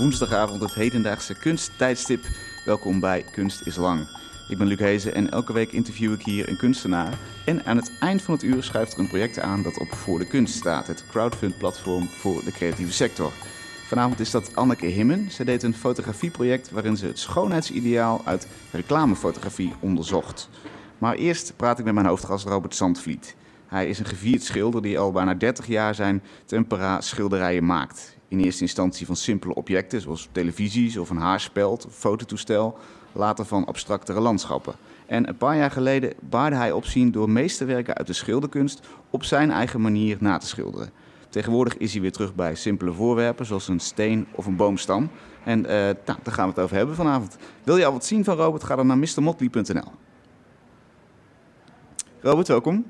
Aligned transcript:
woensdagavond 0.00 0.60
het 0.62 0.74
hedendaagse 0.74 1.34
kunsttijdstip. 1.34 2.24
Welkom 2.64 3.00
bij 3.00 3.24
Kunst 3.32 3.66
is 3.66 3.76
Lang. 3.76 4.08
Ik 4.48 4.58
ben 4.58 4.66
Luc 4.66 4.78
Hezen 4.78 5.14
en 5.14 5.30
elke 5.30 5.52
week 5.52 5.72
interview 5.72 6.12
ik 6.12 6.22
hier 6.22 6.48
een 6.48 6.56
kunstenaar. 6.56 7.18
En 7.44 7.64
aan 7.64 7.76
het 7.76 7.92
eind 7.98 8.22
van 8.22 8.34
het 8.34 8.42
uur 8.42 8.62
schuift 8.62 8.92
er 8.92 8.98
een 8.98 9.08
project 9.08 9.38
aan 9.38 9.62
dat 9.62 9.78
op 9.78 9.92
Voor 9.92 10.18
de 10.18 10.26
Kunst 10.26 10.54
staat. 10.54 10.86
Het 10.86 11.04
crowdfund-platform 11.10 12.08
voor 12.08 12.44
de 12.44 12.52
creatieve 12.52 12.92
sector. 12.92 13.32
Vanavond 13.86 14.20
is 14.20 14.30
dat 14.30 14.56
Anneke 14.56 14.86
Himmen. 14.86 15.30
Zij 15.30 15.44
deed 15.44 15.62
een 15.62 15.74
fotografieproject 15.74 16.70
waarin 16.70 16.96
ze 16.96 17.06
het 17.06 17.18
schoonheidsideaal 17.18 18.20
uit 18.24 18.46
reclamefotografie 18.70 19.72
onderzocht. 19.80 20.48
Maar 20.98 21.14
eerst 21.14 21.52
praat 21.56 21.78
ik 21.78 21.84
met 21.84 21.94
mijn 21.94 22.06
hoofdgast 22.06 22.46
Robert 22.46 22.74
Zandvliet. 22.74 23.36
Hij 23.66 23.88
is 23.88 23.98
een 23.98 24.06
gevierd 24.06 24.42
schilder 24.42 24.82
die 24.82 24.98
al 24.98 25.12
bijna 25.12 25.34
30 25.34 25.66
jaar 25.66 25.94
zijn 25.94 26.22
tempera 26.44 27.00
schilderijen 27.00 27.66
maakt. 27.66 28.18
In 28.30 28.40
eerste 28.40 28.62
instantie 28.62 29.06
van 29.06 29.16
simpele 29.16 29.54
objecten 29.54 30.00
zoals 30.00 30.28
televisies 30.32 30.96
of 30.96 31.10
een 31.10 31.16
haarspeld 31.16 31.86
of 31.86 31.94
fototoestel, 31.94 32.78
later 33.12 33.44
van 33.44 33.64
abstractere 33.64 34.20
landschappen. 34.20 34.74
En 35.06 35.28
een 35.28 35.36
paar 35.36 35.56
jaar 35.56 35.70
geleden 35.70 36.12
baarde 36.20 36.56
hij 36.56 36.72
opzien 36.72 37.10
door 37.10 37.30
meesterwerken 37.30 37.94
uit 37.94 38.06
de 38.06 38.12
schilderkunst 38.12 38.80
op 39.10 39.24
zijn 39.24 39.50
eigen 39.50 39.80
manier 39.80 40.16
na 40.20 40.38
te 40.38 40.46
schilderen. 40.46 40.90
Tegenwoordig 41.28 41.76
is 41.76 41.92
hij 41.92 42.00
weer 42.00 42.12
terug 42.12 42.34
bij 42.34 42.54
simpele 42.54 42.92
voorwerpen 42.92 43.46
zoals 43.46 43.68
een 43.68 43.80
steen 43.80 44.26
of 44.32 44.46
een 44.46 44.56
boomstam. 44.56 45.10
En 45.44 45.58
uh, 45.60 45.66
nou, 45.70 45.94
daar 46.04 46.34
gaan 46.34 46.44
we 46.44 46.54
het 46.54 46.64
over 46.64 46.76
hebben 46.76 46.94
vanavond. 46.94 47.36
Wil 47.64 47.76
je 47.76 47.86
al 47.86 47.92
wat 47.92 48.04
zien 48.04 48.24
van 48.24 48.36
Robert? 48.36 48.64
Ga 48.64 48.76
dan 48.76 48.86
naar 48.86 48.98
mrmotley.nl. 48.98 49.92
Robert, 52.20 52.48
welkom. 52.48 52.84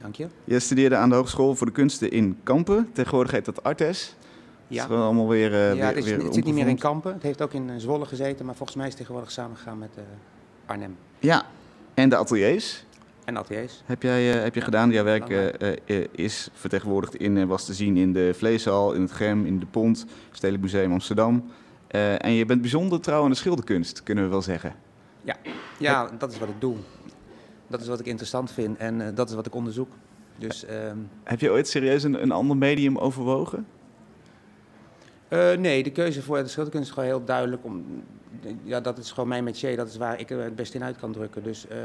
Dank 0.00 0.14
je. 0.14 0.26
Je 0.44 0.60
studeerde 0.60 0.96
aan 0.96 1.08
de 1.08 1.14
Hogeschool 1.14 1.54
voor 1.54 1.66
de 1.66 1.72
Kunsten 1.72 2.10
in 2.10 2.38
Kampen. 2.42 2.90
Tegenwoordig 2.92 3.32
heet 3.32 3.44
dat 3.44 3.62
Artes. 3.62 4.16
Ja, 4.72 4.84
is 4.84 4.90
allemaal 4.90 5.28
weer, 5.28 5.74
ja 5.74 5.86
het, 5.86 5.96
is, 5.96 6.04
weer 6.04 6.24
het 6.24 6.34
zit 6.34 6.44
niet 6.44 6.54
meer 6.54 6.68
in 6.68 6.78
Kampen. 6.78 7.12
Het 7.12 7.22
heeft 7.22 7.42
ook 7.42 7.52
in 7.52 7.80
Zwolle 7.80 8.04
gezeten, 8.04 8.46
maar 8.46 8.54
volgens 8.54 8.76
mij 8.76 8.86
is 8.86 8.92
het 8.92 9.00
tegenwoordig 9.00 9.32
samengegaan 9.32 9.78
met 9.78 9.90
uh, 9.98 10.04
Arnhem. 10.66 10.96
Ja, 11.18 11.46
en 11.94 12.08
de 12.08 12.16
ateliers? 12.16 12.84
En 13.24 13.36
ateliers. 13.36 13.82
Heb, 13.84 14.02
jij, 14.02 14.24
heb 14.24 14.54
je 14.54 14.60
gedaan? 14.60 14.90
Jouw 14.90 15.04
werk 15.04 15.28
is 16.12 16.48
vertegenwoordigd 16.52 17.14
in, 17.14 17.46
was 17.46 17.64
te 17.64 17.74
zien 17.74 17.96
in 17.96 18.12
de 18.12 18.34
Vleeshal, 18.34 18.92
in 18.92 19.00
het 19.00 19.12
Gem, 19.12 19.46
in 19.46 19.58
de 19.58 19.66
Pont, 19.66 20.06
Stedelijk 20.30 20.62
Museum 20.62 20.92
Amsterdam. 20.92 21.44
en 22.18 22.32
je 22.32 22.44
bent 22.44 22.60
bijzonder 22.60 23.00
trouw 23.00 23.24
aan 23.24 23.30
de 23.30 23.36
schilderkunst, 23.36 24.02
kunnen 24.02 24.24
we 24.24 24.30
wel 24.30 24.42
zeggen. 24.42 24.74
Ja, 25.22 25.36
ja 25.78 26.10
dat 26.18 26.32
is 26.32 26.38
wat 26.38 26.48
ik 26.48 26.60
doe. 26.60 26.76
Dat 27.66 27.80
is 27.80 27.86
wat 27.86 28.00
ik 28.00 28.06
interessant 28.06 28.50
vind 28.50 28.76
en 28.76 29.14
dat 29.14 29.28
is 29.28 29.34
wat 29.34 29.46
ik 29.46 29.54
onderzoek. 29.54 29.88
Dus, 30.38 30.64
ehm, 30.64 30.96
Heb 31.24 31.40
je 31.40 31.50
ooit 31.50 31.68
serieus 31.68 32.02
een, 32.02 32.22
een 32.22 32.32
ander 32.32 32.56
medium 32.56 32.98
overwogen? 32.98 33.66
Uh, 35.32 35.52
nee, 35.52 35.82
de 35.82 35.90
keuze 35.90 36.22
voor 36.22 36.42
de 36.42 36.48
schilderkunst 36.48 36.88
is 36.88 36.94
gewoon 36.94 37.08
heel 37.08 37.24
duidelijk. 37.24 37.64
Om, 37.64 37.84
ja, 38.62 38.80
dat 38.80 38.98
is 38.98 39.10
gewoon 39.10 39.28
mijn 39.28 39.44
métier, 39.44 39.76
dat 39.76 39.88
is 39.88 39.96
waar 39.96 40.20
ik 40.20 40.28
het 40.28 40.56
best 40.56 40.74
in 40.74 40.84
uit 40.84 40.96
kan 40.96 41.12
drukken. 41.12 41.42
Dus, 41.42 41.66
uh, 41.70 41.76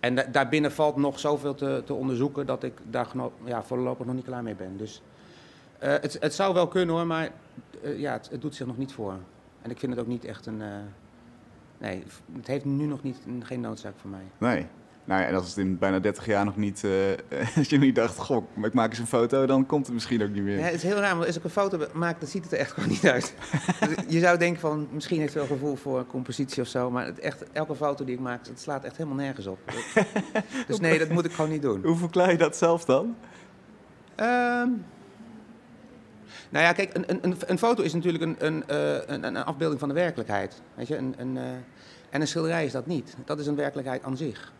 en 0.00 0.14
da 0.14 0.22
daarbinnen 0.22 0.72
valt 0.72 0.96
nog 0.96 1.18
zoveel 1.18 1.54
te, 1.54 1.82
te 1.84 1.94
onderzoeken 1.94 2.46
dat 2.46 2.62
ik 2.62 2.72
daar 2.90 3.08
ja, 3.44 3.62
voorlopig 3.62 4.06
nog 4.06 4.14
niet 4.14 4.24
klaar 4.24 4.42
mee 4.42 4.54
ben. 4.54 4.76
Dus 4.76 5.02
uh, 5.82 5.88
het, 5.88 6.16
het 6.20 6.34
zou 6.34 6.54
wel 6.54 6.68
kunnen 6.68 6.94
hoor, 6.94 7.06
maar 7.06 7.30
ja, 7.96 8.12
het, 8.12 8.28
het, 8.30 8.40
doet 8.40 8.54
zich 8.54 8.66
nog 8.66 8.78
niet 8.78 8.92
voor. 8.92 9.14
En 9.62 9.70
ik 9.70 9.78
vind 9.78 9.92
het 9.92 10.00
ook 10.00 10.06
niet 10.06 10.24
echt 10.24 10.46
een... 10.46 10.62
nee, 11.78 12.02
het 12.36 12.46
heeft 12.46 12.64
nu 12.64 12.86
nog 12.86 13.02
niet, 13.02 13.18
geen 13.42 13.60
noodzaak 13.60 13.94
voor 13.96 14.10
mij. 14.10 14.24
Nee. 14.38 14.66
Nou 15.06 15.20
ja, 15.20 15.26
en 15.26 15.34
als 15.34 15.48
het 15.48 15.56
in 15.56 15.78
bijna 15.78 15.98
30 15.98 16.26
jaar 16.26 16.44
nog 16.44 16.56
niet, 16.56 16.82
uh, 16.84 16.92
als 17.56 17.68
je 17.68 17.78
niet 17.78 17.94
dacht, 17.94 18.18
goh, 18.18 18.44
ik 18.62 18.72
maak 18.72 18.90
eens 18.90 18.98
een 18.98 19.06
foto, 19.06 19.46
dan 19.46 19.66
komt 19.66 19.86
het 19.86 19.94
misschien 19.94 20.22
ook 20.22 20.30
niet 20.30 20.42
meer. 20.42 20.58
Ja, 20.58 20.64
het 20.64 20.74
is 20.74 20.82
heel 20.82 20.96
raar, 20.96 21.14
want 21.14 21.26
als 21.26 21.36
ik 21.36 21.44
een 21.44 21.50
foto 21.50 21.86
maak, 21.92 22.20
dan 22.20 22.28
ziet 22.28 22.44
het 22.44 22.52
er 22.52 22.58
echt 22.58 22.72
gewoon 22.72 22.88
niet 22.88 23.06
uit. 23.06 23.34
je 24.08 24.20
zou 24.20 24.38
denken 24.38 24.60
van, 24.60 24.88
misschien 24.90 25.20
heeft 25.20 25.34
hij 25.34 25.46
wel 25.46 25.56
gevoel 25.56 25.76
voor 25.76 26.06
compositie 26.06 26.62
of 26.62 26.68
zo, 26.68 26.90
maar 26.90 27.06
het 27.06 27.18
echt, 27.18 27.44
elke 27.52 27.74
foto 27.74 28.04
die 28.04 28.14
ik 28.14 28.20
maak, 28.20 28.46
het 28.46 28.60
slaat 28.60 28.84
echt 28.84 28.96
helemaal 28.96 29.18
nergens 29.18 29.46
op. 29.46 29.58
dus 30.68 30.80
nee, 30.80 30.98
dat 30.98 31.08
moet 31.08 31.24
ik 31.24 31.32
gewoon 31.32 31.50
niet 31.50 31.62
doen. 31.62 31.84
Hoe 31.84 31.96
verklaar 31.96 32.30
je 32.30 32.38
dat 32.38 32.56
zelf 32.56 32.84
dan? 32.84 33.16
Um, 34.20 34.84
nou 36.50 36.64
ja, 36.64 36.72
kijk, 36.72 36.94
een, 36.94 37.24
een, 37.24 37.36
een 37.46 37.58
foto 37.58 37.82
is 37.82 37.92
natuurlijk 37.94 38.24
een, 38.24 38.36
een, 38.38 38.64
uh, 38.70 38.98
een, 39.06 39.24
een, 39.24 39.36
afbeelding 39.36 39.80
van 39.80 39.88
de 39.88 39.94
werkelijkheid. 39.94 40.62
Weet 40.74 40.88
je? 40.88 40.96
Een, 40.96 41.14
een, 41.18 41.36
uh, 41.36 41.42
en 42.10 42.20
een 42.20 42.26
schilderij 42.26 42.64
is 42.64 42.72
dat 42.72 42.86
niet. 42.86 43.16
Dat 43.24 43.38
is 43.38 43.46
een 43.46 43.56
werkelijkheid 43.56 44.02
aan 44.02 44.16
zich. 44.16 44.52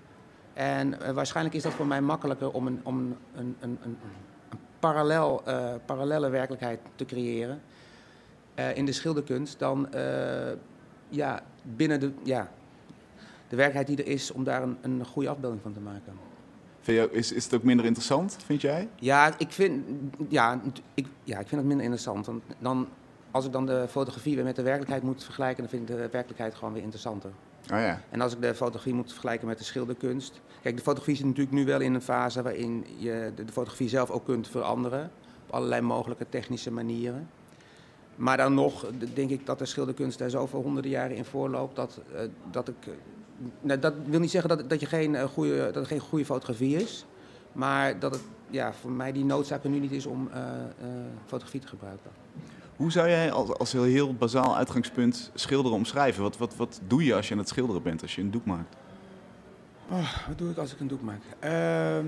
En 0.56 0.94
uh, 1.02 1.10
waarschijnlijk 1.10 1.56
is 1.56 1.62
dat 1.62 1.72
voor 1.72 1.86
mij 1.86 2.00
makkelijker 2.00 2.50
om 2.50 2.66
een, 2.66 2.80
om 2.82 2.98
een, 2.98 3.16
een, 3.34 3.56
een, 3.60 3.78
een 3.82 3.98
parallel, 4.78 5.42
uh, 5.48 5.74
parallelle 5.84 6.28
werkelijkheid 6.28 6.80
te 6.94 7.04
creëren 7.04 7.62
uh, 8.58 8.76
in 8.76 8.84
de 8.84 8.92
schilderkunst 8.92 9.58
dan 9.58 9.88
ja, 11.08 11.42
binnen 11.62 12.00
de, 12.00 12.12
ja, 12.22 12.50
de 13.48 13.56
werkelijkheid 13.56 13.86
die 13.86 14.06
er 14.06 14.12
is 14.12 14.32
om 14.32 14.44
daar 14.44 14.62
een, 14.62 14.76
een 14.80 15.04
goede 15.04 15.28
afbeelding 15.28 15.62
van 15.62 15.72
te 15.72 15.80
maken. 15.80 16.12
Vind 16.80 16.98
je, 16.98 17.16
is, 17.16 17.32
is 17.32 17.44
het 17.44 17.54
ook 17.54 17.62
minder 17.62 17.86
interessant, 17.86 18.36
vind 18.44 18.60
jij? 18.60 18.88
Ja, 18.94 19.34
ik 19.38 19.52
vind, 19.52 19.84
ja, 20.28 20.60
ik, 20.94 21.06
ja, 21.24 21.38
ik 21.38 21.48
vind 21.48 21.60
het 21.60 21.64
minder 21.64 21.84
interessant. 21.84 22.26
Want 22.26 22.42
dan, 22.58 22.88
als 23.30 23.44
ik 23.44 23.52
dan 23.52 23.66
de 23.66 23.86
fotografie 23.88 24.34
weer 24.34 24.44
met 24.44 24.56
de 24.56 24.62
werkelijkheid 24.62 25.02
moet 25.02 25.24
vergelijken, 25.24 25.62
dan 25.62 25.68
vind 25.68 25.90
ik 25.90 25.96
de 25.96 26.08
werkelijkheid 26.10 26.54
gewoon 26.54 26.72
weer 26.72 26.82
interessanter. 26.82 27.30
Oh 27.72 27.78
ja. 27.78 28.00
En 28.10 28.20
als 28.20 28.32
ik 28.32 28.40
de 28.40 28.54
fotografie 28.54 28.94
moet 28.94 29.10
vergelijken 29.10 29.46
met 29.46 29.58
de 29.58 29.64
schilderkunst. 29.64 30.40
Kijk, 30.62 30.76
de 30.76 30.82
fotografie 30.82 31.16
zit 31.16 31.26
natuurlijk 31.26 31.56
nu 31.56 31.64
wel 31.64 31.80
in 31.80 31.94
een 31.94 32.02
fase 32.02 32.42
waarin 32.42 32.86
je 32.96 33.32
de, 33.34 33.44
fotografie 33.52 33.88
zelf 33.88 34.10
ook 34.10 34.24
kunt 34.24 34.48
veranderen. 34.48 35.10
Op 35.46 35.54
allerlei 35.54 35.80
mogelijke 35.80 36.26
technische 36.28 36.70
manieren. 36.70 37.28
Maar 38.16 38.36
dan 38.36 38.54
nog 38.54 38.86
denk 39.14 39.30
ik 39.30 39.46
dat 39.46 39.58
de 39.58 39.66
schilderkunst 39.66 40.18
daar 40.18 40.30
zoveel 40.30 40.62
honderden 40.62 40.90
jaren 40.90 41.16
in 41.16 41.24
voorloopt 41.24 41.76
dat, 41.76 42.00
uh, 42.12 42.20
dat 42.50 42.68
ik. 42.68 42.86
Uh, 42.88 42.94
nou, 43.60 43.78
dat 43.78 43.94
wil 44.04 44.20
niet 44.20 44.30
zeggen 44.30 44.48
dat, 44.48 44.70
dat, 44.70 44.80
je 44.80 44.86
geen, 44.86 45.14
uh, 45.14 45.24
goede, 45.24 45.56
dat 45.56 45.74
het 45.74 45.86
geen 45.86 46.00
goede 46.00 46.24
fotografie 46.24 46.76
is. 46.76 47.06
Maar 47.52 47.98
dat 47.98 48.12
het 48.12 48.22
ja, 48.50 48.72
voor 48.72 48.90
mij 48.90 49.12
die 49.12 49.24
noodzaak 49.24 49.64
er 49.64 49.70
nu 49.70 49.78
niet 49.78 49.92
is 49.92 50.06
om 50.06 50.30
fotografie 51.26 51.60
te 51.60 51.66
gebruiken. 51.66 52.10
Hoe 52.76 52.92
zou 52.92 53.08
jij 53.08 53.32
als, 53.32 53.48
als 53.48 53.72
heel, 53.72 53.82
heel 53.82 54.14
bazaal 54.14 54.56
uitgangspunt 54.56 55.30
schilderen 55.34 55.76
omschrijven? 55.76 56.22
Wat, 56.22 56.36
wat, 56.36 56.56
wat 56.56 56.80
doe 56.86 57.04
je 57.04 57.14
als 57.14 57.26
je 57.26 57.32
aan 57.32 57.40
het 57.40 57.48
schilderen 57.48 57.82
bent, 57.82 58.02
als 58.02 58.14
je 58.14 58.22
een 58.22 58.30
doek 58.30 58.44
maakt? 58.44 58.76
Oh, 59.90 60.26
wat 60.28 60.38
doe 60.38 60.50
ik 60.50 60.56
als 60.56 60.72
ik 60.72 60.80
een 60.80 60.88
doek 60.88 61.02
maak? 61.02 61.20
Uh, 61.44 61.98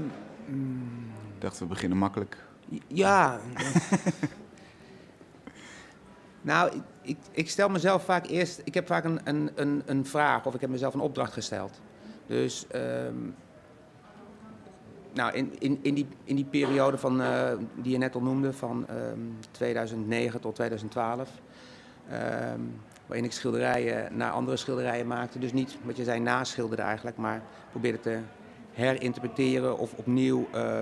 mm. 0.47 1.11
Ik 1.35 1.41
dacht, 1.41 1.59
we 1.59 1.65
beginnen 1.67 1.99
makkelijk. 1.99 2.47
Ja. 2.87 3.41
nou, 6.41 6.75
ik, 6.75 6.83
ik, 7.03 7.17
ik, 7.31 7.51
stel 7.51 7.69
mezelf 7.69 8.05
vaak 8.05 8.27
eerst... 8.27 8.61
Ik 8.65 8.75
heb 8.75 8.87
vaak 8.87 9.05
een, 9.05 9.21
een, 9.25 9.51
een, 9.55 9.83
een 9.87 10.07
vraag 10.07 10.47
of 10.47 10.55
ik 10.55 10.61
heb 10.61 10.71
mezelf 10.71 10.95
een 10.95 11.01
opdracht 11.01 11.33
gesteld. 11.33 11.81
Dus... 12.27 12.67
Um, 12.75 13.35
nou, 15.13 15.35
in, 15.35 15.57
in, 15.59 15.79
in, 15.83 15.95
die, 15.95 16.07
in 16.25 16.37
die 16.37 16.45
periode 16.45 16.99
van, 16.99 17.21
uh, 17.21 17.51
die 17.75 17.93
je 17.93 17.99
net 17.99 18.15
al 18.15 18.21
noemde, 18.21 18.53
van 18.53 18.87
um, 18.91 19.37
2009 19.51 20.41
tot 20.41 20.55
2012, 20.55 21.31
um, 22.13 22.81
waarin 23.07 23.25
ik 23.25 23.33
schilderijen 23.33 24.17
naar 24.17 24.31
andere 24.31 24.57
schilderijen 24.57 25.07
maakte. 25.07 25.39
Dus 25.39 25.53
niet 25.53 25.79
wat 25.83 25.97
je 25.97 26.05
zei 26.05 26.21
naschilderde 26.21 26.83
eigenlijk, 26.83 27.17
maar 27.17 27.43
probeerde 27.71 28.01
te 28.01 28.19
herinterpreteren 28.73 29.79
of 29.79 29.93
opnieuw. 29.93 30.49
Uh, 30.55 30.81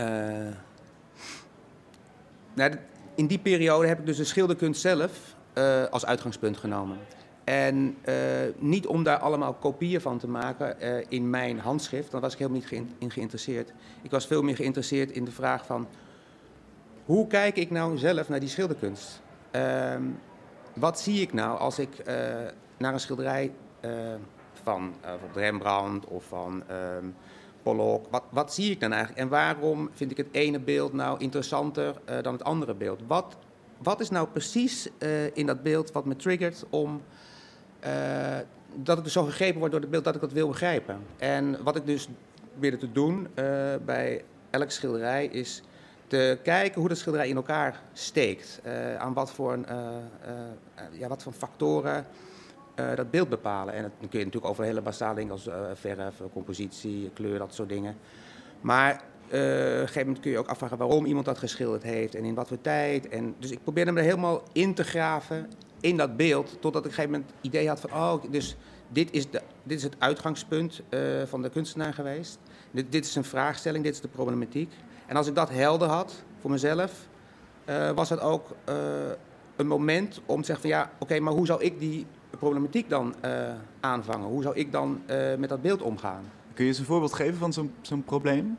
uh, 0.00 0.54
nou, 2.54 2.76
in 3.14 3.26
die 3.26 3.38
periode 3.38 3.86
heb 3.86 3.98
ik 3.98 4.06
dus 4.06 4.16
de 4.16 4.24
schilderkunst 4.24 4.80
zelf 4.80 5.34
uh, 5.58 5.84
als 5.84 6.06
uitgangspunt 6.06 6.56
genomen. 6.56 6.98
En 7.44 7.96
uh, 8.08 8.14
niet 8.56 8.86
om 8.86 9.02
daar 9.02 9.18
allemaal 9.18 9.54
kopieën 9.54 10.00
van 10.00 10.18
te 10.18 10.28
maken 10.28 10.76
uh, 10.82 11.04
in 11.08 11.30
mijn 11.30 11.58
handschrift, 11.58 12.10
daar 12.10 12.20
was 12.20 12.32
ik 12.32 12.38
helemaal 12.38 12.60
niet 12.60 12.82
in 12.98 13.10
geïnteresseerd. 13.10 13.72
Ik 14.02 14.10
was 14.10 14.26
veel 14.26 14.42
meer 14.42 14.56
geïnteresseerd 14.56 15.10
in 15.10 15.24
de 15.24 15.30
vraag 15.30 15.66
van, 15.66 15.88
hoe 17.04 17.26
kijk 17.26 17.56
ik 17.56 17.70
nou 17.70 17.98
zelf 17.98 18.28
naar 18.28 18.40
die 18.40 18.48
schilderkunst? 18.48 19.22
Uh, 19.56 19.94
wat 20.74 21.00
zie 21.00 21.20
ik 21.20 21.32
nou 21.32 21.58
als 21.58 21.78
ik 21.78 21.98
uh, 21.98 22.04
naar 22.76 22.92
een 22.92 23.00
schilderij 23.00 23.52
van 24.62 24.94
Rembrandt 25.34 26.06
of 26.06 26.24
van 26.24 26.62
ehm, 26.68 27.04
Pollock, 27.62 28.06
wat, 28.10 28.22
wat, 28.30 28.54
zie 28.54 28.70
ik 28.70 28.80
dan 28.80 28.92
eigenlijk? 28.92 29.20
En 29.22 29.28
waarom 29.28 29.90
vind 29.92 30.10
ik 30.10 30.16
het 30.16 30.26
ene 30.30 30.60
beeld 30.60 30.92
nou 30.92 31.20
interessanter 31.20 32.00
dan 32.22 32.32
het 32.32 32.44
andere 32.44 32.74
beeld? 32.74 33.00
Wat, 33.06 33.36
wat 33.82 34.00
is 34.00 34.10
nou 34.10 34.28
precies 34.28 34.88
in 35.32 35.46
dat 35.46 35.62
beeld 35.62 35.92
wat 35.92 36.04
me 36.04 36.16
triggert 36.16 36.64
om 36.70 37.02
dat 38.74 38.98
ik 38.98 39.04
dus 39.04 39.12
zo 39.12 39.24
gegrepen 39.24 39.58
word 39.58 39.70
door 39.70 39.80
het 39.80 39.90
beeld 39.90 40.04
dat 40.04 40.14
ik 40.14 40.20
dat 40.20 40.32
wil 40.32 40.48
begrijpen. 40.48 40.98
En 41.18 41.62
wat 41.62 41.76
ik 41.76 41.86
dus 41.86 42.08
probeerde 42.50 42.76
te 42.76 42.92
doen 42.92 43.28
uh, 43.34 43.44
bij 43.84 44.24
elk 44.50 44.70
schilderij 44.70 45.26
is 45.26 45.62
te 46.06 46.38
kijken 46.42 46.80
hoe 46.80 46.88
dat 46.88 46.98
schilderij 46.98 47.28
in 47.28 47.36
elkaar 47.36 47.82
steekt. 47.92 48.60
Uh, 48.66 48.96
aan 48.96 49.12
wat 49.12 49.32
voor, 49.32 49.52
een, 49.52 49.66
ja, 50.90 51.08
wat 51.08 51.22
voor 51.22 51.32
factoren 51.32 52.06
dat 52.74 53.10
beeld 53.10 53.28
bepalen. 53.28 53.74
En 53.74 53.82
dan 53.82 53.90
kun 54.08 54.18
je 54.18 54.24
natuurlijk 54.24 54.52
over 54.52 54.64
hele 54.64 54.80
basale 54.80 55.14
dingen 55.14 55.32
als 55.32 55.48
verf, 55.74 56.20
compositie, 56.32 57.10
kleur, 57.14 57.38
dat 57.38 57.54
soort 57.54 57.68
dingen. 57.68 57.96
Maar 58.60 59.02
eh, 59.28 59.40
op 59.40 59.40
een 59.40 59.78
gegeven 59.78 60.00
moment 60.06 60.20
kun 60.20 60.30
je 60.30 60.38
ook 60.38 60.48
afvragen 60.48 60.78
waarom 60.78 61.04
iemand 61.04 61.24
dat 61.24 61.38
geschilderd 61.38 61.82
heeft 61.82 62.14
en 62.14 62.24
in 62.24 62.34
wat 62.34 62.48
voor 62.48 62.60
tijd. 62.60 63.08
En, 63.08 63.34
dus 63.38 63.50
ik 63.50 63.62
probeerde 63.62 63.92
me 63.92 63.98
er 63.98 64.04
helemaal 64.04 64.42
in 64.52 64.74
te 64.74 64.84
graven 64.84 65.50
in 65.84 65.96
dat 65.96 66.16
beeld, 66.16 66.56
totdat 66.60 66.70
ik 66.70 66.76
op 66.76 66.84
een 66.84 66.92
gegeven 66.92 67.10
moment 67.10 67.30
het 67.30 67.44
idee 67.46 67.68
had 67.68 67.80
van, 67.80 67.92
oh, 67.92 68.14
dus 68.30 68.56
dit 68.88 69.12
is, 69.12 69.30
de, 69.30 69.42
dit 69.62 69.78
is 69.78 69.82
het 69.82 69.96
uitgangspunt 69.98 70.82
uh, 70.90 71.00
van 71.26 71.42
de 71.42 71.50
kunstenaar 71.50 71.94
geweest. 71.94 72.38
Dit, 72.70 72.92
dit, 72.92 73.04
is 73.04 73.14
een 73.14 73.24
vraagstelling, 73.24 73.84
dit 73.84 73.94
is 73.94 74.00
de 74.00 74.08
problematiek. 74.08 74.72
En 75.06 75.16
als 75.16 75.26
ik 75.26 75.34
dat 75.34 75.50
helder 75.50 75.88
had 75.88 76.24
voor 76.40 76.50
mezelf, 76.50 77.08
uh, 77.68 77.90
was 77.90 78.10
het 78.10 78.20
ook 78.20 78.56
uh, 78.68 78.74
een 79.56 79.66
moment 79.66 80.20
om 80.26 80.40
te 80.40 80.46
zeggen 80.46 80.68
van 80.70 80.78
ja, 80.78 80.90
oké, 80.98 81.20
maar 81.20 81.32
hoe 81.32 81.46
zou 81.46 81.62
ik 81.62 81.78
die 81.78 82.06
problematiek 82.30 82.88
dan 82.88 83.14
aanvangen? 83.80 84.28
Hoe 84.28 84.42
zou 84.42 84.54
ik 84.56 84.72
dan 84.72 85.02
met 85.38 85.48
dat 85.48 85.62
beeld 85.62 85.82
omgaan? 85.82 86.24
Kun 86.54 86.64
je 86.64 86.70
eens 86.70 86.78
een 86.78 86.84
voorbeeld 86.84 87.14
geven 87.14 87.36
van 87.36 87.52
zo'n 87.52 87.74
zo'n 87.80 88.04
probleem? 88.04 88.58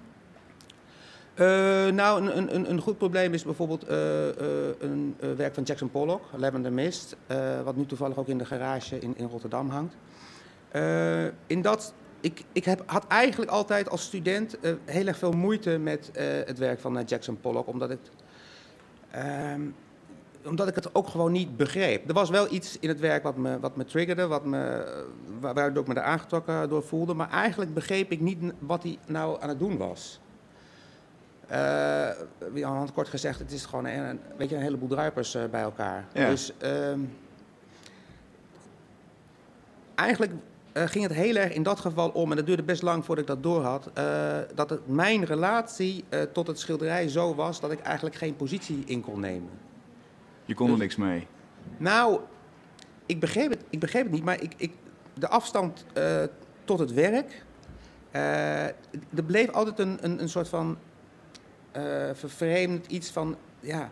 Uh, 1.36 1.88
nou, 1.88 2.22
een, 2.22 2.56
een, 2.56 2.70
een, 2.70 2.82
goed 2.82 2.98
probleem 2.98 3.34
is 3.34 3.44
bijvoorbeeld 3.44 3.90
uh, 3.90 4.28
een 4.80 5.16
werk 5.36 5.54
van 5.54 5.64
Jackson 5.64 5.90
Pollock, 5.90 6.24
Lavender 6.36 6.74
Mist, 6.74 7.16
wat 7.64 7.76
nu 7.76 7.86
toevallig 7.86 8.18
ook 8.18 8.28
in 8.28 8.38
de 8.38 8.46
garage 8.46 9.00
in, 9.00 9.14
in 9.18 9.28
Rotterdam 9.28 9.70
hangt. 9.70 9.96
in 11.48 11.62
dat, 11.62 11.94
ik, 12.20 12.44
ik 12.52 12.66
heb, 12.66 12.84
had 12.86 13.08
eigenlijk 13.08 13.52
altijd 13.52 13.90
als 13.90 14.04
student 14.04 14.58
heel 14.86 15.08
erg 15.08 15.18
veel 15.18 15.32
moeite 15.32 15.78
met 15.78 16.10
het 16.46 16.58
werk 16.58 16.80
van 16.80 17.04
Jackson 17.06 17.40
Pollock, 17.42 17.68
omdat 17.68 17.92
ik, 17.92 18.00
ehm, 19.12 19.62
omdat 20.46 20.68
ik 20.68 20.76
het 20.76 20.96
ook 20.96 21.08
gewoon 21.08 21.32
niet 21.32 21.58
begreep. 21.58 22.08
Er 22.08 22.14
was 22.14 22.30
wel 22.30 22.54
iets 22.54 22.80
in 22.80 22.90
het 22.90 23.00
werk 23.00 23.24
wat 23.24 23.38
me, 23.38 23.60
wat 23.60 23.76
me 23.76 23.86
triggerde, 23.86 24.28
wat 24.28 24.46
me, 24.46 24.86
waardoor 25.40 25.84
ik 25.84 25.88
me 25.88 25.94
er 25.94 26.02
aangetrokken 26.02 26.70
door 26.70 26.84
voelde, 26.84 27.14
maar 27.14 27.30
eigenlijk 27.30 27.74
begreep 27.74 28.12
ik 28.12 28.20
niet 28.20 28.54
wat 28.60 28.84
hij 28.84 28.98
nou 29.08 29.42
aan 29.42 29.50
het 29.50 29.60
doen 29.60 29.78
was. 29.78 30.20
Uh, 31.52 32.84
kort 32.94 33.08
gezegd, 33.08 33.40
het 33.40 33.52
is 33.52 33.66
gewoon 33.66 33.86
een, 33.86 34.20
weet 34.38 34.50
je, 34.50 34.56
een 34.56 34.62
heleboel 34.62 34.88
druipers 34.88 35.36
uh, 35.36 35.44
bij 35.52 35.62
elkaar. 35.62 36.06
Ja. 36.14 36.30
Dus 36.30 36.54
uh, 36.64 36.98
eigenlijk 39.96 40.32
uh, 40.74 40.84
ging 40.84 41.04
het 41.04 41.14
heel 41.14 41.36
erg 41.36 41.54
in 41.54 41.64
dat 41.64 41.80
geval 41.80 42.10
om, 42.10 42.30
en 42.30 42.38
dat 42.38 42.46
duurde 42.46 42.64
best 42.64 42.82
lang 42.82 43.06
voordat 43.06 43.24
ik 43.24 43.30
dat 43.30 43.44
doorhad, 43.44 43.90
dat 44.56 44.70
het 44.70 44.88
mijn 44.88 45.24
relatie 45.24 46.04
tot 46.34 46.48
het 46.48 46.60
schilderij 46.60 47.08
zo 47.08 47.36
was 47.36 47.60
dat 47.60 47.72
ik 47.72 47.80
eigenlijk 47.80 48.16
geen 48.16 48.36
positie 48.36 48.84
in 48.86 49.02
kon 49.02 49.20
nemen. 49.20 49.50
Je 50.46 50.54
kon 50.54 50.66
er 50.66 50.72
dus, 50.72 50.82
niks 50.82 50.96
mee? 50.96 51.28
Nou, 51.78 52.20
ik 53.06 53.20
begreep 53.20 53.50
het, 53.50 53.64
ik 53.70 53.80
begreep 53.80 54.04
het 54.04 54.12
niet, 54.12 54.24
maar 54.24 54.42
ik, 54.42 54.54
ik, 54.58 54.72
de 55.14 55.28
afstand 55.28 55.86
tot 56.64 56.80
het 56.80 56.94
werk, 56.94 57.46
er 58.12 59.24
bleef 59.26 59.52
altijd 59.52 59.80
een, 59.80 59.98
een, 60.02 60.22
een 60.22 60.30
soort 60.30 60.48
van 60.48 60.70
uh, 60.70 60.76
vervreemd 62.14 62.88
iets 62.88 63.10
van, 63.10 63.36
ja, 63.60 63.92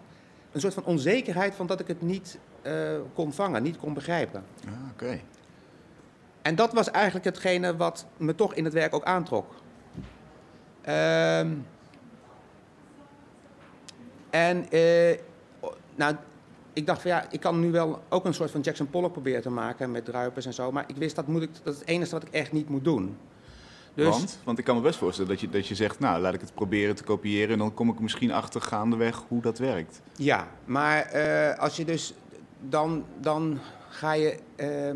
een 0.51 0.59
soort 0.59 0.73
van 0.73 0.85
onzekerheid 0.85 1.55
van 1.55 1.67
dat 1.67 1.79
ik 1.79 1.87
het 1.87 2.01
niet 2.01 2.37
uh, 2.63 2.97
kon 3.13 3.33
vangen, 3.33 3.63
niet 3.63 3.77
kon 3.77 3.93
begrijpen. 3.93 4.43
Ah, 4.67 4.73
oké. 4.91 5.19
En 6.41 6.55
dat 6.55 6.73
was 6.73 6.91
eigenlijk 6.91 7.25
hetgene 7.25 7.75
wat 7.75 8.05
me 8.17 8.35
toch 8.35 8.53
in 8.53 8.63
het 8.63 8.73
werk 8.73 8.95
ook 8.95 9.03
aantrok. 9.03 9.53
Uh, 10.87 11.39
en 14.29 14.65
uh, 14.71 15.17
nou, 15.95 16.15
ik 16.73 16.85
dacht 16.85 17.01
van 17.01 17.11
ja, 17.11 17.25
ik 17.29 17.39
kan 17.39 17.59
nu 17.59 17.71
wel 17.71 18.01
ook 18.09 18.25
een 18.25 18.33
soort 18.33 18.51
van 18.51 18.61
Jackson 18.61 18.89
Pollock 18.89 19.11
proberen 19.11 19.41
te 19.41 19.49
maken 19.49 19.91
met 19.91 20.05
druipers 20.05 20.45
en 20.45 20.53
zo, 20.53 20.71
maar 20.71 20.83
ik 20.87 20.95
wist 20.95 21.15
dat 21.15 21.27
moet 21.27 21.41
ik, 21.41 21.49
dat 21.63 21.73
is 21.73 21.79
het 21.79 21.89
enige 21.89 22.11
wat 22.11 22.23
ik 22.23 22.33
echt 22.33 22.51
niet 22.51 22.69
moet 22.69 22.83
doen. 22.83 23.17
Dus... 23.93 24.07
Want? 24.07 24.39
Want 24.43 24.57
ik 24.57 24.63
kan 24.63 24.75
me 24.75 24.81
best 24.81 24.99
voorstellen 24.99 25.31
dat 25.31 25.39
je, 25.39 25.49
dat 25.49 25.67
je 25.67 25.75
zegt, 25.75 25.99
nou 25.99 26.21
laat 26.21 26.33
ik 26.33 26.41
het 26.41 26.53
proberen 26.53 26.95
te 26.95 27.03
kopiëren 27.03 27.51
en 27.51 27.57
dan 27.57 27.73
kom 27.73 27.89
ik 27.89 27.99
misschien 27.99 28.31
achter 28.31 28.61
gaandeweg 28.61 29.23
hoe 29.27 29.41
dat 29.41 29.57
werkt. 29.57 30.01
Ja, 30.15 30.47
maar 30.65 31.15
uh, 31.15 31.59
als 31.59 31.75
je 31.75 31.85
dus 31.85 32.13
dan, 32.69 33.05
dan 33.19 33.59
ga 33.89 34.13
je 34.13 34.37
uh, 34.57 34.95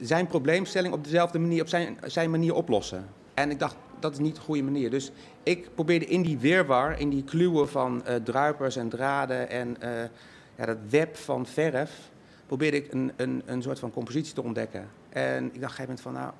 zijn 0.00 0.26
probleemstelling 0.26 0.94
op 0.94 1.04
dezelfde 1.04 1.38
manier, 1.38 1.60
op 1.60 1.68
zijn, 1.68 1.98
zijn 2.04 2.30
manier 2.30 2.54
oplossen. 2.54 3.06
En 3.34 3.50
ik 3.50 3.58
dacht, 3.58 3.76
dat 3.98 4.12
is 4.12 4.18
niet 4.18 4.34
de 4.34 4.40
goede 4.40 4.62
manier. 4.62 4.90
Dus 4.90 5.10
ik 5.42 5.74
probeerde 5.74 6.06
in 6.06 6.22
die 6.22 6.38
weerwar, 6.38 7.00
in 7.00 7.10
die 7.10 7.24
kluwen 7.24 7.68
van 7.68 8.02
uh, 8.08 8.14
druipers 8.14 8.76
en 8.76 8.88
draden 8.88 9.50
en 9.50 9.76
uh, 9.82 9.88
ja, 10.56 10.66
dat 10.66 10.78
web 10.88 11.16
van 11.16 11.46
verf, 11.46 12.10
probeerde 12.46 12.76
ik 12.76 12.92
een, 12.92 13.12
een, 13.16 13.42
een 13.46 13.62
soort 13.62 13.78
van 13.78 13.90
compositie 13.90 14.34
te 14.34 14.42
ontdekken. 14.42 14.88
En 15.08 15.44
ik 15.52 15.60
dacht 15.60 15.62
op 15.62 15.62
een 15.62 15.68
gegeven 15.68 15.82
moment 15.82 16.00
van, 16.00 16.12
nou, 16.12 16.32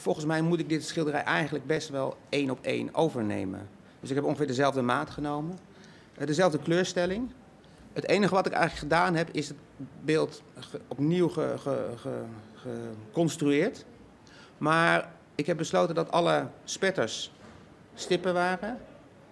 volgens 0.00 0.24
mij 0.24 0.40
moet 0.40 0.58
ik 0.58 0.68
dit 0.68 0.84
schilderij 0.84 1.22
eigenlijk 1.22 1.66
best 1.66 1.88
wel 1.88 2.16
één 2.28 2.50
op 2.50 2.58
één 2.60 2.94
overnemen. 2.94 3.68
Dus 4.00 4.10
ik 4.10 4.16
heb 4.16 4.24
ongeveer 4.24 4.46
dezelfde 4.46 4.82
maat 4.82 5.10
genomen, 5.10 5.58
uh, 6.18 6.26
dezelfde 6.26 6.58
kleurstelling. 6.58 7.30
Het 7.92 8.08
enige 8.08 8.34
wat 8.34 8.46
ik 8.46 8.52
eigenlijk 8.52 8.82
gedaan 8.82 9.14
heb, 9.14 9.28
is 9.30 9.48
het 9.48 9.56
beeld 10.04 10.42
opnieuw 10.88 11.32
geconstrueerd. 12.54 13.84
Maar 14.58 15.12
ik 15.34 15.46
heb 15.46 15.56
besloten 15.56 15.94
dat 15.94 16.10
alle 16.10 16.48
spetters 16.64 17.32
stippen 17.94 18.34
waren. 18.34 18.78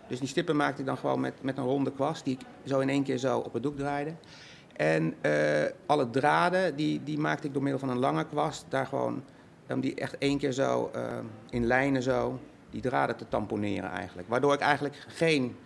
Dus 0.09 0.19
die 0.19 0.29
stippen 0.29 0.57
maakte 0.57 0.81
ik 0.81 0.87
dan 0.87 0.97
gewoon 0.97 1.21
met, 1.21 1.43
met 1.43 1.59
een 1.59 1.65
ronde 1.65 1.93
kwast, 1.93 2.25
die 2.25 2.39
ik 2.39 2.47
zo 2.65 2.81
in 2.81 2.89
één 2.89 3.03
keer 3.03 3.19
zo 3.19 3.39
op 3.39 3.53
het 3.53 3.63
doek 3.63 3.77
draaide. 3.77 4.15
En 4.77 5.15
uh, 5.23 5.65
alle 5.87 6.11
draden, 6.11 6.77
die, 6.77 7.03
die 7.03 7.19
maakte 7.19 7.47
ik 7.47 7.53
door 7.53 7.63
middel 7.63 7.81
van 7.81 7.89
een 7.89 7.99
lange 7.99 8.27
kwast, 8.27 8.65
daar 8.69 8.87
gewoon 8.87 9.23
om 9.69 9.81
die 9.81 9.95
echt 9.95 10.19
één 10.19 10.39
keer 10.39 10.53
zo 10.53 10.91
uh, 10.97 11.03
in 11.51 11.67
lijnen 11.67 12.03
zo, 12.03 12.41
die 12.71 12.81
draden 12.81 13.17
te 13.17 13.29
tamponeren 13.29 13.91
eigenlijk. 13.91 14.29
Waardoor 14.29 14.55
ik 14.55 14.61
eigenlijk 14.61 15.05
geen 15.09 15.57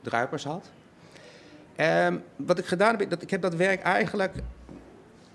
druipers 0.00 0.44
had. 0.44 0.70
Um, 1.76 2.22
wat 2.36 2.58
ik 2.58 2.64
gedaan 2.64 2.96
heb, 2.96 3.10
dat, 3.10 3.22
ik 3.22 3.30
heb 3.30 3.42
dat 3.42 3.54
werk 3.54 3.82
eigenlijk 3.82 4.34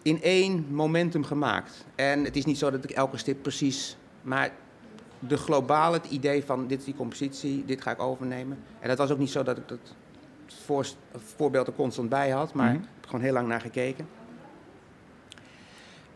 in 0.01 0.21
één 0.21 0.65
momentum 0.69 1.23
gemaakt. 1.23 1.85
En 1.95 2.23
het 2.23 2.35
is 2.35 2.45
niet 2.45 2.57
zo 2.57 2.71
dat 2.71 2.83
ik 2.83 2.91
elke 2.91 3.17
stip 3.17 3.41
precies, 3.41 3.97
maar 4.21 4.51
de 5.19 5.37
globale 5.37 5.97
het 5.97 6.05
idee 6.05 6.43
van 6.43 6.67
dit 6.67 6.79
is 6.79 6.85
die 6.85 6.95
compositie, 6.95 7.65
dit 7.65 7.81
ga 7.81 7.91
ik 7.91 8.01
overnemen. 8.01 8.59
En 8.79 8.87
dat 8.87 8.97
was 8.97 9.11
ook 9.11 9.17
niet 9.17 9.29
zo 9.29 9.43
dat 9.43 9.57
ik 9.57 9.67
dat 9.67 9.95
voor, 10.47 10.87
voorbeeld 11.11 11.67
er 11.67 11.73
constant 11.73 12.09
bij 12.09 12.29
had, 12.29 12.53
maar 12.53 12.65
mm 12.65 12.71
-hmm. 12.71 12.83
ik 12.83 12.89
heb 12.95 13.05
gewoon 13.05 13.21
heel 13.21 13.33
lang 13.33 13.47
naar 13.47 13.61
gekeken. 13.61 14.07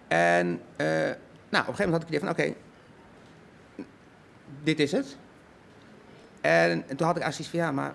En 0.07 0.61
uh, 0.77 1.09
nou, 1.51 1.63
op 1.63 1.69
een 1.69 1.75
gegeven 1.75 1.91
moment 1.91 1.91
had 1.91 2.01
ik 2.01 2.07
het 2.07 2.09
idee 2.09 2.19
van, 2.19 2.29
oké, 2.29 2.41
okay, 2.41 2.55
dit 4.63 4.79
is 4.79 4.91
het. 4.91 5.17
En, 6.41 6.83
en, 6.87 6.95
toen 6.95 7.07
had 7.07 7.15
ik 7.15 7.21
eigenlijk 7.21 7.51
van, 7.51 7.59
ja, 7.59 7.71
maar 7.71 7.93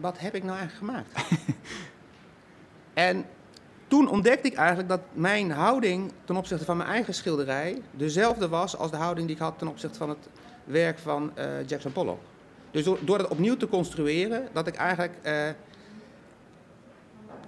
wat 0.00 0.18
heb 0.18 0.34
ik 0.34 0.44
nou 0.44 0.58
eigenlijk 0.58 0.92
gemaakt? 0.92 1.28
en 3.08 3.26
toen 3.88 4.08
ontdekte 4.08 4.48
ik 4.48 4.54
eigenlijk 4.54 4.88
dat 4.88 5.00
mijn 5.12 5.50
houding 5.50 6.12
ten 6.24 6.36
opzichte 6.36 6.64
van 6.64 6.76
mijn 6.76 6.88
eigen 6.88 7.14
schilderij 7.14 7.82
dezelfde 7.90 8.48
was 8.48 8.76
als 8.76 8.90
de 8.90 8.96
houding 8.96 9.26
die 9.26 9.36
ik 9.36 9.42
had 9.42 9.58
ten 9.58 9.68
opzichte 9.68 9.98
van 9.98 10.08
het 10.08 10.28
werk 10.64 10.98
van 10.98 11.32
uh, 11.38 11.44
Jackson 11.66 11.92
Pollock. 11.92 12.20
Dus 12.70 12.84
door, 12.84 12.98
door 13.00 13.18
dat 13.18 13.28
opnieuw 13.28 13.56
te 13.56 13.68
construeren, 13.68 14.48
dat 14.52 14.66
ik 14.66 14.74
eigenlijk 14.74 15.14
uh, 15.26 15.48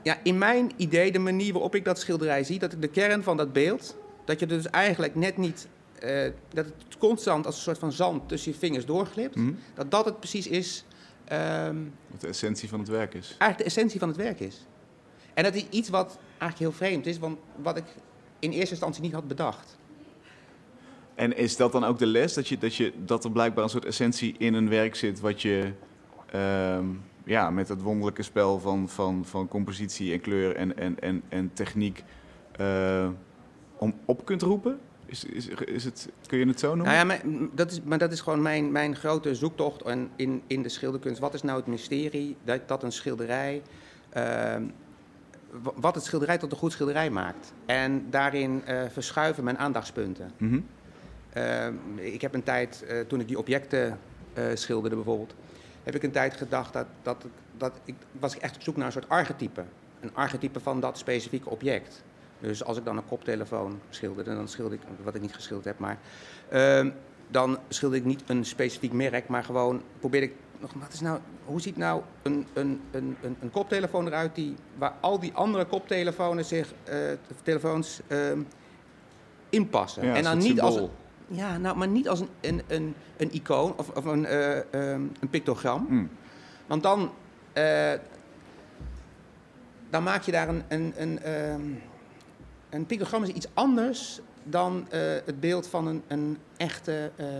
ja, 0.02 0.16
in 0.22 0.38
mijn 0.38 0.72
idee, 0.76 1.12
de 1.12 1.18
manier 1.18 1.52
waarop 1.52 1.74
ik 1.74 1.84
dat 1.84 1.98
schilderij 1.98 2.44
zie, 2.44 2.58
dat 2.58 2.72
ik 2.72 2.80
de 2.80 2.88
kern 2.88 3.22
van 3.22 3.36
dat 3.36 3.52
beeld, 3.52 3.96
dat 4.26 4.40
je 4.40 4.46
dus 4.46 4.70
eigenlijk 4.70 5.14
net 5.14 5.36
niet, 5.36 5.68
uh, 6.04 6.30
dat 6.52 6.64
het 6.64 6.98
constant 6.98 7.46
als 7.46 7.56
een 7.56 7.62
soort 7.62 7.78
van 7.78 7.92
zand 7.92 8.28
tussen 8.28 8.52
je 8.52 8.58
vingers 8.58 8.84
doorglipt, 8.84 9.36
Mm. 9.36 9.58
dat 9.74 9.90
dat 9.90 10.04
het 10.04 10.18
precies 10.18 10.46
is. 10.46 10.84
Um, 11.32 11.92
Wat 12.06 12.20
de 12.20 12.26
essentie 12.26 12.68
van 12.68 12.78
het 12.78 12.88
werk 12.88 13.14
is. 13.14 13.28
Eigenlijk 13.28 13.58
de 13.58 13.64
essentie 13.64 13.98
van 13.98 14.08
het 14.08 14.16
werk 14.16 14.40
is. 14.40 14.66
En 15.34 15.44
dat 15.44 15.54
is 15.54 15.66
iets 15.70 15.88
wat 15.88 16.18
eigenlijk 16.28 16.58
heel 16.58 16.72
vreemd 16.72 17.06
is, 17.06 17.18
want 17.18 17.38
wat 17.62 17.76
ik 17.76 17.84
in 18.38 18.50
eerste 18.50 18.70
instantie 18.70 19.02
niet 19.02 19.12
had 19.12 19.28
bedacht. 19.28 19.76
En 21.14 21.36
is 21.36 21.56
dat 21.56 21.72
dan 21.72 21.84
ook 21.84 21.98
de 21.98 22.06
les, 22.06 22.34
dat, 22.34 22.48
je, 22.48 22.58
dat, 22.58 22.74
je, 22.74 22.92
dat 23.04 23.24
er 23.24 23.30
blijkbaar 23.30 23.64
een 23.64 23.70
soort 23.70 23.84
essentie 23.84 24.34
in 24.38 24.54
een 24.54 24.68
werk 24.68 24.94
zit 24.94 25.20
wat 25.20 25.42
je 25.42 25.72
um, 26.34 27.02
ja, 27.24 27.50
met 27.50 27.68
het 27.68 27.82
wonderlijke 27.82 28.22
spel 28.22 28.60
van, 28.60 28.88
van, 28.88 29.24
van 29.24 29.48
compositie 29.48 30.12
en 30.12 30.20
kleur 30.20 30.56
en, 30.56 30.76
en, 30.76 31.00
en, 31.00 31.22
en 31.28 31.50
techniek 31.52 32.04
uh, 32.60 33.08
om 33.78 33.94
op 34.04 34.24
kunt 34.24 34.42
roepen? 34.42 34.78
Is, 35.06 35.24
is, 35.24 35.48
is 35.48 35.84
het, 35.84 36.08
kun 36.26 36.38
je 36.38 36.46
het 36.46 36.60
zo 36.60 36.74
noemen? 36.74 36.94
Nou 36.94 36.96
ja, 36.96 37.04
maar 37.04 37.20
dat 37.54 37.70
is, 37.70 37.80
maar 37.82 37.98
dat 37.98 38.12
is 38.12 38.20
gewoon 38.20 38.42
mijn, 38.42 38.72
mijn 38.72 38.96
grote 38.96 39.34
zoektocht 39.34 39.82
en 39.82 40.10
in, 40.16 40.42
in 40.46 40.62
de 40.62 40.68
schilderkunst. 40.68 41.20
Wat 41.20 41.34
is 41.34 41.42
nou 41.42 41.58
het 41.58 41.66
mysterie 41.66 42.36
dat, 42.44 42.68
dat 42.68 42.82
een 42.82 42.92
schilderij... 42.92 43.62
Uh, 44.16 44.54
wat 45.74 45.94
het 45.94 46.04
schilderij 46.04 46.38
tot 46.38 46.52
een 46.52 46.58
goed 46.58 46.72
schilderij 46.72 47.10
maakt. 47.10 47.52
En 47.66 48.06
daarin 48.10 48.62
uh, 48.68 48.82
verschuiven 48.88 49.44
mijn 49.44 49.58
aandachtspunten. 49.58 50.30
Mm 50.36 50.48
-hmm. 50.48 50.66
uh, 51.96 52.12
ik 52.12 52.20
heb 52.20 52.34
een 52.34 52.42
tijd, 52.42 52.84
uh, 52.90 53.00
toen 53.00 53.20
ik 53.20 53.28
die 53.28 53.38
objecten 53.38 53.98
uh, 54.38 54.44
schilderde 54.54 54.96
bijvoorbeeld, 54.96 55.34
heb 55.82 55.94
ik 55.94 56.02
een 56.02 56.10
tijd 56.10 56.36
gedacht 56.36 56.72
dat, 56.72 56.86
dat, 57.02 57.24
dat 57.56 57.80
ik, 57.84 57.94
was 58.20 58.34
ik 58.34 58.42
echt 58.42 58.56
op 58.56 58.62
zoek 58.62 58.76
naar 58.76 58.86
een 58.86 58.92
soort 58.92 59.08
archetype. 59.08 59.64
Een 60.00 60.14
archetype 60.14 60.60
van 60.60 60.80
dat 60.80 60.98
specifieke 60.98 61.50
object. 61.50 62.02
Dus 62.40 62.64
als 62.64 62.76
ik 62.76 62.84
dan 62.84 62.96
een 62.96 63.06
koptelefoon 63.06 63.80
schilderde, 63.90 64.34
dan 64.34 64.48
schilderde 64.48 64.82
ik, 64.82 65.04
wat 65.04 65.14
ik 65.14 65.20
niet 65.20 65.34
geschilderd 65.34 65.66
heb, 65.66 65.78
maar... 65.78 65.98
dan 67.28 67.58
schilder 67.68 67.98
ik 67.98 68.04
niet 68.04 68.22
een 68.26 68.44
specifiek 68.44 68.92
merk, 68.92 69.28
maar 69.28 69.44
gewoon 69.44 69.82
probeer 70.00 70.22
ik 70.22 70.32
nog, 70.60 70.72
wat 70.72 70.92
is 70.92 71.00
nou, 71.00 71.20
hoe 71.44 71.60
ziet 71.60 71.76
nou 71.76 72.02
een, 72.22 72.46
een, 72.52 72.80
een, 72.90 73.16
een, 73.40 73.50
koptelefoon 73.50 74.06
eruit 74.06 74.34
die, 74.34 74.54
waar 74.78 74.92
al 75.00 75.20
die 75.20 75.32
andere 75.34 75.64
koptelefoons 75.64 76.48
zich, 76.48 76.72
eh, 76.84 76.96
telefoons 77.42 78.00
ehm, 78.06 78.40
inpassen. 79.48 80.04
Ja, 80.04 80.14
en 80.14 80.22
dan 80.22 80.38
niet 80.38 80.60
als, 80.60 80.80
ja, 81.28 81.58
nou, 81.58 81.76
maar 81.76 81.88
niet 81.88 82.08
als 82.08 82.20
een, 82.20 82.28
een, 82.40 82.62
een, 82.66 82.94
een 83.16 83.34
icoon 83.34 83.74
of, 83.76 83.90
of 83.90 84.04
een, 84.04 84.24
eh, 84.24 84.56
ehm, 84.74 85.02
een 85.20 85.30
pictogram. 85.30 85.86
Mm. 85.88 86.10
Want 86.66 86.82
dan, 86.82 87.10
eh, 87.52 87.92
dan 89.90 90.02
maak 90.02 90.22
je 90.22 90.32
daar 90.32 90.48
een, 90.48 90.62
een, 90.68 90.92
een, 90.96 91.22
ehm, 91.22 91.62
een 92.70 92.86
pictogram 92.86 93.22
is 93.22 93.28
iets 93.28 93.46
anders 93.54 94.20
dan 94.42 94.86
eh, 94.90 95.00
het 95.00 95.40
beeld 95.40 95.66
van 95.66 95.86
een, 95.86 96.02
een 96.06 96.38
echte 96.56 97.10
ehm, 97.16 97.30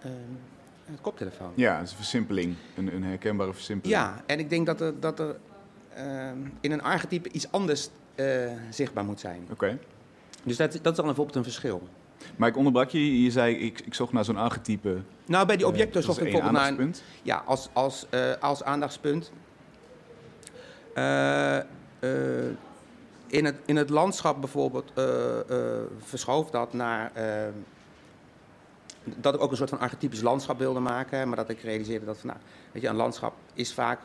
ehm, 0.00 1.00
koptelefoon. 1.00 1.52
Ja, 1.54 1.80
is 1.80 1.90
een 1.90 1.96
versimpeling. 1.96 2.54
Een, 2.76 2.94
een 2.94 3.04
herkenbare 3.04 3.52
versimpeling. 3.52 4.00
Ja, 4.00 4.22
en 4.26 4.38
ik 4.38 4.50
denk 4.50 4.66
dat 4.66 4.80
er, 4.80 5.00
dat 5.00 5.20
er 5.20 5.36
ehm, 5.94 6.38
in 6.60 6.72
een 6.72 6.82
archetype 6.82 7.28
iets 7.30 7.52
anders 7.52 7.88
eh, 8.14 8.50
zichtbaar 8.70 9.04
moet 9.04 9.20
zijn. 9.20 9.46
Oké. 9.50 9.78
Dus 10.42 10.56
dat, 10.56 10.72
dat 10.72 10.90
is 10.90 10.96
dan 10.96 11.06
bijvoorbeeld 11.06 11.36
een 11.36 11.42
verschil. 11.42 11.88
Maar 12.36 12.48
ik 12.48 12.56
onderbrak 12.56 12.90
je. 12.90 13.22
Je 13.22 13.30
zei, 13.30 13.56
ik, 13.56 13.80
ik 13.80 13.94
zocht 13.94 14.12
naar 14.12 14.24
zo'n 14.24 14.36
archetype. 14.36 15.00
Nou, 15.26 15.46
bij 15.46 15.56
die 15.56 15.66
objecten 15.66 16.00
eh, 16.00 16.06
zocht 16.06 16.18
dat 16.18 16.26
ik 16.26 16.32
bijvoorbeeld 16.32 16.62
naar 16.62 16.72
een, 16.72 16.78
aandachtspunt. 16.78 17.22
Ja, 17.22 17.42
als, 17.46 17.68
als, 17.72 18.06
eh, 18.10 18.32
als 18.40 18.62
aandachtspunt. 18.62 19.32
Eh, 20.94 21.56
eh, 21.58 21.64
in, 23.26 23.44
het, 23.44 23.56
in 23.64 23.76
het 23.76 23.90
landschap 23.90 24.40
bijvoorbeeld 24.40 24.92
eh, 24.94 25.04
verschoof 25.98 26.50
dat 26.50 26.72
naar. 26.72 27.10
eh, 27.14 27.48
dat 29.04 29.34
ik 29.34 29.40
ook 29.40 29.50
een 29.50 29.56
soort 29.56 29.70
van 29.70 29.78
archetypisch 29.78 30.20
landschap 30.20 30.58
wilde 30.58 30.80
maken. 30.80 31.28
Maar 31.28 31.36
dat 31.36 31.48
ik 31.48 31.60
realiseerde 31.60 32.06
dat 32.06 32.18
van, 32.18 32.28
nou, 32.28 32.40
weet 32.72 32.82
je, 32.82 32.88
een 32.88 32.96
landschap 32.96 33.34
is 33.54 33.74
vaak 33.74 34.00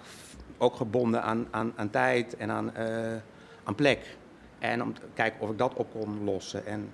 ook 0.58 0.76
gebonden 0.76 1.24
aan, 1.24 1.48
aan, 1.52 1.74
aan 1.76 1.90
tijd 1.90 2.38
en 2.38 2.52
aan, 2.52 2.76
eh, 2.76 3.16
aan 3.64 3.76
plek. 3.76 4.18
En 4.60 4.84
om 4.84 4.94
te 4.94 5.02
kijken 5.14 5.42
of 5.42 5.50
ik 5.50 5.58
dat 5.58 5.74
op 5.74 5.92
kon 5.92 6.24
lossen. 6.24 6.66
En 6.66 6.92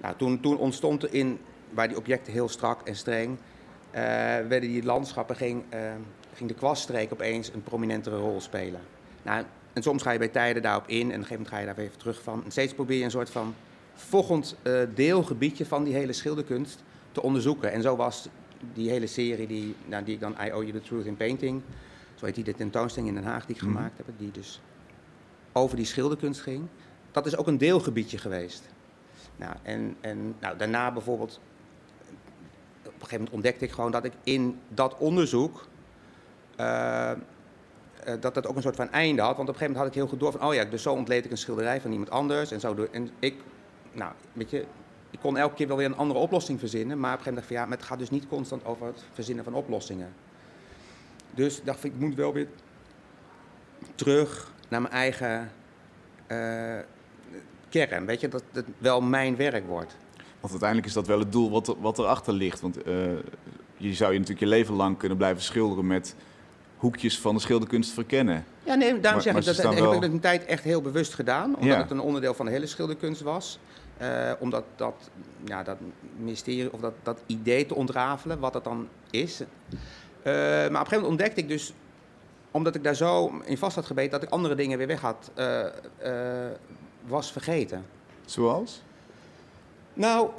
nou, 0.00 0.16
toen, 0.16 0.40
toen 0.40 0.58
ontstond 0.58 1.02
er 1.02 1.14
in, 1.14 1.40
waar 1.70 1.88
die 1.88 1.96
objecten 1.96 2.32
heel 2.32 2.48
strak 2.48 2.82
en 2.82 2.96
streng 2.96 3.38
werden 4.48 4.68
die 4.68 4.84
landschappen, 4.84 5.36
ging, 5.36 5.64
eh, 5.68 5.80
ging 6.34 6.48
de 6.48 6.54
kwaststreek 6.54 7.12
opeens 7.12 7.52
een 7.52 7.62
prominentere 7.62 8.16
rol 8.16 8.40
spelen. 8.40 8.80
Nou, 9.22 9.44
en 9.74 9.82
soms 9.82 10.02
ga 10.02 10.10
je 10.10 10.18
bij 10.18 10.28
tijden 10.28 10.62
daarop 10.62 10.88
in 10.88 10.96
en 10.96 11.04
op 11.06 11.10
een 11.10 11.12
gegeven 11.12 11.34
moment 11.34 11.48
ga 11.52 11.58
je 11.58 11.66
daar 11.66 11.74
weer 11.74 11.84
even 11.84 11.98
terug 11.98 12.22
van. 12.22 12.44
En 12.44 12.50
steeds 12.50 12.74
probeer 12.74 12.98
je 12.98 13.04
een 13.04 13.10
soort 13.10 13.30
van 13.30 13.54
volgend 13.94 14.56
eh, 14.62 14.80
deelgebiedje 14.94 15.66
van 15.66 15.84
die 15.84 15.94
hele 15.94 16.12
schilderkunst 16.12 16.82
te 17.12 17.22
onderzoeken. 17.22 17.72
En 17.72 17.82
zo 17.82 17.96
was 17.96 18.28
die 18.74 18.90
hele 18.90 19.06
serie 19.06 19.46
die, 19.46 19.74
nou, 19.86 20.04
die 20.04 20.14
ik 20.14 20.20
dan 20.20 20.32
I 20.44 20.52
Owe 20.52 20.66
You 20.66 20.72
The 20.72 20.80
Truth 20.80 21.06
in 21.06 21.16
Painting, 21.16 21.62
zo 22.14 22.26
heet 22.26 22.34
die 22.34 22.44
de 22.44 22.54
tentoonstelling 22.54 23.08
in 23.16 23.22
Den 23.22 23.30
Haag 23.30 23.46
die 23.46 23.56
ik 23.56 23.62
Mhm. 23.62 23.72
gemaakt 23.72 23.96
heb, 23.96 24.06
die 24.18 24.30
dus 24.30 24.60
over 25.52 25.76
die 25.76 25.86
schilderkunst 25.86 26.40
ging. 26.40 26.66
Dat 27.10 27.26
is 27.26 27.36
ook 27.36 27.46
een 27.46 27.58
deelgebiedje 27.58 28.18
geweest. 28.18 28.62
Nou, 29.36 29.54
en 29.62 29.96
en 30.00 30.34
nou, 30.40 30.56
daarna 30.56 30.92
bijvoorbeeld, 30.92 31.40
op 32.78 32.86
een 32.86 32.92
gegeven 32.92 33.16
moment 33.16 33.34
ontdekte 33.34 33.64
ik 33.64 33.70
gewoon 33.72 33.90
dat 33.90 34.04
ik 34.04 34.12
in 34.22 34.58
dat 34.68 34.96
onderzoek, 34.98 35.66
eh, 36.56 37.12
dat 38.20 38.34
dat 38.34 38.46
ook 38.46 38.56
een 38.56 38.62
soort 38.62 38.76
van 38.76 38.90
einde 38.90 39.22
had. 39.22 39.36
Want 39.36 39.48
op 39.48 39.54
een 39.54 39.60
gegeven 39.60 39.72
moment 39.72 39.78
had 39.78 39.86
ik 39.86 39.94
heel 39.94 40.06
goed 40.06 40.20
door 40.20 40.32
van, 40.32 40.48
oh 40.48 40.54
ja, 40.54 40.64
dus 40.64 40.82
zo 40.82 40.92
ontleed 40.92 41.24
ik 41.24 41.30
een 41.30 41.36
schilderij 41.36 41.80
van 41.80 41.90
iemand 41.90 42.10
anders. 42.10 42.50
En, 42.50 42.60
zo 42.60 42.74
door, 42.74 42.88
en 42.92 43.10
ik, 43.18 43.34
nou, 43.92 44.12
weet 44.32 44.50
je, 44.50 44.64
ik 45.10 45.20
kon 45.20 45.36
elke 45.36 45.54
keer 45.54 45.68
wel 45.68 45.76
weer 45.76 45.86
een 45.86 45.96
andere 45.96 46.20
oplossing 46.20 46.58
verzinnen. 46.58 47.00
Maar 47.00 47.12
op 47.12 47.18
een 47.18 47.24
gegeven 47.24 47.44
moment 47.44 47.50
dacht 47.50 47.50
ik 47.50 47.56
van, 47.56 47.66
ja, 47.66 47.76
het 47.76 47.86
gaat 47.88 47.98
dus 47.98 48.10
niet 48.10 48.28
constant 48.28 48.64
over 48.64 48.86
het 48.86 49.04
verzinnen 49.12 49.44
van 49.44 49.54
oplossingen. 49.54 50.12
Dus 51.30 51.62
dacht 51.62 51.84
ik, 51.84 51.92
ik 51.92 52.00
moet 52.00 52.14
wel 52.14 52.32
weer 52.32 52.48
terug 53.94 54.52
naar 54.68 54.80
mijn 54.80 54.94
eigen 54.94 55.50
eh, 56.26 56.78
kern. 57.68 58.06
Weet 58.06 58.20
je, 58.20 58.28
dat 58.28 58.42
het 58.52 58.66
wel 58.78 59.00
mijn 59.00 59.36
werk 59.36 59.66
wordt. 59.66 59.96
Want 60.40 60.50
uiteindelijk 60.50 60.88
is 60.88 60.94
dat 60.94 61.06
wel 61.06 61.18
het 61.18 61.32
doel 61.32 61.50
wat, 61.50 61.76
wat 61.80 61.98
erachter 61.98 62.32
ligt. 62.32 62.60
Want 62.60 62.82
eh, 62.82 62.94
je 63.76 63.94
zou 63.94 64.12
je 64.12 64.18
natuurlijk 64.18 64.46
je 64.50 64.56
leven 64.56 64.74
lang 64.74 64.98
kunnen 64.98 65.18
blijven 65.18 65.42
schilderen 65.42 65.86
met 65.86 66.16
hoekjes 66.76 67.20
van 67.20 67.34
de 67.34 67.40
schilderkunst 67.40 67.92
verkennen. 67.92 68.44
Ja, 68.62 68.74
nee, 68.74 69.00
daarom 69.00 69.20
zeg 69.22 69.36
ik 69.36 69.44
dat 69.44 69.56
heb 69.56 69.84
ik 69.84 70.02
het 70.02 70.02
een 70.12 70.20
tijd 70.20 70.44
echt 70.44 70.64
heel 70.64 70.82
bewust 70.82 71.14
gedaan. 71.14 71.46
Omdat 71.46 71.64
Ja. 71.64 71.80
het 71.80 71.90
een 71.90 72.00
onderdeel 72.00 72.34
van 72.34 72.46
de 72.46 72.52
hele 72.52 72.66
schilderkunst 72.66 73.20
was. 73.20 73.58
Eh, 73.96 74.32
omdat 74.38 74.64
dat, 74.76 74.94
ja, 75.44 75.62
dat 75.62 75.76
mysterie 76.16 76.72
of 76.72 76.80
dat, 76.80 76.92
dat 77.02 77.18
idee 77.26 77.66
te 77.66 77.74
ontrafelen, 77.74 78.38
wat 78.38 78.52
dat 78.52 78.64
dan 78.64 78.88
is. 79.10 79.40
Eh, 79.40 79.46
maar 80.32 80.64
op 80.64 80.70
een 80.70 80.70
gegeven 80.70 80.90
moment 80.90 81.06
ontdekte 81.06 81.40
ik 81.40 81.48
dus, 81.48 81.72
omdat 82.50 82.74
ik 82.74 82.84
daar 82.84 82.94
zo 82.94 83.40
in 83.44 83.58
vast 83.58 83.74
had 83.76 83.86
gebeten, 83.86 84.10
dat 84.10 84.22
ik 84.22 84.28
andere 84.28 84.54
dingen 84.54 84.78
weer 84.78 84.86
weg 84.86 85.00
had, 85.00 85.30
eh, 85.34 85.66
was 87.06 87.32
vergeten. 87.32 87.84
Zoals? 88.24 88.82
Nou, 89.94 90.30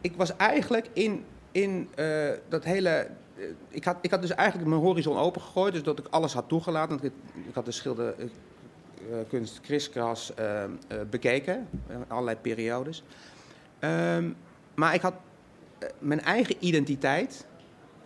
ik 0.00 0.12
was 0.16 0.36
eigenlijk 0.36 0.86
in, 0.92 1.24
in 1.52 1.88
dat 2.48 2.64
hele. 2.64 3.08
Eh, 3.36 3.44
ik, 3.68 3.84
had, 3.84 3.96
ik 4.00 4.10
had 4.10 4.20
dus 4.20 4.30
eigenlijk 4.34 4.68
mijn 4.68 4.80
horizon 4.80 5.16
opengegooid, 5.18 5.72
dus 5.72 5.82
dat 5.82 5.98
ik 5.98 6.06
alles 6.10 6.32
had 6.32 6.48
toegelaten. 6.48 6.98
Ik, 7.02 7.12
ik 7.48 7.54
had 7.54 7.64
de 7.64 7.70
schilderkunst 7.70 9.60
kriskras 9.60 10.34
eh, 10.34 10.64
eh, 10.64 10.70
bekeken, 11.10 11.68
in 11.88 12.04
allerlei 12.08 12.36
periodes. 12.36 13.02
Ehm, 13.78 14.30
maar 14.74 14.94
ik 14.94 15.00
had 15.00 15.14
mijn 15.98 16.20
eigen 16.20 16.56
identiteit 16.58 17.46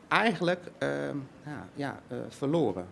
eigenlijk 0.09 0.61
ehm, 0.79 1.17
ja, 1.45 1.69
ja, 1.75 2.01
verloren. 2.29 2.87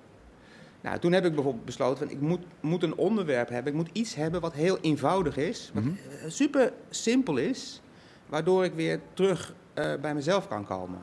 Nou, 0.81 0.99
toen 0.99 1.13
heb 1.13 1.25
ik 1.25 1.35
bijvoorbeeld 1.35 1.65
besloten, 1.65 1.99
van, 1.99 2.17
ik 2.17 2.21
moet, 2.21 2.41
moet 2.61 2.83
een 2.83 2.97
onderwerp 2.97 3.49
hebben. 3.49 3.73
Ik 3.73 3.79
moet 3.79 3.91
iets 3.93 4.15
hebben 4.15 4.41
wat 4.41 4.53
heel 4.53 4.79
eenvoudig 4.81 5.37
is, 5.37 5.71
wat 5.75 5.83
Mhm. 5.85 5.95
super 6.27 6.73
simpel 6.91 7.37
is, 7.37 7.81
waardoor 8.27 8.65
ik 8.65 8.73
weer 8.75 9.01
terug 9.15 9.55
bij 10.01 10.15
mezelf 10.15 10.49
kan 10.49 10.67
komen. 10.67 10.99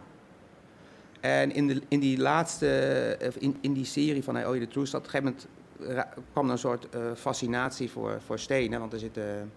En 1.26 1.52
in, 1.52 1.68
de, 1.68 1.82
in 1.88 2.00
die 2.00 2.18
laatste, 2.18 2.68
eh, 3.20 3.30
in, 3.40 3.58
in 3.62 3.74
die 3.74 3.86
serie 3.86 4.24
van 4.24 4.36
I 4.36 4.40
Owe 4.46 4.58
You 4.58 4.60
The 4.60 4.68
Truth, 4.68 5.08
kwam 6.32 6.46
er 6.46 6.52
een 6.52 6.58
soort 6.58 6.90
eh, 6.90 7.02
fascinatie 7.16 7.92
voor, 7.92 8.22
voor 8.26 8.40
stenen. 8.40 8.80
Want 8.80 8.94
er 8.94 9.00
zitten, 9.00 9.52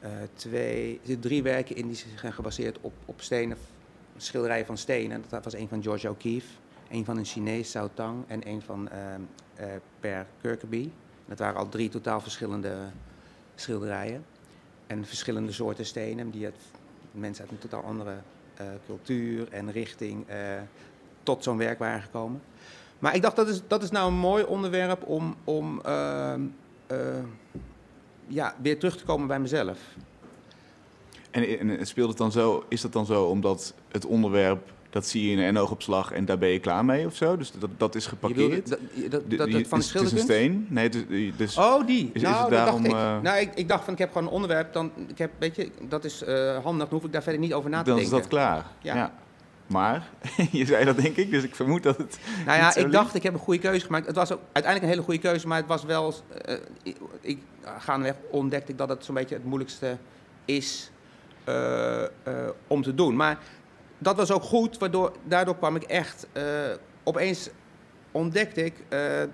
eh, 0.00 0.10
twee, 0.34 1.00
drie 1.20 1.42
werken 1.42 1.76
in 1.76 1.86
die 1.86 2.04
zijn 2.16 2.32
gebaseerd 2.32 2.78
op, 2.80 2.92
op 3.04 3.20
stenen, 3.20 3.56
schilderijen 4.16 4.66
van 4.66 4.78
stenen. 4.78 5.24
Dat 5.28 5.44
was 5.44 5.54
een 5.54 5.68
van 5.68 5.82
George 5.82 6.08
O'Keeffe, 6.10 6.52
een 6.90 7.04
van 7.04 7.16
een 7.16 7.24
Chinees, 7.24 7.70
Cao 7.72 7.88
Tang, 7.94 8.24
en 8.26 8.48
een 8.48 8.62
van 8.62 8.88
Per 10.00 10.26
Kirkeby. 10.40 10.90
Dat 11.26 11.38
waren 11.38 11.56
al 11.56 11.68
drie 11.68 11.88
totaal 11.88 12.20
verschillende 12.20 12.76
schilderijen. 13.54 14.24
En 14.86 15.04
verschillende 15.04 15.52
soorten 15.52 15.86
stenen, 15.86 16.30
die 16.30 16.44
het 16.44 16.60
mensen 17.10 17.44
uit 17.44 17.52
een 17.52 17.68
totaal 17.68 17.82
andere 17.82 18.14
cultuur 18.86 19.48
en 19.50 19.72
richting 19.72 20.28
eh, 20.28 20.38
tot 21.22 21.42
zo'n 21.42 21.56
werk 21.56 21.78
waren 21.78 22.02
gekomen. 22.02 22.42
Maar 22.98 23.14
ik 23.14 23.22
dacht, 23.22 23.36
dat 23.36 23.48
is, 23.48 23.62
dat 23.66 23.82
is 23.82 23.90
nou 23.90 24.08
een 24.08 24.18
mooi 24.18 24.44
onderwerp 24.44 25.02
om, 25.06 25.36
om 25.44 25.80
eh, 25.84 26.34
ja, 28.26 28.54
weer 28.62 28.78
terug 28.78 28.96
te 28.96 29.04
komen 29.04 29.26
bij 29.26 29.40
mezelf. 29.40 29.78
En, 31.30 31.68
en 31.78 31.86
speelt 31.86 32.08
het 32.08 32.18
dan 32.18 32.32
zo, 32.32 32.64
is 32.68 32.80
dat 32.80 32.92
dan 32.92 33.06
zo 33.06 33.24
omdat 33.24 33.74
het 33.88 34.04
onderwerp, 34.04 34.72
dat 34.92 35.06
zie 35.06 35.26
je 35.30 35.36
in 35.36 35.38
een 35.38 35.58
oogopslag 35.58 36.12
en 36.12 36.24
daar 36.24 36.38
ben 36.38 36.48
je 36.48 36.58
klaar 36.58 36.84
mee 36.84 37.06
of 37.06 37.14
zo? 37.16 37.36
Dus 37.36 37.52
dat, 37.58 37.70
dat 37.76 37.94
is 37.94 38.06
geparkeerd? 38.06 38.68
dat, 38.68 38.78
dat, 38.94 39.10
dat, 39.10 39.38
dat 39.38 39.66
van 39.68 39.78
de 39.80 39.84
het 39.92 40.02
is 40.02 40.12
een 40.12 40.18
steen? 40.18 40.66
Nee, 40.68 40.88
dus, 41.36 41.56
Oh, 41.58 41.86
die. 41.86 42.10
is 42.12 42.22
nou, 42.22 42.40
het 42.40 42.50
daarom, 42.50 42.82
dacht 42.82 42.94
ik. 42.94 43.00
eh, 43.00 43.20
Nou, 43.20 43.38
ik, 43.40 43.50
ik 43.54 43.68
dacht 43.68 43.84
van, 43.84 43.92
ik 43.92 43.98
heb 43.98 44.12
gewoon 44.12 44.26
een 44.26 44.32
onderwerp, 44.32 44.72
dan, 44.72 44.90
ik 45.08 45.18
heb, 45.18 45.30
weet 45.38 45.56
je, 45.56 45.70
dat 45.88 46.04
is 46.04 46.22
eh, 46.22 46.58
handig, 46.64 46.88
dan 46.88 46.98
hoef 46.98 47.04
ik 47.06 47.12
daar 47.12 47.22
verder 47.22 47.40
niet 47.40 47.52
over 47.54 47.70
na 47.70 47.82
te 47.82 47.90
dan 47.90 47.98
is 47.98 48.02
denken. 48.08 48.20
dat 48.20 48.28
klaar. 48.28 48.66
Ja. 48.80 49.12
Maar, 49.66 50.08
je 50.50 50.64
zei 50.66 50.84
dat 50.84 50.96
denk 50.96 51.16
ik, 51.16 51.30
dus 51.30 51.42
ik 51.42 51.54
vermoed 51.54 51.82
dat 51.82 51.96
het... 51.96 52.18
Nou 52.46 52.58
ja, 52.58 52.74
ik 52.74 52.92
dacht, 52.92 53.14
ik 53.14 53.22
heb 53.22 53.32
een 53.32 53.38
goede 53.38 53.60
keuze 53.60 53.86
gemaakt. 53.86 54.06
Het 54.06 54.16
was 54.16 54.32
ook 54.32 54.40
uiteindelijk 54.52 54.82
een 54.82 54.88
hele 54.88 55.02
goede 55.02 55.20
keuze, 55.28 55.46
maar 55.46 55.58
het 55.58 55.66
was 55.66 55.84
wel... 55.84 56.14
eh, 56.44 56.56
ik, 56.82 56.96
ik, 57.20 57.38
gaandeweg 57.78 58.14
ontdekte 58.30 58.72
ik 58.72 58.78
dat 58.78 58.88
het 58.88 59.04
zo'n 59.04 59.14
beetje 59.14 59.34
het 59.34 59.44
moeilijkste 59.44 59.96
is 60.44 60.90
om 62.66 62.82
te 62.82 62.94
doen. 62.94 63.16
Maar 63.16 63.38
dat 64.02 64.16
was 64.16 64.30
ook 64.30 64.42
goed, 64.42 64.78
waardoor, 64.78 65.12
daardoor 65.24 65.56
kwam 65.56 65.76
ik 65.76 65.82
echt... 65.82 66.26
eh, 66.32 66.44
opeens 67.02 67.48
ontdekte 68.10 68.64
ik 68.64 68.74
eh, 68.88 69.22
eh, 69.22 69.28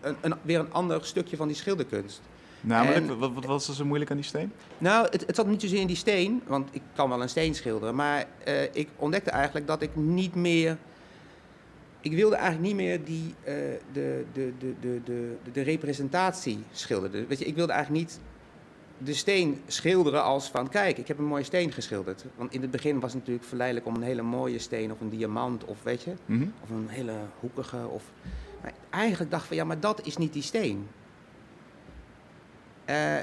een, 0.00 0.16
een, 0.20 0.34
weer 0.42 0.58
een 0.58 0.72
ander 0.72 1.04
stukje 1.04 1.36
van 1.36 1.46
die 1.46 1.56
schilderkunst. 1.56 2.20
Namelijk, 2.60 3.08
En- 3.08 3.18
wat, 3.18 3.32
wat 3.32 3.44
was 3.44 3.68
er 3.68 3.74
zo 3.74 3.84
moeilijk 3.84 4.10
aan 4.10 4.16
die 4.16 4.26
steen? 4.26 4.52
Nou, 4.78 5.06
het, 5.10 5.26
het 5.26 5.36
zat 5.36 5.46
niet 5.46 5.60
zozeer 5.60 5.80
in 5.80 5.86
die 5.86 5.96
steen, 5.96 6.42
want 6.46 6.68
ik 6.72 6.82
kan 6.94 7.08
wel 7.08 7.22
een 7.22 7.28
steen 7.28 7.54
schilderen. 7.54 7.94
Maar 7.94 8.24
ik 8.72 8.88
ontdekte 8.96 9.30
eigenlijk 9.30 9.66
dat 9.66 9.82
ik 9.82 9.96
niet 9.96 10.34
meer. 10.34 10.76
Ik 12.00 12.12
wilde 12.12 12.34
eigenlijk 12.36 12.66
niet 12.66 12.76
meer 12.76 13.04
die, 13.04 13.34
de, 13.44 13.78
de, 13.92 14.52
de, 14.58 14.74
de, 14.80 15.00
de, 15.04 15.36
de 15.52 15.62
representatie 15.62 16.64
schilderen. 16.72 17.26
Weet 17.28 17.38
je, 17.38 17.44
ik 17.44 17.54
wilde 17.54 17.72
eigenlijk 17.72 18.04
niet 18.04 18.20
de 18.98 19.14
steen 19.14 19.62
schilderen 19.66 20.22
als 20.22 20.48
van, 20.50 20.68
kijk, 20.68 20.98
ik 20.98 21.08
heb 21.08 21.18
een 21.18 21.24
mooie 21.24 21.42
steen 21.44 21.72
geschilderd. 21.72 22.24
Want 22.36 22.52
in 22.52 22.62
het 22.62 22.70
begin 22.70 23.00
was 23.00 23.10
het 23.10 23.18
natuurlijk 23.20 23.46
verleidelijk 23.46 23.86
om 23.86 23.94
een 23.94 24.02
hele 24.02 24.22
mooie 24.22 24.58
steen 24.58 24.92
of 24.92 25.00
een 25.00 25.08
diamant 25.10 25.64
of 25.64 25.82
weet 25.82 26.02
je, 26.02 26.14
Mhm. 26.26 26.46
of 26.62 26.70
een 26.70 26.88
hele 26.88 27.14
hoekige. 27.40 27.86
Of... 27.88 28.02
Maar 28.62 28.72
eigenlijk 28.90 29.30
dacht 29.30 29.42
ik 29.42 29.48
van, 29.48 29.56
ja, 29.56 29.64
maar 29.64 29.80
dat 29.80 30.06
is 30.06 30.16
niet 30.16 30.32
die 30.32 30.42
steen. 30.42 30.88
Eh, 32.84 33.18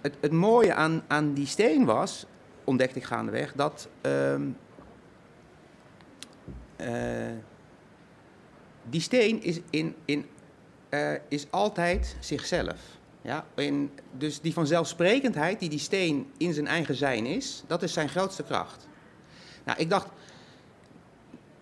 het, 0.00 0.14
het 0.20 0.32
mooie 0.32 0.74
aan, 0.74 1.02
aan 1.06 1.32
die 1.32 1.46
steen 1.46 1.84
was, 1.84 2.26
ontdekte 2.64 2.98
ik 2.98 3.04
gaandeweg, 3.04 3.52
dat 3.52 3.88
ehm, 4.00 4.42
eh, 6.76 7.30
die 8.90 9.00
steen 9.00 9.42
is, 9.42 9.60
in, 9.70 9.94
in, 10.04 10.26
eh, 10.88 11.12
is 11.28 11.46
altijd 11.50 12.16
zichzelf. 12.20 12.80
Ja? 13.22 13.46
In, 13.54 13.90
dus 14.18 14.40
die 14.40 14.52
vanzelfsprekendheid 14.52 15.60
die 15.60 15.68
die 15.68 15.78
steen 15.78 16.30
in 16.36 16.52
zijn 16.52 16.66
eigen 16.66 16.94
zijn 16.94 17.26
is, 17.26 17.62
dat 17.66 17.82
is 17.82 17.92
zijn 17.92 18.08
grootste 18.08 18.42
kracht. 18.42 18.88
Nou, 19.64 19.78
ik 19.78 19.90
dacht, 19.90 20.08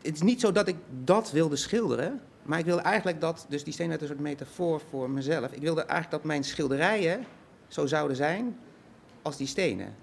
het 0.03 0.15
is 0.15 0.23
niet 0.23 0.41
zo 0.41 0.53
dat 0.53 0.69
ik 0.69 0.77
dat 1.05 1.31
wilde 1.31 1.57
schilderen, 1.57 2.21
maar 2.43 2.59
ik 2.59 2.65
wilde 2.65 2.83
eigenlijk 2.83 3.21
dat, 3.21 3.47
dus 3.49 3.65
die 3.65 3.73
steen 3.73 3.89
werd 3.89 4.01
een 4.01 4.07
soort 4.07 4.21
metafoor 4.21 4.81
voor 4.91 5.11
mezelf. 5.11 5.53
Ik 5.53 5.63
wilde 5.63 5.81
eigenlijk 5.81 6.11
dat 6.11 6.25
mijn 6.25 6.45
schilderijen 6.45 7.25
zo 7.69 7.87
zouden 7.87 8.17
zijn 8.17 8.59
als 9.23 9.37
die 9.37 9.47
stenen. 9.47 9.95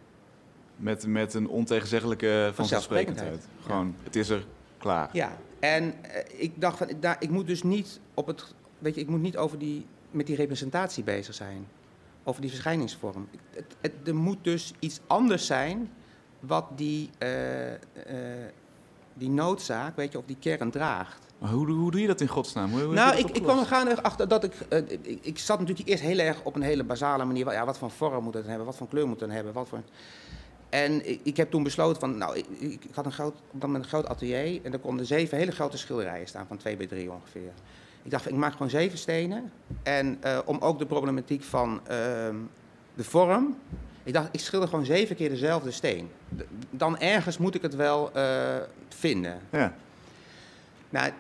Met, 0.75 1.07
met 1.07 1.33
een 1.33 1.47
ontegenzeggelijke 1.47 2.51
vanzelfsprekendheid. 2.53 3.27
Vanzelfsprekendheid, 3.27 3.65
Gewoon, 3.65 3.95
het 4.03 4.15
is 4.15 4.29
er 4.29 4.45
klaar. 4.77 5.09
Ja, 5.13 5.37
en 5.59 6.03
eh, 6.03 6.41
ik 6.41 6.61
dacht 6.61 6.77
van, 6.77 6.87
daar, 6.99 7.15
ik 7.19 7.29
moet 7.29 7.47
dus 7.47 7.63
niet 7.63 7.99
op 8.13 8.27
het, 8.27 8.53
weet 8.79 8.95
je, 8.95 9.01
ik 9.01 9.07
moet 9.07 9.21
niet 9.21 9.37
over 9.37 9.59
die, 9.59 9.85
met 10.17 10.27
die 10.27 10.35
representatie 10.35 11.03
bezig 11.03 11.33
zijn. 11.33 11.67
Over 12.23 12.41
die 12.41 12.49
verschijningsvorm. 12.49 13.27
Het, 13.51 13.75
het, 13.81 13.93
er 14.05 14.15
moet 14.15 14.43
dus 14.43 14.73
iets 14.79 14.99
anders 15.07 15.45
zijn 15.45 15.89
wat 16.39 16.65
die, 16.75 17.09
eh, 17.17 17.73
eh, 17.73 17.79
die 19.13 19.29
noodzaak, 19.29 19.95
weet 19.95 20.11
je, 20.11 20.17
of 20.17 20.25
die 20.25 20.37
kern 20.39 20.71
draagt. 20.71 21.27
Maar 21.37 21.51
hoe, 21.51 21.71
hoe 21.71 21.91
doe 21.91 22.01
je 22.01 22.07
dat 22.07 22.21
in 22.21 22.27
godsnaam? 22.27 22.71
Hoe, 22.71 22.81
hoe 22.81 22.93
Nou, 22.93 23.17
ik, 23.17 23.29
ik 23.29 23.43
kwam 23.43 23.59
er 23.59 23.65
gaandeweg 23.65 24.03
achter 24.03 24.27
dat 24.27 24.43
ik, 24.43 24.53
eh, 24.69 24.77
ik... 24.89 25.19
Ik 25.21 25.39
zat 25.39 25.59
natuurlijk 25.59 25.87
eerst 25.87 26.03
heel 26.03 26.19
erg 26.19 26.43
op 26.43 26.55
een 26.55 26.61
hele 26.61 26.83
basale 26.83 27.25
manier. 27.25 27.51
Ja, 27.51 27.65
wat 27.65 27.77
voor 27.77 27.91
vorm 27.91 28.23
moet 28.23 28.33
het 28.33 28.45
hebben? 28.45 28.65
Wat 28.65 28.77
voor 28.77 28.87
kleur 28.87 29.07
moet 29.07 29.19
het 29.19 29.31
hebben? 29.31 29.53
Wat 29.53 29.67
voor... 29.67 29.81
En 30.69 31.09
ik, 31.09 31.19
ik 31.23 31.37
heb 31.37 31.51
toen 31.51 31.63
besloten 31.63 31.99
van... 31.99 32.17
Nou, 32.17 32.37
ik, 32.37 32.45
ik 32.59 32.83
ik 32.83 32.95
had 32.95 33.05
een 33.05 33.11
groot, 33.11 33.33
op 33.33 33.51
dat 33.51 33.61
moment 33.61 33.83
een 33.83 33.89
groot 33.89 34.07
atelier. 34.07 34.59
En 34.63 34.73
er 34.73 34.79
konden 34.79 35.05
zeven 35.05 35.37
hele 35.37 35.51
grote 35.51 35.77
schilderijen 35.77 36.27
staan. 36.27 36.47
Van 36.47 36.57
2 36.57 36.77
bij 36.77 36.87
3 36.87 37.11
ongeveer. 37.11 37.51
Ik 38.07 38.13
dacht, 38.13 38.27
ik 38.29 38.35
maak 38.35 38.51
gewoon 38.51 38.69
zeven 38.69 38.97
stenen. 38.97 39.51
En 39.83 40.17
eh, 40.21 40.39
om 40.45 40.57
ook 40.59 40.79
de 40.79 40.85
problematiek 40.85 41.43
van 41.43 41.87
ehm, 41.87 42.35
de 42.95 43.03
vorm... 43.03 43.57
Ik 44.03 44.13
dacht, 44.13 44.27
ik 44.31 44.39
schilder 44.39 44.69
gewoon 44.69 44.85
zeven 44.85 45.15
keer 45.15 45.29
dezelfde 45.29 45.71
steen. 45.71 46.09
Dan 46.69 46.99
ergens 46.99 47.37
moet 47.37 47.55
ik 47.55 47.61
het 47.61 47.75
wel 47.75 48.11
eh, 48.13 48.55
vinden. 48.89 49.39
Ja. 49.51 49.73
Nou, 50.89 51.11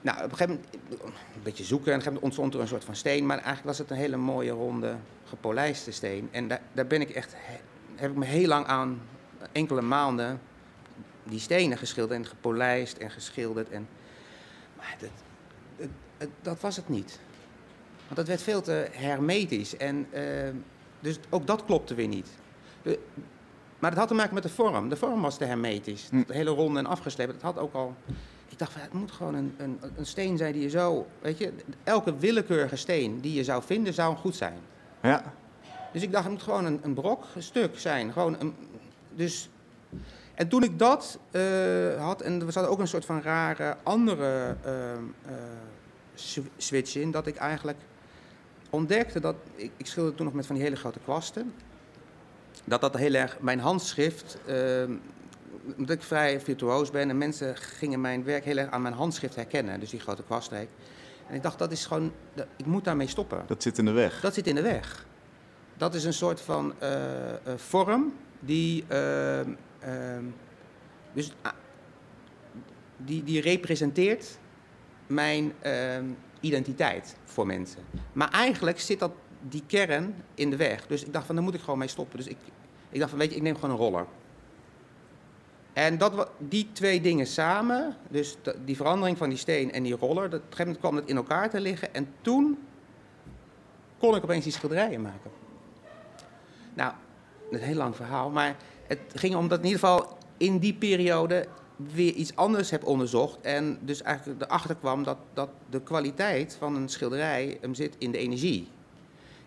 nou, 0.00 0.16
op 0.16 0.30
een 0.30 0.36
gegeven 0.36 0.60
moment 0.88 1.12
een 1.34 1.42
beetje 1.42 1.64
zoeken 1.64 1.92
en 1.92 1.98
op 1.98 2.04
een 2.04 2.10
gegeven 2.10 2.12
moment 2.12 2.22
ontstond 2.24 2.54
er 2.54 2.60
een 2.60 2.68
soort 2.68 2.84
van 2.84 2.96
steen. 2.96 3.26
Maar 3.26 3.36
eigenlijk 3.36 3.66
was 3.66 3.78
het 3.78 3.90
een 3.90 3.96
hele 3.96 4.16
mooie, 4.16 4.50
ronde, 4.50 4.96
gepolijste 5.24 5.90
steen. 5.90 6.28
En 6.30 6.48
daar, 6.48 6.60
daar 6.72 6.86
ben 6.86 7.00
ik 7.00 7.10
echt, 7.10 7.32
he- 7.36 7.60
heb 7.94 8.10
ik 8.10 8.16
me 8.16 8.24
heel 8.24 8.48
lang 8.48 8.66
aan, 8.66 9.00
enkele 9.52 9.82
maanden, 9.82 10.40
die 11.24 11.40
stenen 11.40 11.78
geschilderd 11.78 12.18
en 12.20 12.26
gepolijst 12.26 12.96
en 12.96 13.10
geschilderd. 13.10 13.70
En, 13.70 13.88
maar 14.76 14.96
dat, 15.00 15.10
dat 16.42 16.60
was 16.60 16.76
het 16.76 16.88
niet. 16.88 17.18
Want 18.04 18.16
dat 18.16 18.26
werd 18.26 18.42
veel 18.42 18.62
te 18.62 18.88
hermetisch. 18.92 19.76
En, 19.76 20.06
eh, 20.10 20.22
dus 21.00 21.18
ook 21.30 21.46
dat 21.46 21.64
klopte 21.64 21.94
weer 21.94 22.08
niet. 22.08 22.28
De- 22.82 22.98
maar 23.78 23.90
het 23.90 23.98
had 23.98 24.08
te 24.08 24.14
maken 24.14 24.34
met 24.34 24.42
de 24.42 24.48
vorm. 24.48 24.88
De 24.88 24.96
vorm 24.96 25.20
was 25.20 25.36
te 25.36 25.44
hermetisch. 25.44 26.08
Hm. 26.10 26.18
Het 26.18 26.32
hele 26.32 26.50
ronde 26.50 26.78
en 26.78 26.86
afgeslepen. 26.86 27.34
Het 27.34 27.42
had 27.42 27.58
ook 27.58 27.74
al 27.74 27.94
ik 28.54 28.60
dacht, 28.60 28.72
van, 28.72 28.80
het 28.80 28.92
moet 28.92 29.12
gewoon 29.12 29.34
een, 29.34 29.54
een, 29.56 29.78
een 29.96 30.06
steen 30.06 30.36
zijn 30.36 30.52
die 30.52 30.62
je 30.62 30.68
zo... 30.68 31.06
Weet 31.20 31.38
je, 31.38 31.52
elke 31.84 32.16
willekeurige 32.16 32.76
steen 32.76 33.20
die 33.20 33.34
je 33.34 33.44
zou 33.44 33.62
vinden, 33.62 33.94
zou 33.94 34.16
goed 34.16 34.36
zijn. 34.36 34.58
ja. 35.02 35.32
Dus 35.92 36.02
ik 36.02 36.12
dacht, 36.12 36.24
het 36.24 36.32
moet 36.32 36.42
gewoon 36.42 36.64
een, 36.64 36.80
een 36.82 36.94
brok, 36.94 37.24
een 37.34 37.42
stuk 37.42 37.78
zijn. 37.78 38.12
Gewoon 38.12 38.36
een, 38.38 38.54
dus, 39.14 39.50
en 40.34 40.48
toen 40.48 40.62
ik 40.62 40.78
dat 40.78 41.18
eh, 41.30 41.42
had, 41.98 42.20
en 42.20 42.42
er 42.42 42.52
zat 42.52 42.66
ook 42.66 42.78
een 42.78 42.88
soort 42.88 43.04
van 43.04 43.22
rare 43.22 43.76
andere 43.82 44.56
ehm, 44.64 45.02
eh, 45.26 45.34
switch 46.56 46.96
in, 46.96 47.10
dat 47.10 47.26
ik 47.26 47.36
eigenlijk 47.36 47.78
ontdekte 48.70 49.20
dat... 49.20 49.36
Ik, 49.54 49.70
ik 49.76 49.86
schilderde 49.86 50.16
toen 50.16 50.26
nog 50.26 50.34
met 50.34 50.46
van 50.46 50.54
die 50.54 50.64
hele 50.64 50.76
grote 50.76 50.98
kwasten. 51.04 51.52
Dat 52.64 52.80
dat 52.80 52.96
heel 52.96 53.14
erg 53.14 53.36
mijn 53.40 53.58
handschrift... 53.60 54.38
ehm, 54.46 54.92
omdat 55.76 55.96
ik 55.96 56.02
vrij 56.02 56.40
virtuoos 56.40 56.90
ben 56.90 57.10
en 57.10 57.18
mensen 57.18 57.56
gingen 57.56 58.00
mijn 58.00 58.24
werk 58.24 58.44
heel 58.44 58.56
erg 58.56 58.70
aan 58.70 58.82
mijn 58.82 58.94
handschrift 58.94 59.34
herkennen. 59.34 59.80
Dus 59.80 59.90
die 59.90 60.00
grote 60.00 60.22
kwastreek. 60.22 60.68
En 61.28 61.34
ik 61.34 61.42
dacht, 61.42 61.58
dat 61.58 61.72
is 61.72 61.86
gewoon... 61.86 62.12
dat- 62.34 62.46
Ik 62.56 62.66
moet 62.66 62.84
daarmee 62.84 63.06
stoppen. 63.08 63.42
Dat 63.46 63.62
zit 63.62 63.78
in 63.78 63.84
de 63.84 63.90
weg. 63.90 64.20
Dat 64.20 64.34
zit 64.34 64.46
in 64.46 64.54
de 64.54 64.62
weg. 64.62 65.06
Dat 65.76 65.94
is 65.94 66.04
een 66.04 66.12
soort 66.12 66.40
van 66.40 66.74
eh, 66.78 67.30
eh, 67.30 67.36
vorm 67.56 68.12
die, 68.40 68.84
ehm, 68.88 69.50
ehm, 69.78 70.24
dus, 71.12 71.32
ah, 71.42 71.52
die, 72.96 73.24
die 73.24 73.40
representeert 73.40 74.38
mijn 75.06 75.52
ehm, 75.60 76.04
identiteit 76.40 77.16
voor 77.24 77.46
mensen. 77.46 77.82
Maar 78.12 78.30
eigenlijk 78.30 78.80
zit 78.80 78.98
dat, 78.98 79.12
die 79.48 79.62
kern 79.66 80.14
in 80.34 80.50
de 80.50 80.56
weg. 80.56 80.86
Dus 80.86 81.04
ik 81.04 81.12
dacht 81.12 81.26
van, 81.26 81.34
daar 81.34 81.44
moet 81.44 81.54
ik 81.54 81.60
gewoon 81.60 81.78
mee 81.78 81.88
stoppen. 81.88 82.16
Dus 82.16 82.26
ik, 82.26 82.36
ik 82.90 82.98
dacht 82.98 83.10
van, 83.10 83.18
weet 83.18 83.30
je, 83.30 83.36
ik 83.36 83.42
neem 83.42 83.54
gewoon 83.54 83.70
een 83.70 83.76
roller. 83.76 84.06
En 85.72 85.98
dat, 85.98 86.30
die 86.38 86.68
twee 86.72 87.00
dingen 87.00 87.26
samen, 87.26 87.96
dus 88.08 88.36
die 88.64 88.76
verandering 88.76 89.18
van 89.18 89.28
die 89.28 89.38
steen 89.38 89.72
en 89.72 89.82
die 89.82 89.96
roller, 89.96 90.30
dat, 90.30 90.40
op 90.40 90.46
een 90.50 90.56
gegeven 90.56 90.64
moment 90.64 90.78
kwam 90.78 90.96
het 90.96 91.08
in 91.08 91.16
elkaar 91.16 91.50
te 91.50 91.60
liggen. 91.60 91.94
En 91.94 92.08
toen 92.20 92.58
kon 93.98 94.16
ik 94.16 94.22
opeens 94.22 94.44
die 94.44 94.52
schilderijen 94.52 95.02
maken. 95.02 95.30
Nou, 96.74 96.92
een 97.50 97.60
heel 97.60 97.74
lang 97.74 97.96
verhaal, 97.96 98.30
maar 98.30 98.56
het 98.86 99.00
ging 99.14 99.34
om 99.34 99.48
dat 99.48 99.58
in 99.58 99.64
ieder 99.64 99.80
geval 99.80 100.18
in 100.36 100.58
die 100.58 100.74
periode 100.74 101.46
weer 101.76 102.12
iets 102.12 102.36
anders 102.36 102.70
heb 102.70 102.84
onderzocht. 102.84 103.38
En 103.40 103.78
dus 103.80 104.02
eigenlijk 104.02 104.42
erachter 104.42 104.74
kwam 104.74 105.04
dat, 105.04 105.18
dat 105.32 105.48
de 105.70 105.80
kwaliteit 105.82 106.56
van 106.58 106.76
een 106.76 106.88
schilderij 106.88 107.58
hem 107.60 107.74
zit 107.74 107.94
in 107.98 108.10
de 108.10 108.18
energie. 108.18 108.68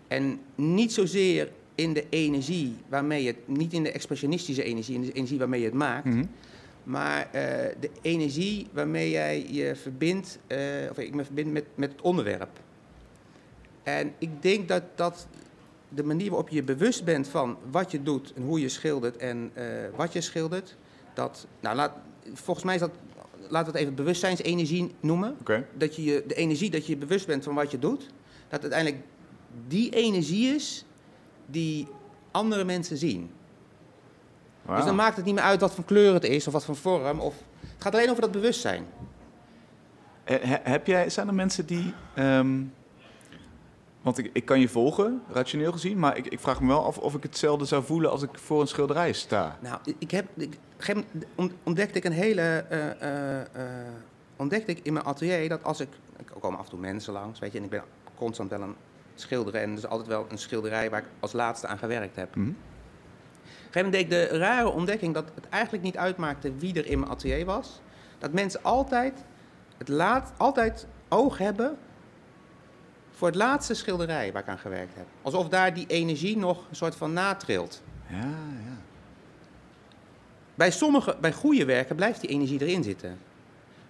En 0.08 0.40
niet 0.54 0.92
zozeer 0.92 1.50
in 1.74 1.92
de 1.92 2.06
energie 2.08 2.76
waarmee 2.88 3.22
je 3.22 3.28
het, 3.28 3.48
niet 3.48 3.72
in 3.72 3.82
de 3.82 3.92
expressionistische 3.92 4.62
energie, 4.62 4.94
in 4.94 5.00
de 5.00 5.12
energie 5.12 5.38
waarmee 5.38 5.60
je 5.60 5.66
het 5.66 5.74
maakt, 5.74 6.04
Mhm. 6.04 6.24
maar 6.84 7.28
eh, 7.32 7.42
de 7.80 7.90
energie 8.02 8.66
waarmee 8.72 9.10
jij 9.10 9.46
je 9.50 9.76
verbindt, 9.76 10.38
eh, 10.46 10.58
of 10.90 10.98
ik 10.98 11.14
me 11.14 11.24
verbind 11.24 11.52
met, 11.52 11.64
met 11.74 11.90
het 11.92 12.00
onderwerp. 12.00 12.60
En 13.82 14.12
ik 14.18 14.42
denk 14.42 14.68
dat 14.68 14.82
dat 14.94 15.26
de 15.88 16.04
manier 16.04 16.28
waarop 16.28 16.48
je 16.48 16.54
je 16.54 16.62
bewust 16.62 17.04
bent 17.04 17.28
van 17.28 17.56
wat 17.70 17.90
je 17.90 18.02
doet 18.02 18.32
en 18.36 18.42
hoe 18.42 18.60
je 18.60 18.68
schildert 18.68 19.16
en 19.16 19.50
eh, 19.54 19.64
wat 19.96 20.12
je 20.12 20.20
schildert, 20.20 20.76
dat, 21.14 21.46
nou, 21.60 21.76
laat, 21.76 21.92
volgens 22.34 22.64
mij 22.66 22.74
is 22.74 22.80
dat, 22.80 22.90
laten 23.48 23.72
we 23.72 23.78
het 23.78 23.80
even 23.86 23.94
bewustzijnsenergie 23.94 24.94
noemen. 25.00 25.36
Dat 25.76 25.96
je, 25.96 26.24
de 26.26 26.34
energie 26.34 26.70
dat 26.70 26.86
je 26.86 26.96
bewust 26.96 27.26
bent 27.26 27.44
van 27.44 27.54
wat 27.54 27.70
je 27.70 27.78
doet, 27.78 28.06
dat 28.48 28.60
uiteindelijk 28.62 29.02
die 29.68 29.90
energie 29.90 30.54
is 30.54 30.84
die 31.46 31.86
andere 32.30 32.64
mensen 32.64 32.96
zien. 32.96 33.30
Dus 34.76 34.84
dan 34.84 34.94
maakt 34.96 35.16
het 35.16 35.24
niet 35.24 35.34
meer 35.34 35.42
uit 35.44 35.60
wat 35.60 35.74
voor 35.74 35.84
kleur 35.84 36.14
het 36.14 36.24
is 36.24 36.46
of 36.46 36.52
wat 36.52 36.64
voor 36.64 36.76
vorm. 36.76 37.20
Of, 37.20 37.34
het 37.60 37.82
gaat 37.82 37.94
alleen 37.94 38.10
over 38.10 38.22
dat 38.22 38.32
bewustzijn. 38.32 38.86
Eh, 40.24 40.36
he- 40.40 40.70
heb 40.70 40.86
jij, 40.86 41.10
zijn 41.10 41.28
er 41.28 41.34
mensen 41.34 41.66
die. 41.66 41.92
ehm, 42.14 42.60
want 44.02 44.18
ik, 44.18 44.30
ik 44.32 44.44
kan 44.44 44.60
je 44.60 44.68
volgen, 44.68 45.22
rationeel 45.30 45.72
gezien, 45.72 45.98
maar 45.98 46.16
ik, 46.16 46.26
ik 46.26 46.40
vraag 46.40 46.60
me 46.60 46.66
wel 46.66 46.84
af 46.84 46.98
of 46.98 47.14
ik 47.14 47.22
hetzelfde 47.22 47.64
zou 47.64 47.84
voelen 47.84 48.10
als 48.10 48.22
ik 48.22 48.38
voor 48.38 48.60
een 48.60 48.66
schilderij 48.66 49.12
sta. 49.12 49.58
Nou, 49.60 49.78
ik 49.98 50.10
heb, 50.10 50.26
ik, 50.36 50.58
een 51.36 51.52
ontdekte 51.62 51.98
ik 51.98 52.04
een 52.04 52.12
hele, 52.12 52.42
eh, 52.42 52.90
eh, 53.02 53.40
eh, 53.40 53.92
ontdekte 54.36 54.70
ik 54.70 54.80
in 54.82 54.92
mijn 54.92 55.04
atelier 55.04 55.48
dat 55.48 55.64
als 55.64 55.80
ik, 55.80 55.88
er 56.16 56.40
komen 56.40 56.58
af 56.58 56.64
en 56.64 56.70
toe 56.70 56.78
mensen 56.78 57.12
langs, 57.12 57.38
weet 57.38 57.52
je, 57.52 57.58
en 57.58 57.64
ik 57.64 57.70
ben 57.70 57.82
constant 58.14 58.50
wel 58.50 58.62
aan 58.62 58.76
het 59.12 59.20
schilderen 59.20 59.60
en 59.60 59.70
er 59.70 59.76
is 59.76 59.86
altijd 59.86 60.08
wel 60.08 60.26
een 60.28 60.38
schilderij 60.38 60.90
waar 60.90 61.00
ik 61.00 61.08
als 61.20 61.32
laatste 61.32 61.66
aan 61.66 61.78
gewerkt 61.78 62.16
heb. 62.16 62.34
Mhm. 62.36 62.48
Op 62.48 62.54
een 62.54 63.84
gegeven 63.84 63.90
moment 63.90 63.92
deed 63.92 64.02
ik 64.02 64.30
de 64.30 64.38
rare 64.38 64.68
ontdekking 64.68 65.14
dat 65.14 65.30
het 65.34 65.48
eigenlijk 65.48 65.84
niet 65.84 65.96
uitmaakte 65.96 66.54
wie 66.54 66.74
er 66.74 66.86
in 66.86 66.98
mijn 66.98 67.10
atelier 67.10 67.44
was. 67.44 67.80
Dat 68.18 68.32
mensen 68.32 68.62
altijd, 68.62 69.24
het 69.76 69.88
laat, 69.88 70.32
altijd 70.36 70.86
oog 71.08 71.38
hebben 71.38 71.78
voor 73.18 73.26
het 73.28 73.36
laatste 73.36 73.74
schilderij 73.74 74.32
waar 74.32 74.42
ik 74.42 74.48
aan 74.48 74.58
gewerkt 74.58 74.94
heb. 74.94 75.06
Alsof 75.22 75.48
daar 75.48 75.74
die 75.74 75.86
energie 75.86 76.36
nog 76.36 76.64
een 76.70 76.76
soort 76.76 76.94
van 76.96 77.12
natrilt. 77.12 77.82
Ja, 78.10 78.16
ja. 78.64 78.76
Bij 80.54 80.70
sommige, 80.70 81.16
bij 81.20 81.32
goede 81.32 81.64
werken 81.64 81.96
blijft 81.96 82.20
die 82.20 82.30
energie 82.30 82.60
erin 82.60 82.82
zitten. 82.82 83.18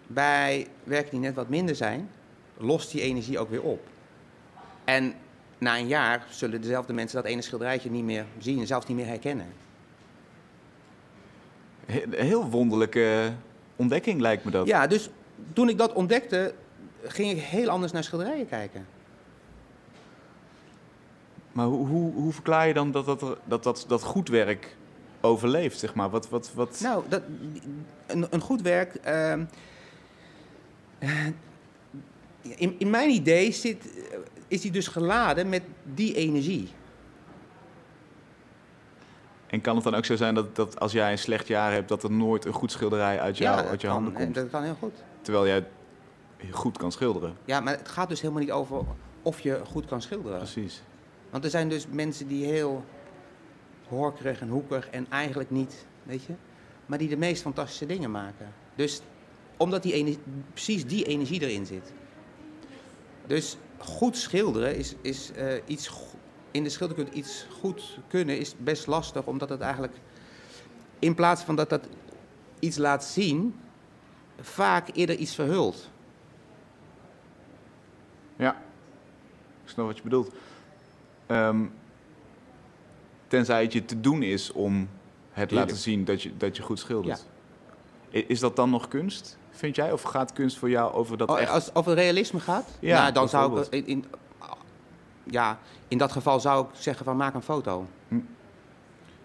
Bij 0.06 0.66
werken 0.84 1.10
die 1.10 1.20
net 1.20 1.34
wat 1.34 1.48
minder 1.48 1.74
zijn, 1.76 2.10
lost 2.56 2.90
die 2.90 3.00
energie 3.00 3.38
ook 3.38 3.50
weer 3.50 3.62
op. 3.62 3.86
En 4.84 5.14
na 5.58 5.78
een 5.78 5.86
jaar 5.86 6.26
zullen 6.30 6.60
dezelfde 6.60 6.92
mensen 6.92 7.22
dat 7.22 7.30
ene 7.30 7.42
schilderijtje 7.42 7.90
niet 7.90 8.04
meer 8.04 8.24
zien 8.38 8.58
en 8.60 8.66
zelfs 8.66 8.86
niet 8.86 8.96
meer 8.96 9.06
herkennen. 9.06 9.46
He- 11.86 12.04
Heel 12.10 12.48
wonderlijke 12.50 13.32
ontdekking 13.76 14.20
lijkt 14.20 14.44
me 14.44 14.50
dat. 14.50 14.66
Ja, 14.66 14.86
dus 14.86 15.10
toen 15.52 15.68
ik 15.68 15.78
dat 15.78 15.92
ontdekte, 15.92 16.54
ging 17.02 17.30
ik 17.30 17.42
heel 17.42 17.68
anders 17.68 17.92
naar 17.92 18.04
schilderijen 18.04 18.48
kijken. 18.48 18.86
Maar 21.58 21.66
hoe, 21.66 21.86
hoe, 21.86 22.12
hoe 22.12 22.32
verklaar 22.32 22.66
je 22.66 22.74
dan 22.74 22.90
dat 22.90 23.06
dat, 23.06 23.20
dat, 23.44 23.62
dat, 23.62 23.84
dat 23.88 24.02
goed 24.02 24.28
werk 24.28 24.76
overleeft, 25.20 25.78
zeg 25.78 25.94
maar? 25.94 26.10
Wat, 26.10 26.28
wat, 26.28 26.50
wat... 26.54 26.80
Nou, 26.82 27.04
dat, 27.08 27.22
een, 28.06 28.26
een 28.30 28.40
goed 28.40 28.62
werk. 28.62 28.94
ehm, 28.94 29.44
eh, 30.98 31.26
in, 32.42 32.74
in 32.78 32.90
mijn 32.90 33.10
idee 33.10 33.52
zit, 33.52 34.10
eh, 34.10 34.18
is 34.48 34.62
hij 34.62 34.70
dus 34.70 34.88
geladen 34.88 35.48
met 35.48 35.62
die 35.94 36.14
energie. 36.14 36.68
En 39.46 39.60
kan 39.60 39.74
het 39.74 39.84
dan 39.84 39.94
ook 39.94 40.04
zo 40.04 40.16
zijn 40.16 40.34
dat, 40.34 40.56
dat 40.56 40.80
als 40.80 40.92
jij 40.92 41.10
een 41.10 41.18
slecht 41.18 41.46
jaar 41.46 41.72
hebt, 41.72 41.88
dat 41.88 42.02
er 42.02 42.10
nooit 42.10 42.44
een 42.44 42.52
goed 42.52 42.72
schilderij 42.72 43.20
uit, 43.20 43.38
jou, 43.38 43.66
uit 43.66 43.80
je 43.80 43.86
kan, 43.86 43.96
handen 43.96 44.12
komt? 44.12 44.34
Dat 44.34 44.50
kan 44.50 44.62
heel 44.62 44.76
goed. 44.78 44.94
Terwijl 45.22 45.46
jij 45.46 45.66
goed 46.50 46.78
kan 46.78 46.92
schilderen. 46.92 47.36
Ja, 47.44 47.60
maar 47.60 47.78
het 47.78 47.88
gaat 47.88 48.08
dus 48.08 48.20
helemaal 48.20 48.42
niet 48.42 48.52
over 48.52 48.84
of 49.22 49.40
je 49.40 49.60
goed 49.64 49.86
kan 49.86 50.02
schilderen. 50.02 50.38
Precies. 50.38 50.82
Want 51.30 51.44
er 51.44 51.50
zijn 51.50 51.68
dus 51.68 51.86
mensen 51.90 52.28
die 52.28 52.44
heel 52.44 52.84
horkerig 53.88 54.40
en 54.40 54.48
hoekig 54.48 54.88
en 54.90 55.06
eigenlijk 55.10 55.50
niet, 55.50 55.86
weet 56.02 56.24
je, 56.24 56.32
maar 56.86 56.98
die 56.98 57.08
de 57.08 57.16
meest 57.16 57.42
fantastische 57.42 57.86
dingen 57.86 58.10
maken. 58.10 58.52
Dus 58.74 59.00
omdat 59.56 59.82
die 59.82 60.18
precies 60.52 60.86
die 60.86 61.04
energie 61.04 61.42
erin 61.42 61.66
zit. 61.66 61.92
Dus 63.26 63.56
goed 63.78 64.16
schilderen 64.16 64.76
is, 64.76 64.94
is 65.00 65.32
eh, 65.32 65.54
iets 65.66 65.90
in 66.50 66.62
de 66.62 66.68
schilderkunst 66.68 67.12
iets 67.12 67.46
goed 67.60 67.98
kunnen 68.08 68.38
is 68.38 68.54
best 68.58 68.86
lastig, 68.86 69.26
omdat 69.26 69.48
het 69.48 69.60
eigenlijk 69.60 69.94
in 70.98 71.14
plaats 71.14 71.42
van 71.42 71.56
dat 71.56 71.70
dat 71.70 71.88
iets 72.58 72.76
laat 72.76 73.04
zien, 73.04 73.60
vaak 74.40 74.88
eerder 74.92 75.16
iets 75.16 75.34
verhult. 75.34 75.90
Ja, 78.36 78.62
ik 79.64 79.68
snap 79.68 79.86
wat 79.86 79.96
je 79.96 80.02
bedoelt. 80.02 80.34
Ehm, 81.28 81.64
tenzij 83.26 83.62
het 83.62 83.72
je 83.72 83.84
te 83.84 84.00
doen 84.00 84.22
is 84.22 84.52
om 84.52 84.88
het 85.30 85.50
laten 85.50 85.76
zien 85.76 86.04
dat 86.04 86.22
je, 86.22 86.36
dat 86.36 86.56
je 86.56 86.62
goed 86.62 86.78
schildert. 86.78 87.26
Is 88.10 88.40
dat 88.40 88.56
dan 88.56 88.70
nog 88.70 88.88
kunst, 88.88 89.38
vind 89.50 89.76
jij? 89.76 89.92
Of 89.92 90.02
gaat 90.02 90.32
kunst 90.32 90.58
voor 90.58 90.70
jou 90.70 90.92
over 90.92 91.16
dat 91.18 91.28
Oh, 91.30 91.40
echt... 91.40 91.50
Als 91.50 91.64
het 91.66 91.74
over 91.74 91.94
realisme 91.94 92.40
gaat, 92.40 92.68
Ja, 92.80 93.00
nou, 93.00 93.12
dan 93.12 93.28
zou 93.28 93.60
ik 93.60 93.66
in, 93.72 93.86
in, 93.86 94.04
ja, 95.24 95.58
in 95.88 95.98
dat 95.98 96.12
geval 96.12 96.40
zou 96.40 96.64
ik 96.64 96.70
zeggen 96.72 97.04
van 97.04 97.16
maak 97.16 97.34
een 97.34 97.42
foto. 97.42 97.86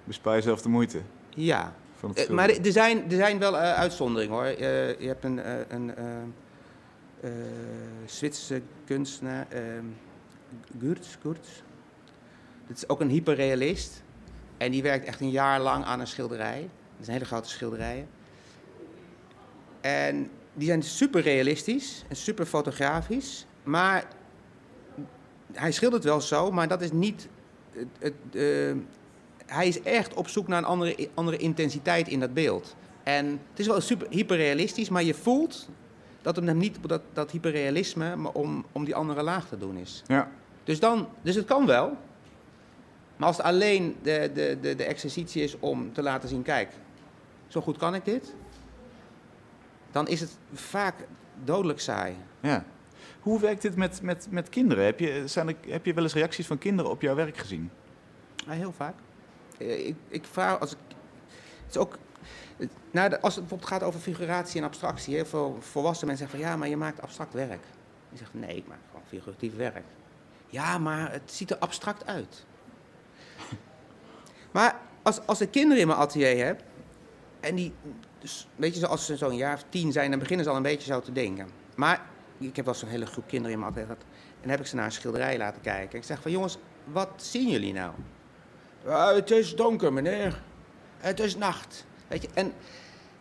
Bespaar 0.03 0.35
jezelf 0.35 0.61
de 0.61 0.69
moeite 0.69 1.01
Ja, 1.29 1.73
van 1.95 2.09
het 2.09 2.17
Eh, 2.17 2.23
schilderen? 2.23 2.55
maar 2.55 2.65
er 2.65 2.71
zijn, 2.71 3.03
er 3.11 3.17
zijn 3.17 3.39
wel 3.39 3.57
eh, 3.57 3.73
uitzonderingen 3.73 4.33
hoor. 4.35 4.43
Eh, 4.45 4.99
je 4.99 5.07
hebt 5.07 5.23
een, 5.23 5.39
eh, 5.39 5.53
een 5.67 5.95
eh, 5.95 6.05
eh, 7.21 7.31
Zwitserse 8.05 8.61
kunstenaar, 8.85 9.47
uh, 9.53 9.59
Gurtz, 10.79 11.15
Dat 12.67 12.77
is 12.77 12.89
ook 12.89 13.01
een 13.01 13.09
hyperrealist. 13.09 14.03
En 14.57 14.71
die 14.71 14.81
werkt 14.81 15.05
echt 15.05 15.19
een 15.21 15.29
jaar 15.29 15.59
lang 15.59 15.85
aan 15.85 15.99
een 15.99 16.07
schilderij. 16.07 16.69
Dat 16.97 17.05
zijn 17.05 17.17
hele 17.17 17.25
grote 17.25 17.49
schilderijen. 17.49 18.07
En 19.81 20.29
die 20.53 20.67
zijn 20.67 20.83
super 20.83 21.21
realistisch 21.21 22.03
en 22.09 22.15
super 22.15 22.45
fotografisch. 22.45 23.45
Maar 23.63 24.05
hij 25.51 25.71
schildert 25.71 26.03
wel 26.03 26.21
zo, 26.21 26.51
maar 26.51 26.67
dat 26.67 26.81
is 26.81 26.91
niet. 26.91 27.27
Het, 27.71 27.87
het, 27.99 28.13
eh, 28.31 28.75
hij 29.45 29.67
is 29.67 29.81
echt 29.81 30.13
op 30.13 30.27
zoek 30.27 30.47
naar 30.47 30.57
een 30.57 30.65
andere, 30.65 31.09
andere 31.13 31.37
intensiteit 31.37 32.07
in 32.07 32.19
dat 32.19 32.33
beeld. 32.33 32.75
En 33.03 33.25
het 33.25 33.59
is 33.59 33.67
wel 33.67 33.81
super 33.81 34.07
hyperrealistisch, 34.09 34.89
maar 34.89 35.03
je 35.03 35.13
voelt 35.13 35.69
dat 36.21 36.35
het 36.35 36.45
hem 36.45 36.57
niet 36.57 36.77
dat, 36.81 37.01
dat 37.13 37.31
hyperrealisme 37.31 38.15
maar 38.15 38.31
om, 38.31 38.65
om 38.71 38.85
die 38.85 38.95
andere 38.95 39.23
laag 39.23 39.47
te 39.47 39.57
doen 39.57 39.77
is. 39.77 40.03
Ja, 40.07 40.31
Dus, 40.63 40.79
dan, 40.79 41.07
dus 41.21 41.35
het 41.35 41.45
kan 41.45 41.65
wel. 41.65 41.97
Maar 43.23 43.31
als 43.31 43.41
het 43.41 43.51
alleen 43.53 43.97
de, 44.01 44.31
de, 44.33 44.57
de, 44.61 44.75
de 44.75 44.83
exercitie 44.83 45.43
is 45.43 45.59
om 45.59 45.93
te 45.93 46.01
laten 46.01 46.29
zien, 46.29 46.41
kijk, 46.41 46.71
zo 47.47 47.61
goed 47.61 47.77
kan 47.77 47.95
ik 47.95 48.05
dit, 48.05 48.33
dan 49.91 50.07
is 50.07 50.19
het 50.19 50.37
vaak 50.53 50.95
dodelijk 51.43 51.79
saai. 51.79 52.15
ja. 52.39 52.65
Hoe 53.19 53.39
werkt 53.39 53.61
dit 53.61 53.75
met, 53.75 54.01
met, 54.01 54.27
met 54.29 54.49
kinderen? 54.49 54.85
Heb 54.85 54.99
je, 54.99 55.27
zijn 55.27 55.47
er, 55.47 55.55
heb 55.67 55.85
je 55.85 55.93
wel 55.93 56.03
eens 56.03 56.13
reacties 56.13 56.47
van 56.47 56.57
kinderen 56.57 56.91
op 56.91 57.01
jouw 57.01 57.15
werk 57.15 57.37
gezien? 57.37 57.71
Ja, 58.35 58.51
heel 58.51 58.71
vaak. 58.71 58.95
Eh, 59.57 59.87
Ik, 59.87 59.95
ik 60.07 60.25
vraag 60.25 60.59
als 60.59 60.71
ik. 60.71 60.77
Het 61.65 61.69
is 61.69 61.77
ook. 61.77 61.97
Nou, 62.91 63.11
als 63.21 63.35
het 63.35 63.43
bijvoorbeeld 63.47 63.69
gaat 63.69 63.83
over 63.83 63.99
figuratie 63.99 64.59
en 64.61 64.67
abstractie, 64.67 65.15
heel 65.15 65.25
veel 65.25 65.57
volwassen 65.59 66.07
mensen 66.07 66.25
zeggen 66.27 66.43
van 66.43 66.51
ja, 66.51 66.57
maar 66.59 66.69
je 66.69 66.77
maakt 66.77 67.01
abstract 67.01 67.33
werk. 67.33 67.63
Die 68.09 68.17
zegt 68.17 68.33
nee, 68.33 68.55
ik 68.55 68.67
maak 68.67 68.79
gewoon 68.87 69.05
figuratief 69.07 69.55
werk. 69.55 69.85
Ja, 70.49 70.77
maar 70.77 71.11
het 71.11 71.31
ziet 71.31 71.51
er 71.51 71.57
abstract 71.57 72.05
uit. 72.05 72.45
maar 74.51 74.79
als, 75.01 75.25
als 75.27 75.41
ik 75.41 75.51
kinderen 75.51 75.81
in 75.81 75.87
mijn 75.87 75.99
atelier 75.99 76.45
heb, 76.45 76.61
en 77.39 77.55
die, 77.55 77.73
dus, 78.19 78.47
weet 78.55 78.73
je, 78.73 78.79
zo- 78.79 78.85
als 78.85 79.05
ze 79.05 79.17
zo'n 79.17 79.35
jaar 79.35 79.53
of 79.53 79.65
tien 79.69 79.91
zijn, 79.91 80.09
dan 80.09 80.19
beginnen 80.19 80.45
ze 80.45 80.51
al 80.51 80.57
een 80.57 80.63
beetje 80.63 80.93
zo 80.93 80.99
te 81.01 81.11
denken. 81.11 81.47
Maar 81.75 82.01
ik 82.37 82.55
heb 82.55 82.65
wel 82.65 82.73
zo'n 82.73 82.89
hele 82.89 83.05
groep 83.05 83.27
kinderen 83.27 83.51
in 83.53 83.59
mijn 83.59 83.71
atelier 83.71 83.87
gehad. 83.89 84.05
En 84.41 84.49
heb 84.49 84.59
ik 84.59 84.65
ze 84.65 84.75
naar 84.75 84.85
een 84.85 84.91
schilderij 84.91 85.37
laten 85.37 85.61
kijken. 85.61 85.97
Ik 85.97 86.03
zeg 86.05 86.21
van 86.21 86.31
jongens, 86.31 86.57
wat 86.83 87.09
zien 87.15 87.49
jullie 87.49 87.73
nou? 87.73 87.91
"Ja, 88.85 89.13
het 89.13 89.31
is 89.31 89.55
donker, 89.55 89.93
meneer. 89.93 90.41
Het 90.97 91.19
is 91.19 91.35
nacht. 91.37 91.85
Weet 92.07 92.21
je, 92.21 92.27
en 92.33 92.53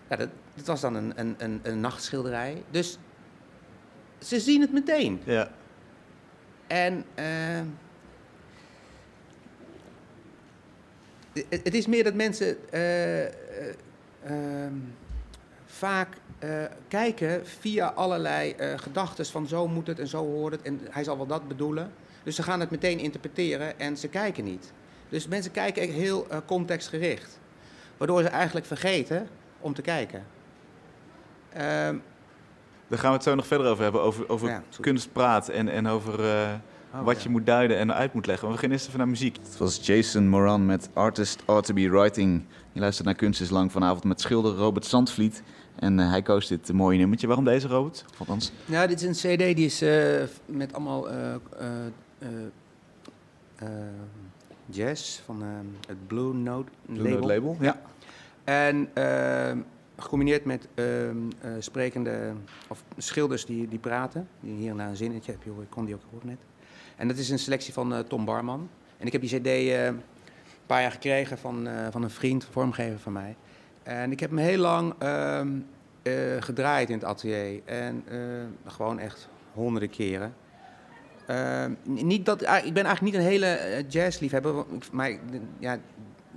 ja, 0.09 0.17
dat, 0.17 0.29
dat 0.55 0.67
was 0.67 0.81
dan 0.81 0.95
een, 0.95 1.13
een, 1.17 1.35
een, 1.39 1.61
een 1.63 1.81
nachtschilderij. 1.81 2.63
Dus 2.71 2.99
ze 4.19 4.41
zien 4.41 4.61
het 4.61 4.73
meteen. 4.73 5.21
Ja. 5.25 5.51
En 6.67 7.05
eh, 7.15 7.25
het, 11.33 11.75
is 11.75 11.87
meer 11.87 12.05
dat 12.05 12.15
mensen 12.15 12.57
eh, 12.71 13.25
eh, 13.25 13.33
ehm, 14.25 14.75
vaak 15.67 16.09
eh, 16.39 16.65
kijken 16.89 17.47
via 17.47 17.87
allerlei 17.87 18.55
gedachten 18.77 19.27
van 19.27 19.47
zo 19.47 19.69
moet 19.69 19.87
het 19.87 19.99
en 19.99 20.07
zo 20.07 20.25
hoort 20.25 20.53
het 20.53 20.63
en 20.63 20.81
hij 20.91 21.05
zal 21.05 21.17
wel 21.17 21.27
dat 21.27 21.49
bedoelen. 21.49 21.93
Dus 22.23 22.37
ze 22.37 22.43
gaan 22.43 22.61
het 22.61 22.71
meteen 22.71 22.99
interpreteren 22.99 23.81
en 23.81 23.97
ze 23.97 24.09
kijken 24.09 24.45
niet. 24.45 24.73
Dus 25.09 25.29
mensen 25.29 25.53
kijken 25.53 25.83
echt 25.83 25.93
heel 25.93 26.27
contextgericht. 26.47 27.39
Waardoor 27.97 28.23
ze 28.23 28.29
eigenlijk 28.29 28.67
vergeten 28.67 29.29
om 29.61 29.75
te 29.75 29.83
kijken. 29.83 30.27
Ehm, 31.53 31.97
Daar 32.89 32.99
gaan 32.99 33.11
we 33.11 33.17
het 33.17 33.23
zo 33.23 33.35
nog 33.35 33.47
verder 33.47 33.67
over 33.67 33.83
hebben, 33.83 34.03
over, 34.03 34.29
over 34.29 34.49
Ja, 34.49 34.63
kunstpraat 34.81 35.49
en, 35.49 35.69
en 35.69 35.87
over 35.87 36.21
Oh, 36.95 37.05
wat 37.05 37.17
ja. 37.17 37.23
je 37.23 37.29
moet 37.29 37.47
duiden 37.47 37.77
en 37.79 37.95
uit 37.95 38.13
moet 38.15 38.27
leggen. 38.27 38.47
We 38.47 38.53
beginnen 38.53 38.77
eerst 38.79 38.89
even 38.89 39.01
naar 39.01 39.09
muziek. 39.09 39.37
Het 39.37 39.57
was 39.59 39.87
Jason 39.87 40.29
Moran 40.29 40.67
met 40.67 40.89
Artist 40.93 41.43
Ought 41.47 41.67
to 41.67 41.75
Be 41.75 41.89
Writing. 41.91 42.45
Je 42.73 42.81
luistert 42.81 43.07
naar 43.07 43.15
Kunst 43.17 43.41
is 43.41 43.51
Lang 43.51 43.73
vanavond 43.73 44.05
met 44.05 44.21
schilder 44.21 44.55
Robert 44.55 44.85
Zandvliet. 44.87 45.43
En 45.79 46.01
eh, 46.01 46.09
hij 46.11 46.23
koos 46.23 46.47
dit 46.49 46.73
mooie 46.73 46.99
nummertje. 46.99 47.27
Waarom 47.27 47.45
deze, 47.45 47.69
Robert? 47.69 48.05
Althans, 48.19 48.53
Nou, 48.67 48.89
dit 48.89 49.03
is 49.03 49.23
een 49.25 49.37
CD 49.37 49.57
die 49.57 49.67
is 49.67 49.83
eh, 49.83 50.23
met 50.47 50.73
allemaal 50.75 51.11
eh, 51.11 51.35
eh, 51.35 51.41
eh, 52.19 52.29
eh, 53.57 53.69
jazz 54.67 55.21
van 55.25 55.43
het 55.89 56.07
Blue 56.07 56.35
Note 56.35 56.71
Blue 56.87 57.03
label. 57.03 57.15
Note 57.21 57.27
label. 57.27 57.57
Ja. 57.61 57.81
En 58.45 58.89
gecombineerd 59.97 60.45
met 60.45 60.69
ehm, 60.75 61.17
eh, 61.41 61.51
sprekende 61.59 62.33
of 62.69 62.83
schilders 62.97 63.45
die, 63.47 63.69
die 63.69 63.79
praten. 63.79 64.29
Die 64.41 64.55
hier 64.55 64.75
naar 64.75 64.89
een 64.89 64.97
zinnetje 64.97 65.33
heb 65.33 65.43
je, 65.43 65.51
hoor- 65.51 65.63
ik 65.63 65.71
kon 65.71 65.85
die 65.85 65.95
ook 65.95 66.01
horen 66.11 66.27
net. 66.27 66.39
En 66.97 67.09
dat 67.09 67.17
is 67.17 67.31
een 67.31 67.39
selectie 67.39 67.73
van 67.73 67.95
eh, 67.95 67.99
Tom 67.99 68.25
Barman. 68.25 68.69
En 69.03 69.09
ik 69.09 69.13
heb 69.13 69.23
die 69.23 69.41
CD 69.41 69.47
eh, 69.47 69.85
een 69.85 70.03
paar 70.67 70.81
jaar 70.81 70.91
gekregen 70.91 71.39
van, 71.39 71.67
eh, 71.67 71.87
van 71.91 72.03
een 72.03 72.11
vriend, 72.11 72.47
vormgever 72.51 72.99
van 72.99 73.13
mij. 73.13 73.37
En 73.83 74.13
ik 74.13 74.21
heb 74.21 74.31
hem 74.31 74.39
heel 74.39 74.59
lang 74.59 74.95
ehm, 74.99 75.49
eh, 76.03 76.13
gedraaid 76.41 76.89
in 76.89 76.95
het 76.95 77.05
atelier. 77.05 77.61
En 77.65 78.05
gewoon 78.67 78.99
echt 78.99 79.29
honderden 79.53 79.91
keren. 79.91 80.35
Ehm, 81.27 81.73
niet 81.83 82.27
dat, 82.27 82.45
ah, 82.45 82.67
ik 82.67 82.73
ben 82.73 82.85
eigenlijk 82.85 83.15
niet 83.15 83.25
een 83.25 83.29
hele 83.31 83.85
jazzliefhebber, 83.89 84.65
maar 84.93 85.19
ja, 85.59 85.79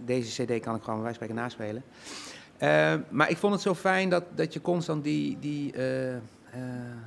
deze 0.05 0.43
CD 0.43 0.59
kan 0.59 0.75
ik 0.75 0.83
gewoon 0.83 1.03
bij 1.03 1.13
spreken 1.13 1.35
naspelen. 1.35 1.83
Ehm, 2.57 2.99
maar 3.09 3.29
ik 3.29 3.37
vond 3.37 3.53
het 3.53 3.61
zo 3.61 3.75
fijn 3.75 4.09
dat, 4.09 4.23
dat 4.35 4.53
je 4.53 4.61
constant 4.61 5.03
die, 5.03 5.37
die 5.39 5.73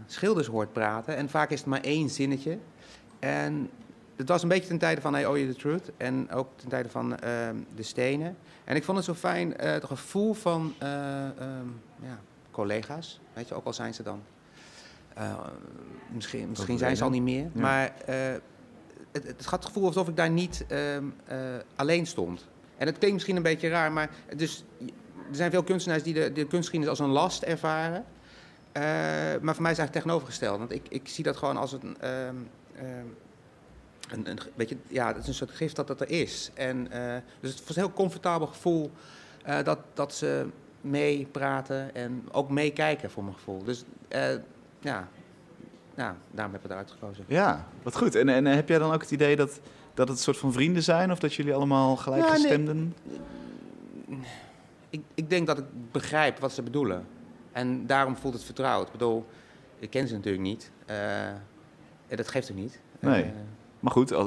schilders 0.06 0.46
hoort 0.46 0.72
praten. 0.72 1.16
En 1.16 1.28
vaak 1.28 1.50
is 1.50 1.58
het 1.58 1.68
maar 1.68 1.80
één 1.80 2.10
zinnetje. 2.10 2.58
En 3.18 3.70
het 4.16 4.28
was 4.28 4.42
een 4.42 4.48
beetje 4.48 4.68
ten 4.68 4.78
tijde 4.78 5.00
van 5.00 5.14
I 5.14 5.26
Owe 5.26 5.38
You 5.38 5.52
The 5.52 5.58
Truth. 5.58 5.90
En 5.96 6.30
ook 6.30 6.48
ten 6.56 6.68
tijde 6.68 6.88
van 6.88 7.18
ehm, 7.18 7.56
De 7.74 7.82
Stenen. 7.82 8.36
En 8.64 8.76
ik 8.76 8.84
vond 8.84 8.96
het 8.96 9.06
zo 9.06 9.14
fijn, 9.14 9.56
eh, 9.56 9.70
het 9.72 9.84
gevoel 9.84 10.34
van 10.34 10.74
eh, 10.78 11.24
ehm, 11.24 11.66
ja, 12.00 12.18
collega's. 12.50 13.20
Weet 13.32 13.48
je, 13.48 13.54
ook 13.54 13.64
al 13.64 13.72
zijn 13.72 13.94
ze 13.94 14.02
dan... 14.02 14.22
eh, 15.14 15.38
misschien 16.12 16.48
misschien 16.48 16.78
zijn 16.78 16.96
ze 16.96 17.04
al 17.04 17.10
niet 17.10 17.22
meer. 17.22 17.50
Ja. 17.54 17.60
Maar 17.60 17.92
het, 19.12 19.26
het 19.26 19.46
gaat 19.46 19.58
het 19.58 19.72
gevoel 19.72 19.86
alsof 19.86 20.08
ik 20.08 20.16
daar 20.16 20.30
niet 20.30 20.64
ehm, 20.68 21.04
eh, 21.26 21.38
alleen 21.76 22.06
stond. 22.06 22.46
En 22.76 22.86
het 22.86 22.96
klinkt 22.98 23.14
misschien 23.14 23.36
een 23.36 23.42
beetje 23.42 23.68
raar, 23.68 23.92
maar 23.92 24.10
dus, 24.36 24.64
er 25.28 25.36
zijn 25.36 25.50
veel 25.50 25.62
kunstenaars 25.62 26.02
die 26.02 26.14
de, 26.14 26.32
de 26.32 26.46
kunstgeschiedenis 26.46 26.88
als 26.88 26.98
een 26.98 27.14
last 27.14 27.42
ervaren. 27.42 28.04
Maar 28.72 29.54
voor 29.54 29.62
mij 29.62 29.72
is 29.72 29.78
het 29.78 29.78
eigenlijk 29.78 29.92
tegenovergesteld. 29.92 30.58
Want 30.58 30.72
ik, 30.72 30.86
ik 30.88 31.08
zie 31.08 31.24
dat 31.24 31.36
gewoon 31.36 31.56
als 31.56 31.72
een, 31.72 31.96
een, 34.10 34.30
een, 34.30 34.38
weet 34.54 34.68
je, 34.68 34.76
ja, 34.86 35.06
het 35.06 35.16
is 35.16 35.28
een 35.28 35.34
soort 35.34 35.50
gift 35.50 35.76
dat 35.76 35.86
dat 35.86 36.00
er 36.00 36.10
is. 36.10 36.50
En, 36.54 36.90
eh, 36.90 37.22
dus 37.40 37.50
het 37.50 37.66
was 37.66 37.76
een 37.76 37.82
heel 37.82 37.92
comfortabel 37.92 38.46
gevoel 38.46 38.90
eh, 39.44 39.62
dat, 39.64 39.78
dat 39.94 40.14
ze 40.14 40.46
meepraten 40.80 41.94
en 41.94 42.28
ook 42.32 42.50
meekijken 42.50 43.10
voor 43.10 43.22
mijn 43.22 43.36
gevoel. 43.36 43.64
Dus 43.64 43.84
eh, 44.08 44.28
ja, 44.80 45.08
ja, 45.94 46.16
daarom 46.30 46.52
heb 46.52 46.54
ik 46.54 46.62
het 46.62 46.70
eruit 46.70 46.90
gekozen. 46.90 47.24
Ja, 47.26 47.66
wat 47.82 47.96
goed. 47.96 48.14
En, 48.14 48.28
en 48.28 48.44
heb 48.44 48.68
jij 48.68 48.78
dan 48.78 48.92
ook 48.92 49.00
het 49.00 49.10
idee 49.10 49.36
dat, 49.36 49.60
dat 49.94 50.08
het 50.08 50.16
een 50.16 50.22
soort 50.22 50.38
van 50.38 50.52
vrienden 50.52 50.82
zijn? 50.82 51.12
Of 51.12 51.18
dat 51.18 51.34
jullie 51.34 51.54
allemaal 51.54 51.96
gelijkgestemden? 51.96 52.94
Ik, 54.90 55.00
ik 55.14 55.30
denk 55.30 55.46
dat 55.46 55.58
ik 55.58 55.64
begrijp 55.92 56.38
wat 56.38 56.52
ze 56.52 56.62
bedoelen. 56.62 57.06
En 57.52 57.86
daarom 57.86 58.16
voelt 58.16 58.34
het 58.34 58.44
vertrouwd. 58.44 58.86
Ik 58.86 58.92
bedoel, 58.92 59.26
ik 59.78 59.90
ken 59.90 60.08
ze 60.08 60.14
natuurlijk 60.14 60.42
niet. 60.42 60.70
En 62.08 62.16
dat 62.16 62.28
geeft 62.28 62.50
ook 62.50 62.56
niet. 62.56 62.80
Nee. 63.00 63.22
Eh, 63.22 63.28
Maar 63.80 63.92
goed, 63.92 64.10
eh, 64.10 64.26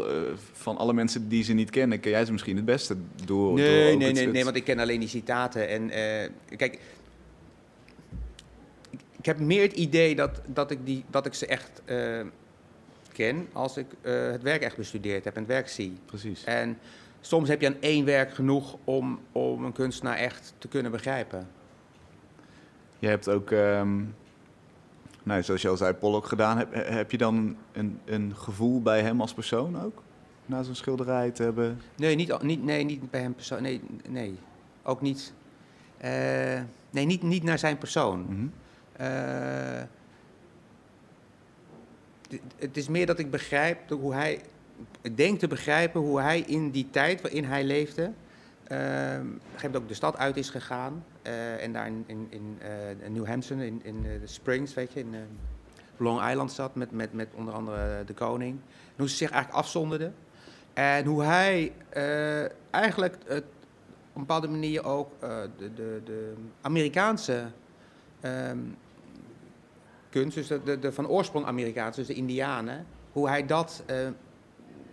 van 0.51 0.77
alle 0.77 0.93
mensen 0.93 1.29
die 1.29 1.43
ze 1.43 1.53
niet 1.53 1.69
kennen, 1.69 1.99
ken 1.99 2.11
jij 2.11 2.25
ze 2.25 2.31
misschien 2.31 2.55
het 2.55 2.65
beste 2.65 2.95
door. 3.25 3.53
Nee, 3.53 3.97
nee, 3.97 4.07
het- 4.07 4.15
nee, 4.15 4.27
nee, 4.27 4.43
want 4.43 4.55
ik 4.55 4.63
ken 4.63 4.79
alleen 4.79 4.99
die 4.99 5.09
citaten. 5.09 5.67
En 5.69 5.89
eh, 5.89 6.29
kijk, 6.57 6.79
ik, 9.17 9.25
heb 9.25 9.39
meer 9.39 9.61
het 9.61 9.73
idee 9.73 10.15
dat, 10.15 10.41
dat, 10.45 10.71
ik, 10.71 10.79
die, 10.85 11.03
dat 11.09 11.25
ik 11.25 11.33
ze 11.33 11.45
echt 11.45 11.81
eh, 11.85 12.19
ken 13.13 13.47
als 13.53 13.77
ik 13.77 13.85
eh, 14.01 14.13
het 14.31 14.41
werk 14.41 14.61
echt 14.61 14.77
bestudeerd 14.77 15.23
heb 15.23 15.33
en 15.35 15.39
het 15.41 15.49
werk 15.51 15.69
zie. 15.69 15.93
Precies. 16.05 16.43
En 16.43 16.77
soms 17.21 17.49
heb 17.49 17.61
je 17.61 17.67
aan 17.67 17.75
één 17.79 18.05
werk 18.05 18.33
genoeg 18.33 18.77
om, 18.83 19.19
om 19.31 19.65
een 19.65 19.71
kunstenaar 19.73 20.17
echt 20.17 20.53
te 20.57 20.67
kunnen 20.67 20.91
begrijpen. 20.91 21.47
Je 22.99 23.07
hebt 23.07 23.29
ook, 23.29 23.51
ehm, 23.51 23.99
nou, 25.23 25.43
zoals 25.43 25.61
je 25.61 25.67
al 25.67 25.77
zei, 25.77 25.93
Pollock 25.93 26.25
gedaan. 26.25 26.57
Heb, 26.57 26.73
heb 26.73 27.11
je 27.11 27.17
dan 27.17 27.55
een, 27.71 27.99
een 28.05 28.35
gevoel 28.35 28.81
bij 28.81 29.01
hem 29.01 29.21
als 29.21 29.33
persoon 29.33 29.81
ook? 29.83 30.03
Na 30.45 30.63
zo'n 30.63 30.75
schilderij 30.75 31.31
te 31.31 31.43
hebben? 31.43 31.81
Nee, 31.95 32.15
niet, 32.15 32.41
niet, 32.41 32.63
nee, 32.63 32.83
niet 32.83 33.11
bij 33.11 33.21
hem 33.21 33.33
persoon. 33.33 33.61
Nee, 33.61 33.81
nee, 34.09 34.35
ook 34.83 35.01
niet. 35.01 35.33
eh, 35.97 36.61
nee, 36.89 37.05
niet, 37.05 37.21
niet 37.21 37.43
naar 37.43 37.59
zijn 37.59 37.77
persoon. 37.77 38.21
Mhm. 38.29 38.47
Eh, 38.91 39.81
het 42.57 42.77
is 42.77 42.87
meer 42.87 43.05
dat 43.05 43.19
ik 43.19 43.31
begrijp 43.31 43.89
hoe 43.89 44.13
hij. 44.13 44.41
Ik 45.01 45.17
denk 45.17 45.39
te 45.39 45.47
begrijpen 45.47 46.01
hoe 46.01 46.21
hij 46.21 46.39
in 46.39 46.71
die 46.71 46.87
tijd 46.89 47.21
waarin 47.21 47.45
hij 47.45 47.63
leefde. 47.63 48.11
ehm, 48.63 49.21
op 49.21 49.25
een 49.25 49.39
gegeven 49.41 49.61
moment 49.61 49.75
ook 49.75 49.87
de 49.87 49.93
stad 49.93 50.17
uit 50.17 50.37
is 50.37 50.49
gegaan. 50.49 51.03
Eh, 51.21 51.63
en 51.63 51.73
daar 51.73 51.87
in, 51.87 52.03
in, 52.07 52.27
in 52.29 52.57
eh, 52.59 53.09
New 53.09 53.25
Hampshire, 53.25 53.65
in, 53.65 53.81
in 53.83 54.05
eh, 54.05 54.19
de 54.19 54.27
Springs, 54.27 54.73
weet 54.73 54.93
je, 54.93 54.99
in 54.99 55.13
eh, 55.13 55.19
Long 55.97 56.29
Island 56.29 56.51
zat 56.51 56.75
met, 56.75 56.91
met, 56.91 57.13
met 57.13 57.27
onder 57.35 57.53
andere 57.53 58.03
de 58.05 58.13
koning. 58.13 58.59
Hoe 58.95 59.09
ze 59.09 59.15
zich 59.15 59.31
eigenlijk 59.31 59.63
afzonderden. 59.63 60.13
En 60.73 61.05
hoe 61.05 61.23
hij 61.23 61.71
eh, 61.89 62.43
eigenlijk 62.71 63.15
op 64.11 64.17
een 64.17 64.27
bepaalde 64.27 64.47
manier 64.47 64.85
ook 64.85 65.11
eh, 65.19 65.37
de, 65.57 65.73
de, 65.73 66.01
de 66.05 66.33
Amerikaanse 66.61 67.45
ehm, 68.19 68.57
kunst, 70.09 70.35
dus 70.35 70.47
de, 70.47 70.63
de, 70.63 70.79
de 70.79 70.91
van 70.91 71.07
oorsprong 71.07 71.45
Amerikaans, 71.45 71.95
dus 71.95 72.07
de 72.07 72.13
Indianen, 72.13 72.85
hoe 73.11 73.27
hij 73.27 73.45
dat, 73.45 73.83
eh, 73.85 73.95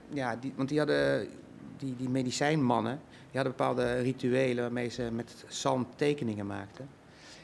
ja, 0.09 0.37
die, 0.37 0.53
want 0.57 0.69
die 0.69 0.79
hadden, 0.79 1.29
die, 1.77 1.97
die 1.97 2.09
medicijnmannen, 2.09 3.01
die 3.31 3.41
hadden 3.41 3.57
bepaalde 3.57 3.95
rituelen 3.95 4.63
waarmee 4.63 4.89
ze 4.89 5.09
met 5.13 5.45
zand 5.49 5.87
tekeningen 5.97 6.47
maakten. 6.47 6.89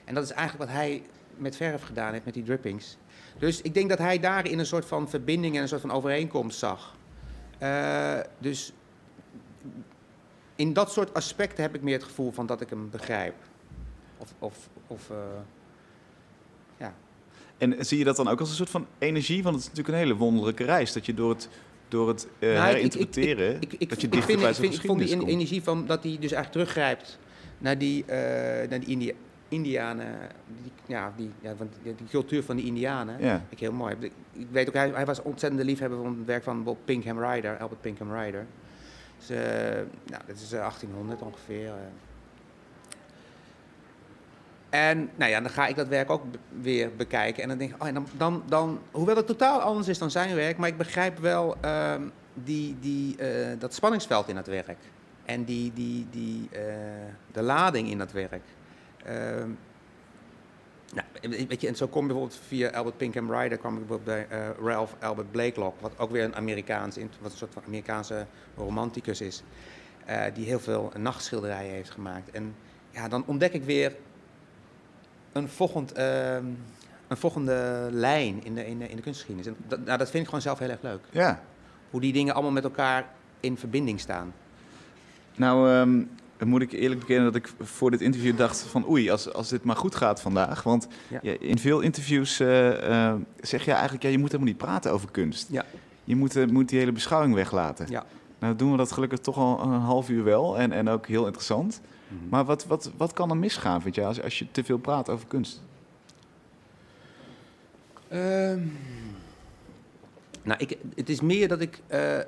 En 0.05 0.15
dat 0.15 0.25
is 0.25 0.31
eigenlijk 0.31 0.71
wat 0.71 0.81
hij 0.81 1.03
met 1.37 1.57
verf 1.57 1.83
gedaan 1.83 2.13
heeft, 2.13 2.25
met 2.25 2.35
die 2.35 2.43
drippings. 2.43 2.97
Dus 3.39 3.63
ik 3.63 3.75
denk 3.75 3.89
dat 3.89 3.99
hij 3.99 4.21
daarin 4.21 4.59
een 4.59 4.67
soort 4.67 4.85
van 4.85 5.09
verbinding 5.09 5.57
en 5.57 5.63
een 5.63 5.69
soort 5.69 5.81
van 5.81 5.91
overeenkomst 5.91 6.59
zag. 6.59 6.97
Eh, 7.59 8.19
dus 8.39 8.73
in 10.57 10.73
dat 10.73 10.93
soort 10.93 11.15
aspecten 11.15 11.63
heb 11.63 11.75
ik 11.75 11.83
meer 11.83 11.95
het 11.95 12.05
gevoel 12.05 12.33
van 12.33 12.47
dat 12.47 12.61
ik 12.61 12.71
hem 12.71 12.91
begrijp. 12.91 13.35
Of, 14.19 14.35
of, 14.39 14.69
of 14.87 15.11
eh, 15.11 15.17
ja. 16.77 16.95
En 17.59 17.87
zie 17.87 17.99
je 17.99 18.05
dat 18.05 18.17
dan 18.17 18.29
ook 18.29 18.41
als 18.41 18.49
een 18.49 18.57
soort 18.57 18.71
van 18.71 18.87
energie? 18.99 19.43
Want 19.43 19.55
het 19.55 19.65
is 19.65 19.71
natuurlijk 19.71 19.95
een 19.99 20.05
hele 20.05 20.19
wonderlijke 20.19 20.65
reis. 20.65 20.93
Dat 20.93 21.07
je 21.07 21.15
door 21.15 21.31
het, 21.31 21.49
door 21.95 22.09
het 22.09 22.29
eh, 22.39 22.49
Nou, 22.49 22.61
ik- 22.61 22.69
ik- 22.69 22.75
herinterpreteren, 22.75 23.55
Ik, 23.61 23.73
ik, 23.79 23.89
dat 23.89 24.01
je 24.01 24.09
dichter 24.09 24.37
bij 24.39 24.49
ik, 24.49 24.55
zo'n 24.55 24.65
vind, 24.65 24.75
ik 24.75 24.81
vond 24.87 24.99
die 24.99 25.09
geschiedenis 25.09 25.35
energie 25.35 25.63
van 25.63 25.87
dat 25.87 26.03
hij 26.03 26.13
dus 26.21 26.33
eigenlijk 26.33 26.53
teruggrijpt 26.53 27.19
naar 27.59 27.79
die, 27.79 28.05
eh, 28.05 28.69
naar 28.69 28.81
die 28.81 28.89
India, 28.89 29.13
Indianen, 29.49 30.19
die, 30.63 30.73
ja, 30.87 31.13
die, 31.17 31.31
ja, 31.41 31.55
want 31.57 31.73
die, 31.83 31.95
cultuur 32.11 32.43
van 32.43 32.57
die 32.57 32.65
Indianen. 32.67 33.17
Ja. 33.21 33.43
Ik 33.49 33.59
heel 33.59 33.73
mooi. 33.73 33.95
Ik, 34.01 34.13
weet 34.51 34.69
ook, 34.69 34.75
hij, 34.75 34.91
hij 34.95 35.05
was 35.07 35.23
ontzettende 35.23 35.65
liefhebber 35.65 35.99
van 35.99 36.17
het 36.19 36.27
werk 36.27 36.43
van 36.43 36.55
bijvoorbeeld 36.57 36.85
Pinkham 36.87 37.19
Ryder, 37.25 37.57
Albert 37.59 37.81
Pinkham 37.81 38.13
Ryder. 38.15 38.47
Dus, 39.19 39.31
eh, 39.31 39.39
nou, 40.07 40.23
dat 40.27 40.37
is 40.37 40.53
eh, 40.53 40.59
1800 40.61 41.21
ongeveer. 41.23 41.73
En 44.75 45.11
nou 45.15 45.31
ja, 45.31 45.41
dan 45.41 45.51
ga 45.51 45.67
ik 45.67 45.77
dat 45.77 45.89
werk 45.89 46.11
ook 46.11 46.23
weer 46.61 46.97
bekijken. 46.97 47.43
En 47.43 47.49
dan 47.49 47.59
denk 47.59 47.75
ik, 47.75 47.83
oh, 47.83 47.95
dan, 47.95 48.07
dan, 48.17 48.43
dan, 48.47 48.81
hoewel 48.91 49.17
het 49.17 49.27
totaal 49.27 49.61
anders 49.61 49.89
is 49.89 49.99
dan 49.99 50.11
zijn 50.11 50.35
werk, 50.35 50.57
maar 50.57 50.69
ik 50.69 50.77
begrijp 50.77 51.19
wel 51.19 51.57
ehm, 51.61 52.03
die, 52.35 52.77
die, 52.81 53.17
eh, 53.17 53.59
dat 53.59 53.75
spanningsveld 53.75 54.29
in 54.29 54.35
dat 54.35 54.47
werk. 54.47 54.79
En 55.25 55.45
die, 55.45 55.73
die, 55.73 56.07
die, 56.11 56.49
eh, 56.53 56.65
de 57.33 57.43
lading 57.43 57.91
in 57.91 57.99
dat 57.99 58.13
werk. 58.13 58.43
Ehm, 59.05 59.51
nou, 60.93 61.07
weet 61.49 61.61
je, 61.61 61.69
en 61.69 61.77
zo 61.77 61.87
kom 61.87 62.01
je 62.01 62.07
bijvoorbeeld 62.07 62.41
via 62.47 62.71
Albert 62.71 62.97
Pinkham 62.97 63.33
Ryder 63.33 63.59
kwam 63.59 63.73
ik 63.73 63.87
bijvoorbeeld 63.87 64.29
bij 64.29 64.39
eh, 64.39 64.49
Ralph 64.65 64.95
Albert 65.01 65.31
Blakelock, 65.31 65.81
wat 65.81 65.99
ook 65.99 66.11
weer 66.11 66.25
een 66.25 66.37
Amerikaans, 66.37 66.97
wat 67.21 67.31
een 67.31 67.39
soort 67.39 67.53
van 67.53 67.63
Amerikaanse 67.67 68.27
romanticus 68.57 69.21
is, 69.21 69.43
die 70.35 70.47
heel 70.47 70.61
veel 70.61 70.93
nachtschilderijen 70.99 71.73
heeft 71.73 71.91
gemaakt. 71.91 72.31
En 72.31 72.55
ja, 72.91 73.09
dan 73.09 73.25
ontdek 73.27 73.53
ik 73.53 73.63
weer 73.63 73.97
een, 75.35 75.49
volgend, 75.49 75.93
ehm, 75.93 76.45
een 77.09 77.17
volgende 77.17 77.89
lijn 77.91 78.45
in 78.45 78.55
de, 78.55 78.67
in 78.67 78.79
de, 78.79 78.89
in 78.89 78.97
de 78.97 79.03
kunstgeschiedenis. 79.03 79.53
En 79.53 79.57
dat, 79.69 79.85
nou, 79.85 79.99
dat 79.99 80.11
vind 80.11 80.23
ik 80.23 80.29
gewoon 80.29 80.43
zelf 80.43 80.59
heel 80.59 80.71
erg 80.71 80.83
leuk. 80.83 81.01
Ja. 81.11 81.43
Hoe 81.91 82.01
die 82.01 82.13
dingen 82.13 82.35
allemaal 82.35 82.53
met 82.53 82.65
elkaar 82.65 83.07
in 83.41 83.57
verbinding 83.59 84.01
staan. 84.01 84.33
Nou, 85.37 85.69
dan 86.37 86.49
moet 86.49 86.63
ik 86.63 86.73
eerlijk 86.73 87.01
bekennen 87.01 87.25
dat 87.25 87.35
ik 87.35 87.53
voor 87.61 87.91
dit 87.91 88.01
interview 88.01 88.37
dacht 88.37 88.61
van 88.61 88.89
oei, 88.89 89.11
als, 89.11 89.33
als 89.33 89.49
dit 89.49 89.65
maar 89.65 89.77
goed 89.77 89.95
gaat 89.95 90.21
vandaag. 90.21 90.63
Want 90.63 90.89
Ja. 91.09 91.19
ja, 91.23 91.35
in 91.41 91.59
veel 91.59 91.81
interviews 91.81 92.41
eh, 92.41 93.09
eh, 93.09 93.15
zeg 93.41 93.65
je 93.65 93.73
eigenlijk, 93.73 94.03
ja, 94.03 94.09
je 94.09 94.19
moet 94.19 94.33
helemaal 94.33 94.53
niet 94.53 94.63
praten 94.63 94.93
over 94.93 95.11
kunst. 95.11 95.49
Ja. 95.51 95.65
Je 96.05 96.17
moet, 96.17 96.37
eh, 96.37 96.47
moet 96.47 96.69
die 96.69 96.79
hele 96.79 96.93
beschouwing 96.93 97.35
weglaten. 97.35 97.87
Ja. 97.91 98.05
Nou 98.45 98.57
doen 98.57 98.71
we 98.71 98.77
dat 98.77 98.93
gelukkig 98.93 99.19
toch 99.19 99.37
al 99.37 99.61
een 99.61 99.81
half 99.81 100.09
uur 100.09 100.25
wel 100.25 100.59
en, 100.59 100.73
en 100.73 100.89
ook 100.89 101.07
heel 101.07 101.25
interessant. 101.25 101.81
Maar 102.29 102.45
wat, 102.45 102.67
wat, 102.67 102.91
wat 102.97 103.13
kan 103.13 103.31
er 103.31 103.37
misgaan, 103.37 103.83
vind 103.83 103.95
je, 103.95 104.05
als, 104.05 104.23
als 104.23 104.39
je 104.39 104.51
te 104.51 104.65
veel 104.65 104.79
praat 104.79 105.09
over 105.09 105.27
kunst? 105.27 105.63
Ehm, 108.09 108.67
nou, 110.43 110.59
ik, 110.59 110.79
het 110.95 111.09
is 111.09 111.21
meer 111.21 111.49
dat 111.49 111.61
ik 111.61 111.81
eh, 111.87 112.19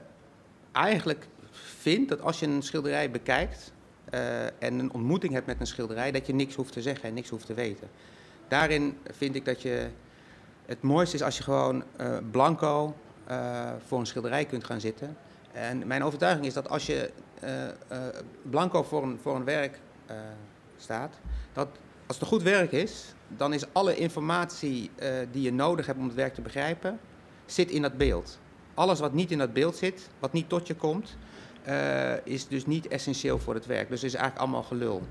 eigenlijk 0.73 1.27
vind 1.51 2.09
dat 2.09 2.21
als 2.21 2.41
je 2.41 2.47
een 2.47 2.63
schilderij 2.63 3.11
bekijkt 3.11 3.73
eh, 4.11 4.45
en 4.45 4.79
een 4.79 4.93
ontmoeting 4.93 5.33
hebt 5.33 5.47
met 5.47 5.61
een 5.61 5.67
schilderij, 5.67 6.11
dat 6.11 6.27
je 6.27 6.35
niks 6.35 6.55
hoeft 6.55 6.73
te 6.73 6.83
zeggen 6.83 7.09
en 7.09 7.15
niks 7.15 7.29
hoeft 7.29 7.47
te 7.47 7.55
weten. 7.55 7.89
Daarin 8.49 8.99
vind 9.11 9.35
ik 9.35 9.45
dat 9.45 9.63
je 9.63 9.89
het 10.67 10.83
mooiste 10.83 11.17
is 11.17 11.23
als 11.23 11.37
je 11.37 11.43
gewoon 11.43 11.85
eh, 11.97 12.17
blanco 12.31 12.95
voor 13.87 13.99
een 13.99 14.07
schilderij 14.07 14.45
kunt 14.45 14.65
gaan 14.65 14.81
zitten. 14.81 15.17
En 15.57 15.87
mijn 15.87 16.05
overtuiging 16.05 16.47
is 16.47 16.55
dat 16.55 16.69
als 16.69 16.87
je 16.87 17.11
eh, 17.41 17.69
eh, 17.69 17.75
blanco 18.43 18.83
voor 18.83 19.03
een, 19.03 19.19
voor 19.23 19.37
een 19.37 19.45
werk 19.45 19.81
eh, 20.07 20.17
staat, 20.77 21.21
dat 21.53 21.69
als 22.07 22.17
het 22.17 22.21
een 22.21 22.33
goed 22.33 22.43
werk 22.43 22.73
is, 22.73 23.15
dan 23.29 23.53
is 23.53 23.65
alle 23.73 23.97
informatie 23.97 24.91
die 25.31 25.43
je 25.43 25.53
nodig 25.53 25.87
hebt 25.87 25.99
om 25.99 26.05
het 26.05 26.15
werk 26.15 26.35
te 26.35 26.41
begrijpen, 26.41 26.99
zit 27.47 27.71
in 27.71 27.83
dat 27.83 27.97
beeld. 27.97 28.39
Alles 28.75 29.01
wat 29.01 29.13
niet 29.13 29.31
in 29.31 29.39
dat 29.39 29.53
beeld 29.53 29.77
zit, 29.77 30.09
wat 30.19 30.33
niet 30.33 30.49
tot 30.49 30.67
je 30.67 30.75
komt, 30.75 31.17
is 32.25 32.49
dus 32.49 32.67
niet 32.67 32.89
essentieel 32.89 33.39
voor 33.39 33.55
het 33.55 33.67
werk. 33.67 33.89
Dus 33.89 34.03
het 34.03 34.11
is 34.11 34.17
eigenlijk 34.17 34.45
allemaal 34.45 34.63
gelul. 34.69 35.03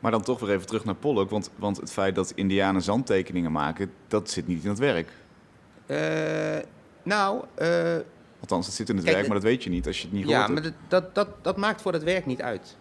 Maar 0.00 0.10
dan 0.10 0.22
toch 0.22 0.40
weer 0.40 0.50
even 0.50 0.66
terug 0.66 0.84
naar 0.84 0.94
Pollock, 0.94 1.30
want, 1.30 1.50
want 1.56 1.76
het 1.76 1.92
feit 1.92 2.14
dat 2.14 2.32
Indianen 2.34 2.82
zandtekeningen 2.82 3.52
maken, 3.52 3.92
dat 4.08 4.30
zit 4.30 4.46
niet 4.46 4.64
in 4.64 4.70
het 4.70 4.78
werk. 4.78 5.08
Nou, 7.02 7.44
Althans, 8.44 8.66
dat 8.66 8.74
zit 8.74 8.88
in 8.88 8.96
het 8.96 9.04
Kijk, 9.04 9.16
werk, 9.16 9.28
maar 9.28 9.40
dat 9.40 9.50
weet 9.50 9.64
je 9.64 9.70
niet 9.70 9.86
als 9.86 9.98
je 9.98 10.04
het 10.04 10.12
niet 10.12 10.28
ja, 10.28 10.44
gehoord 10.44 10.62
maar 10.62 10.72
dat, 10.88 11.14
dat, 11.14 11.28
dat, 11.42 11.56
maakt 11.56 11.82
voor 11.82 11.92
het 11.92 12.02
werk 12.02 12.26
niet 12.26 12.42
uit. 12.42 12.76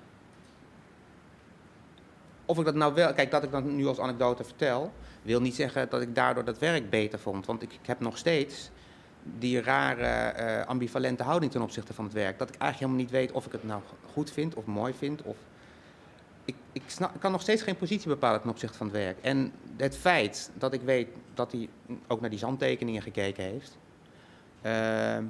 Of 2.45 2.58
ik 2.58 2.65
dat 2.65 2.76
nou 2.76 2.93
wel, 2.93 3.13
kijk, 3.13 3.32
dat 3.32 3.43
ik 3.43 3.52
dat 3.52 3.63
nu 3.63 3.88
als 3.88 3.99
anekdote 3.99 4.43
vertel, 4.43 4.93
wil 5.21 5.41
niet 5.41 5.56
zeggen 5.56 5.89
dat 5.89 6.02
ik 6.02 6.15
daardoor 6.15 6.45
dat 6.45 6.60
werk 6.60 6.89
beter 6.89 7.19
vond. 7.19 7.45
Want 7.45 7.62
ik, 7.62 7.73
ik 7.73 7.88
heb 7.88 7.99
nog 7.99 8.17
steeds 8.17 8.69
die 9.39 9.62
rare 9.62 10.06
eh, 10.06 10.67
ambivalente 10.67 11.23
houding 11.23 11.52
ten 11.52 11.62
opzichte 11.62 11.93
van 11.93 12.04
het 12.04 12.13
werk. 12.13 12.39
Dat 12.39 12.49
ik 12.49 12.56
eigenlijk 12.56 12.80
helemaal 12.91 13.02
niet 13.02 13.12
weet 13.12 13.32
of 13.32 13.45
ik 13.45 13.52
het 13.52 13.63
nou 13.63 13.82
goed 14.13 14.32
vind 14.32 14.54
of 14.54 14.65
mooi 14.65 14.93
vind. 14.93 15.21
Of 15.21 15.38
ik, 16.45 16.56
ik, 16.71 16.82
snap, 16.86 17.13
ik 17.13 17.19
kan 17.19 17.32
nog 17.32 17.41
steeds 17.41 17.62
geen 17.62 17.78
positie 17.78 18.08
bepalen 18.08 18.41
ten 18.41 18.49
opzichte 18.49 18.78
van 18.78 18.88
het 18.88 18.95
werk. 18.95 19.17
En 19.21 19.52
het 19.78 19.97
feit 19.97 20.52
dat 20.54 20.73
ik 20.73 20.82
weet 20.82 21.08
dat 21.34 21.52
hij 21.52 21.69
ook 22.08 22.21
naar 22.21 22.30
die 22.30 22.39
zandtekeningen 22.39 23.02
gekeken 23.02 23.43
heeft. 23.43 23.78
ehm, 24.62 25.23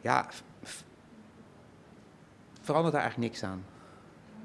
ja, 0.00 0.28
verandert 2.60 2.92
daar 2.94 3.02
eigenlijk 3.02 3.32
niks 3.32 3.44
aan. 3.44 3.64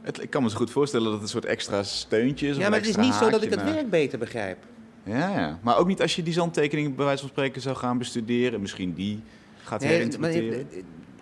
Het, 0.01 0.21
ik 0.21 0.29
kan 0.29 0.43
me 0.43 0.49
zo 0.49 0.55
goed 0.57 0.71
voorstellen 0.71 1.05
dat 1.05 1.13
het 1.13 1.21
een 1.23 1.27
soort 1.29 1.45
extra 1.45 1.83
steuntje 1.83 2.47
is. 2.47 2.57
Ja, 2.57 2.69
maar 2.69 2.79
het 2.79 2.87
is 2.87 2.95
niet 2.95 3.13
zo 3.13 3.29
dat 3.29 3.43
ik 3.43 3.49
het 3.49 3.63
naar- 3.63 3.73
werk 3.73 3.89
beter 3.89 4.19
begrijp. 4.19 4.57
Ja, 5.03 5.29
ja, 5.39 5.59
maar 5.61 5.77
ook 5.77 5.87
niet 5.87 6.01
als 6.01 6.15
je 6.15 6.23
die 6.23 6.33
zandtekening 6.33 6.95
bij 6.95 7.05
wijze 7.05 7.19
van 7.21 7.29
spreken 7.29 7.61
zou 7.61 7.75
gaan 7.75 7.97
bestuderen. 7.97 8.61
Misschien 8.61 8.93
die 8.93 9.23
gaat 9.57 9.81
Nee, 9.81 9.89
herinterpreteren. 9.91 10.67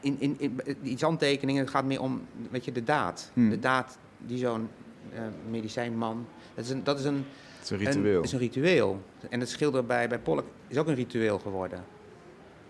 in, 0.01 0.15
in, 0.19 0.35
in, 0.39 0.59
die 0.81 0.97
zandtekeningen 0.97 1.61
het 1.61 1.69
gaat 1.71 1.85
meer 1.85 2.01
om 2.01 2.21
weet 2.51 2.65
je, 2.65 2.71
de 2.71 2.83
daad. 2.83 3.31
Hmm. 3.33 3.49
De 3.49 3.59
daad 3.59 3.97
die 4.17 4.37
zo'n 4.37 4.69
eh, 5.13 5.21
medicijnman. 5.49 6.25
Dat 6.55 6.65
is 6.65 6.71
een, 6.71 6.83
dat 6.83 6.99
is 6.99 7.05
een, 7.05 7.25
Het 7.59 7.63
is 7.63 7.69
een 7.69 7.79
een- 7.79 7.85
ritueel. 7.93 8.21
is 8.23 8.31
een 8.31 8.39
ritueel. 8.39 9.01
En 9.29 9.39
het 9.39 9.49
schilderen 9.49 9.87
bij, 9.87 10.07
bij 10.09 10.19
Pollock 10.19 10.45
is 10.67 10.77
ook 10.77 10.87
een 10.87 10.95
ritueel 10.95 11.39
geworden. 11.39 11.83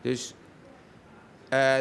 Dus 0.01 0.33
eh, 1.49 1.77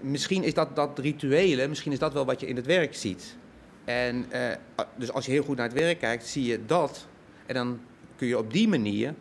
misschien 0.00 0.42
is 0.42 0.54
dat, 0.54 0.76
dat 0.76 0.98
rituele, 0.98 1.68
misschien 1.68 1.92
is 1.92 1.98
dat 1.98 2.12
wel 2.12 2.24
wat 2.24 2.40
je 2.40 2.46
in 2.46 2.56
het 2.56 2.66
werk 2.66 2.94
ziet. 2.94 3.36
En 3.84 4.26
eh, 4.30 4.56
dus 4.96 5.12
als 5.12 5.26
je 5.26 5.32
heel 5.32 5.42
goed 5.42 5.56
naar 5.56 5.68
het 5.68 5.78
werk 5.78 5.98
kijkt, 5.98 6.26
zie 6.26 6.44
je 6.44 6.66
dat. 6.66 7.06
En 7.46 7.54
dan 7.54 7.80
kun 8.16 8.26
je 8.26 8.38
op 8.38 8.52
die 8.52 8.68
manier 8.68 9.14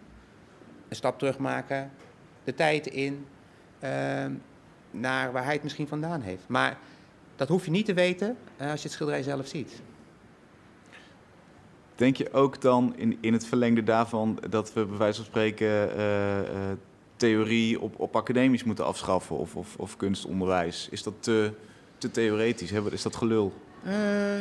een 0.88 0.96
stap 0.96 1.20
terug 1.20 1.38
maken, 1.38 1.92
de 2.44 2.54
tijd 2.54 2.88
in, 2.88 3.26
ehm, 3.80 4.32
naar 4.92 5.32
waar 5.32 5.44
hij 5.44 5.54
het 5.54 5.64
misschien 5.64 5.88
vandaan 5.88 6.22
heeft. 6.22 6.48
Maar 6.48 6.78
dat 7.36 7.48
hoef 7.48 7.66
je 7.66 7.72
niet 7.72 7.86
te 7.86 7.94
weten 7.94 8.38
eh, 8.58 8.72
als 8.72 8.82
je 8.82 8.88
het 8.88 8.96
schilderij 8.96 9.24
zelf 9.24 9.48
ziet. 9.48 9.82
Denk 11.96 12.16
je 12.16 12.34
ook 12.34 12.62
dan 12.62 12.94
in, 12.98 13.18
in 13.22 13.34
het 13.34 13.46
verlengde 13.46 13.84
daarvan 13.84 14.40
dat 14.50 14.74
we 14.74 14.86
bij 14.86 14.98
wijze 14.98 15.16
van 15.16 15.26
spreken 15.26 15.68
theorie 17.18 17.82
op, 17.82 18.00
op 18.00 18.16
academisch 18.16 18.64
moeten 18.64 18.86
afschaffen 18.86 19.38
of, 19.38 19.56
of, 19.56 19.76
of 19.78 19.98
kunstonderwijs? 19.98 20.88
Is 20.92 21.04
dat 21.04 21.14
te, 21.20 21.52
te 21.98 22.12
theoretisch? 22.12 22.70
Hè? 22.70 22.92
Is 22.92 23.02
dat 23.02 23.16
gelul? 23.16 23.54
Eh, 23.84 23.94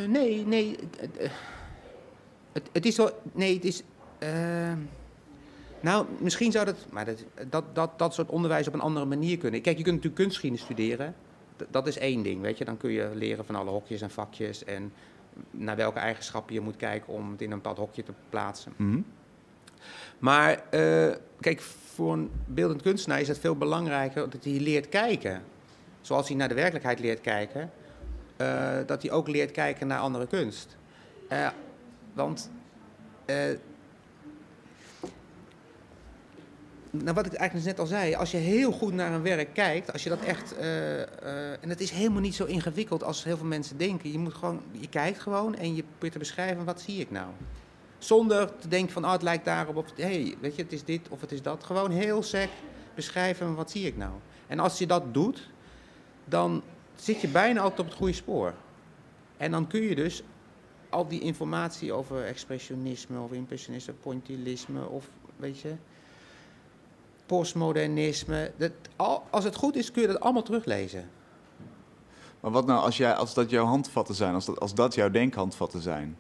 nee, 0.09 0.47
nee. 0.47 0.77
Het, 0.99 1.17
eh, 1.17 1.31
het, 2.53 2.69
het 2.73 2.87
is 2.87 2.95
zo. 2.95 3.11
Nee, 3.33 3.55
het 3.55 3.65
is. 3.65 3.83
ehm, 4.19 4.79
nou, 5.81 6.07
misschien 6.21 6.53
zou 6.53 6.65
dat, 6.65 6.87
maar 6.91 7.05
dat, 7.05 7.25
dat, 7.51 7.75
dat. 7.75 7.99
dat 7.99 8.15
soort 8.15 8.29
onderwijs 8.29 8.69
op 8.69 8.75
een 8.75 8.81
andere 8.81 9.07
manier 9.07 9.39
kunnen. 9.39 9.61
Kijk, 9.61 9.77
je 9.77 9.83
kunt 9.83 9.95
natuurlijk 9.95 10.23
kunstgeschiedenis 10.23 10.65
studeren. 10.65 11.15
Dat 11.71 11.87
is 11.87 11.99
één 11.99 12.23
ding, 12.23 12.41
weet 12.41 12.59
je. 12.59 12.65
Dan 12.65 12.77
kun 12.77 12.91
je 12.91 13.11
leren 13.15 13.45
van 13.45 13.55
alle 13.55 13.71
hokjes 13.71 14.01
en 14.01 14.11
vakjes. 14.11 14.65
En 14.65 14.93
naar 15.51 15.77
welke 15.77 15.99
eigenschappen 15.99 16.55
je 16.55 16.61
moet 16.61 16.77
kijken 16.77 17.13
om 17.13 17.31
het 17.31 17.43
in 17.43 17.51
een 17.51 17.57
bepaald 17.57 17.79
hokje 17.79 18.03
te 18.03 18.13
plaatsen. 18.31 18.73
Mhm. 18.77 19.01
Maar 20.19 20.63
eh, 20.71 21.09
kijk, 21.41 21.61
voor 21.95 22.13
een 22.13 22.31
beeldend 22.47 22.83
kunstenaar 22.83 23.21
is 23.21 23.29
het 23.29 23.39
veel 23.39 23.57
belangrijker 23.57 24.31
dat 24.31 24.45
hij 24.45 24.53
leert 24.53 24.89
kijken. 24.89 25.43
Zoals 26.01 26.29
hij 26.29 26.37
naar 26.37 26.49
de 26.49 26.55
werkelijkheid 26.55 26.99
leert 26.99 27.21
kijken, 27.21 27.71
eh, 28.37 28.77
dat 28.87 29.03
hij 29.03 29.11
ook 29.11 29.29
leert 29.29 29.51
kijken 29.51 29.87
naar 29.87 29.99
andere 29.99 30.27
kunst. 30.27 30.77
Eh, 31.29 31.49
want, 32.13 32.51
nou 36.91 37.15
wat 37.15 37.27
ik 37.27 37.33
eigenlijk 37.33 37.69
net 37.69 37.79
al 37.79 37.87
zei, 37.87 38.15
als 38.15 38.31
je 38.31 38.37
heel 38.37 38.73
goed 38.73 38.93
naar 38.93 39.13
een 39.13 39.23
werk 39.23 39.55
kijkt, 39.55 39.93
als 39.93 40.03
je 40.03 40.09
dat 40.09 40.21
echt, 40.21 40.57
en 41.61 41.69
het 41.69 41.81
is 41.81 41.91
helemaal 41.91 42.21
niet 42.21 42.35
zo 42.35 42.45
ingewikkeld 42.45 43.03
als 43.03 43.25
heel 43.25 43.37
veel 43.37 43.47
mensen 43.47 43.79
denken. 43.79 44.13
Je 44.13 44.19
moet 44.19 44.35
gewoon, 44.35 44.63
je 44.71 44.89
kijkt 44.89 45.19
gewoon 45.19 45.57
en 45.57 45.75
je 45.75 45.83
probeert 45.83 46.13
te 46.13 46.19
beschrijven 46.19 46.65
wat 46.65 46.81
zie 46.81 47.01
ik 47.01 47.11
nou. 47.11 47.29
Zonder 48.07 48.57
te 48.57 48.69
denken 48.69 48.93
van, 48.93 49.05
oh, 49.05 49.13
het 49.13 49.23
lijkt 49.23 49.45
daarop. 49.45 49.77
Of, 49.77 49.85
hey, 49.97 50.37
weet 50.41 50.57
je, 50.57 50.63
het 50.63 50.73
is 50.73 50.85
dit 50.85 51.09
of 51.09 51.21
het 51.21 51.33
is 51.33 51.43
dat. 51.43 51.65
Gewoon 51.65 51.91
heel 51.91 52.23
sec 52.23 52.49
beschrijven, 52.95 53.55
wat 53.55 53.71
zie 53.71 53.87
ik 53.87 53.97
nou. 53.97 54.13
En 54.47 54.59
als 54.59 54.79
je 54.79 54.87
dat 54.87 55.15
doet, 55.15 55.51
dan 56.25 56.63
zit 56.95 57.21
je 57.21 57.29
bijna 57.29 57.61
altijd 57.61 57.81
op 57.81 57.87
het 57.87 57.95
goede 57.95 58.13
spoor. 58.13 58.55
En 59.37 59.51
dan 59.51 59.67
kun 59.67 59.81
je 59.81 59.95
dus 59.95 60.23
al 60.89 61.09
die 61.09 61.21
informatie 61.21 61.93
over 61.93 62.25
expressionisme 62.25 63.21
of 63.21 63.33
impressionisme, 63.33 63.93
pointillisme 63.93 64.87
of, 64.89 65.09
weet 65.37 65.61
je, 65.61 65.75
postmodernisme. 67.27 68.53
Dat, 68.57 68.73
al, 68.97 69.25
als 69.31 69.45
het 69.45 69.57
goed 69.57 69.77
is, 69.77 69.91
kun 69.91 70.03
je 70.03 70.09
dat 70.09 70.21
allemaal 70.21 70.43
teruglezen. 70.43 71.11
Maar 72.41 72.51
wat 72.51 72.67
nou 72.67 72.81
als, 72.81 72.97
jij, 72.97 73.15
als 73.15 73.35
dat 73.35 73.51
jouw 73.51 73.65
handvatten 73.65 74.15
zijn, 74.15 74.35
als 74.35 74.45
dat, 74.45 74.61
als 74.61 74.75
dat 74.75 74.95
jouw 74.95 75.11
denkhandvatten 75.11 75.81
zijn? 75.81 76.17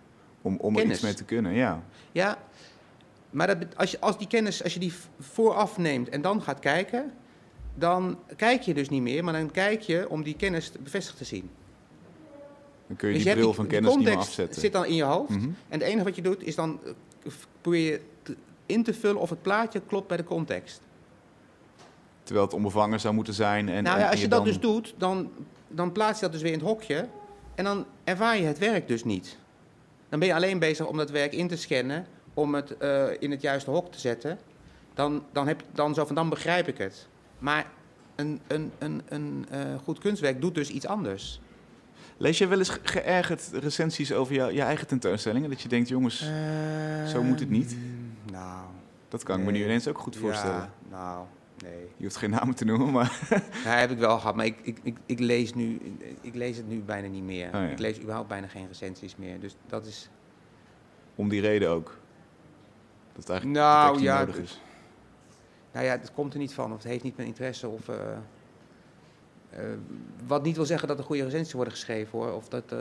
Om, 0.46 0.56
om 0.60 0.76
er 0.76 0.84
iets 0.84 1.00
mee 1.00 1.14
te 1.14 1.24
kunnen, 1.24 1.52
ja. 1.52 1.82
Ja, 2.12 2.38
maar 3.30 3.46
dat, 3.46 3.56
als, 3.76 3.90
je, 3.90 4.00
als 4.00 4.18
die 4.18 4.26
kennis, 4.26 4.62
als 4.62 4.74
je 4.74 4.80
die 4.80 4.92
vooraf 5.20 5.78
neemt 5.78 6.08
en 6.08 6.22
dan 6.22 6.42
gaat 6.42 6.58
kijken, 6.58 7.12
dan 7.74 8.18
kijk 8.36 8.62
je 8.62 8.74
dus 8.74 8.88
niet 8.88 9.02
meer, 9.02 9.24
maar 9.24 9.32
dan 9.32 9.50
kijk 9.50 9.80
je 9.80 10.08
om 10.08 10.22
die 10.22 10.36
kennis 10.36 10.72
bevestigd 10.80 11.16
te 11.18 11.24
zien. 11.24 11.50
Dan 12.86 12.96
kun 12.96 13.08
je 13.08 13.14
Dus 13.14 13.24
die 13.24 13.32
bril 13.32 13.52
van 13.54 13.66
kennis 13.66 13.94
niet 13.94 14.04
meer 14.04 14.16
afzetten. 14.16 14.60
zit 14.60 14.72
dan 14.72 14.84
in 14.86 14.94
je 14.94 15.02
hoofd. 15.02 15.30
Mhm. 15.30 15.44
En 15.44 15.54
het 15.78 15.82
enige 15.82 16.04
wat 16.04 16.16
je 16.16 16.22
doet 16.22 16.42
is 16.42 16.54
dan 16.54 16.80
eh, 17.24 17.32
probeer 17.60 17.90
je 17.92 18.00
te- 18.22 18.36
in 18.66 18.82
te 18.82 18.94
vullen 18.94 19.20
of 19.20 19.30
het 19.30 19.42
plaatje 19.42 19.80
klopt 19.86 20.08
bij 20.08 20.16
de 20.16 20.24
context. 20.24 20.80
Terwijl 22.22 22.46
het 22.46 22.54
onbevangen 22.54 23.00
zou 23.00 23.14
moeten 23.14 23.34
zijn. 23.34 23.68
En, 23.68 23.82
nou 23.82 23.98
ja, 23.98 24.10
als 24.10 24.20
je 24.20 24.28
dat 24.28 24.38
dan- 24.38 24.48
dus 24.48 24.60
doet, 24.60 24.94
dan, 24.98 25.30
dan 25.68 25.92
plaats 25.92 26.18
je 26.18 26.24
dat 26.24 26.32
dus 26.32 26.42
weer 26.42 26.52
in 26.52 26.58
het 26.58 26.66
hokje. 26.68 27.08
En 27.54 27.64
dan 27.64 27.86
ervaar 28.04 28.36
je 28.36 28.44
het 28.44 28.58
werk 28.58 28.88
dus 28.88 29.04
niet. 29.04 29.38
Dan 30.08 30.18
ben 30.18 30.28
je 30.28 30.34
alleen 30.34 30.58
bezig 30.58 30.86
om 30.86 30.96
dat 30.96 31.10
werk 31.10 31.32
in 31.32 31.48
te 31.48 31.56
scannen, 31.56 32.06
om 32.34 32.54
het 32.54 32.76
eh, 32.76 33.04
in 33.18 33.30
het 33.30 33.40
juiste 33.40 33.70
hok 33.70 33.92
te 33.92 34.00
zetten. 34.00 34.38
Dan, 34.94 35.24
dan, 35.32 35.46
heb, 35.46 35.62
dan 35.72 35.94
zo 35.94 36.04
van, 36.04 36.14
dan 36.14 36.28
begrijp 36.28 36.68
ik 36.68 36.78
het. 36.78 37.08
Maar 37.38 37.66
een, 38.14 38.40
een, 38.46 38.72
een, 38.78 39.02
een 39.08 39.46
eh, 39.50 39.60
goed 39.84 39.98
kunstwerk 39.98 40.40
doet 40.40 40.54
dus 40.54 40.68
iets 40.70 40.86
anders. 40.86 41.40
Lees 42.16 42.38
je 42.38 42.46
wel 42.46 42.58
eens 42.58 42.68
ge- 42.68 42.80
geërgerd 42.82 43.50
recensies 43.52 44.12
over 44.12 44.34
jou, 44.34 44.52
je 44.52 44.60
eigen 44.62 44.86
tentoonstellingen? 44.86 45.50
Dat 45.50 45.60
je 45.60 45.68
denkt, 45.68 45.88
jongens, 45.88 46.30
zo 47.08 47.22
moet 47.22 47.40
het 47.40 47.50
niet? 47.50 47.72
Ehm, 47.72 48.32
Nou, 48.32 48.60
dat 49.08 49.22
kan 49.22 49.38
ik 49.38 49.44
me 49.44 49.50
nu 49.50 49.58
nee. 49.58 49.66
ineens 49.66 49.88
ook 49.88 49.98
goed 49.98 50.16
voorstellen. 50.16 50.54
Ja, 50.56 50.70
nou, 50.90 51.24
nee. 51.62 51.86
Je 51.96 52.04
hoeft 52.04 52.16
geen 52.16 52.30
namen 52.30 52.54
te 52.54 52.64
noemen, 52.64 52.92
maar... 52.92 53.18
Ja, 53.64 53.70
heb 53.76 53.90
ik 53.90 53.98
wel 53.98 54.18
gehad, 54.18 54.34
maar 54.36 54.46
ik, 54.46 54.58
ik, 54.62 54.78
ik, 54.82 54.96
ik, 55.06 55.18
lees 55.18 55.54
nu, 55.54 55.80
ik 56.20 56.34
lees 56.34 56.56
het 56.56 56.68
nu 56.68 56.80
bijna 56.80 57.08
niet 57.08 57.22
meer. 57.22 57.46
Oh 57.46 57.52
ja. 57.52 57.60
Ik 57.66 57.78
lees 57.78 58.00
überhaupt 58.00 58.28
bijna 58.28 58.46
geen 58.46 58.66
recensies 58.66 59.16
meer. 59.16 59.40
Dus 59.40 59.56
dat 59.66 59.86
is... 59.86 60.08
Om 61.14 61.28
die 61.28 61.40
reden 61.40 61.70
ook. 61.70 61.98
Dat 63.12 63.16
het 63.22 63.28
eigenlijk 63.28 63.60
Nou, 63.60 64.00
ja, 64.02 64.18
nodig 64.18 64.38
is. 64.38 64.60
Nou 65.72 65.86
ja, 65.86 65.92
het 65.92 66.12
komt 66.12 66.32
er 66.32 66.38
niet 66.38 66.54
van, 66.54 66.70
of 66.72 66.76
het 66.82 66.86
heeft 66.86 67.02
niet 67.02 67.16
mijn 67.16 67.28
interesse. 67.28 67.68
Of, 67.68 67.88
eh, 67.88 67.96
eh, 69.50 69.60
wat 70.26 70.42
niet 70.42 70.56
wil 70.56 70.64
zeggen 70.64 70.88
dat 70.88 70.98
er 70.98 71.04
goede 71.04 71.24
recensies 71.24 71.52
worden 71.52 71.72
geschreven 71.72 72.18
hoor. 72.18 72.32
Of 72.32 72.48
dat, 72.48 72.72
eh. 72.72 72.78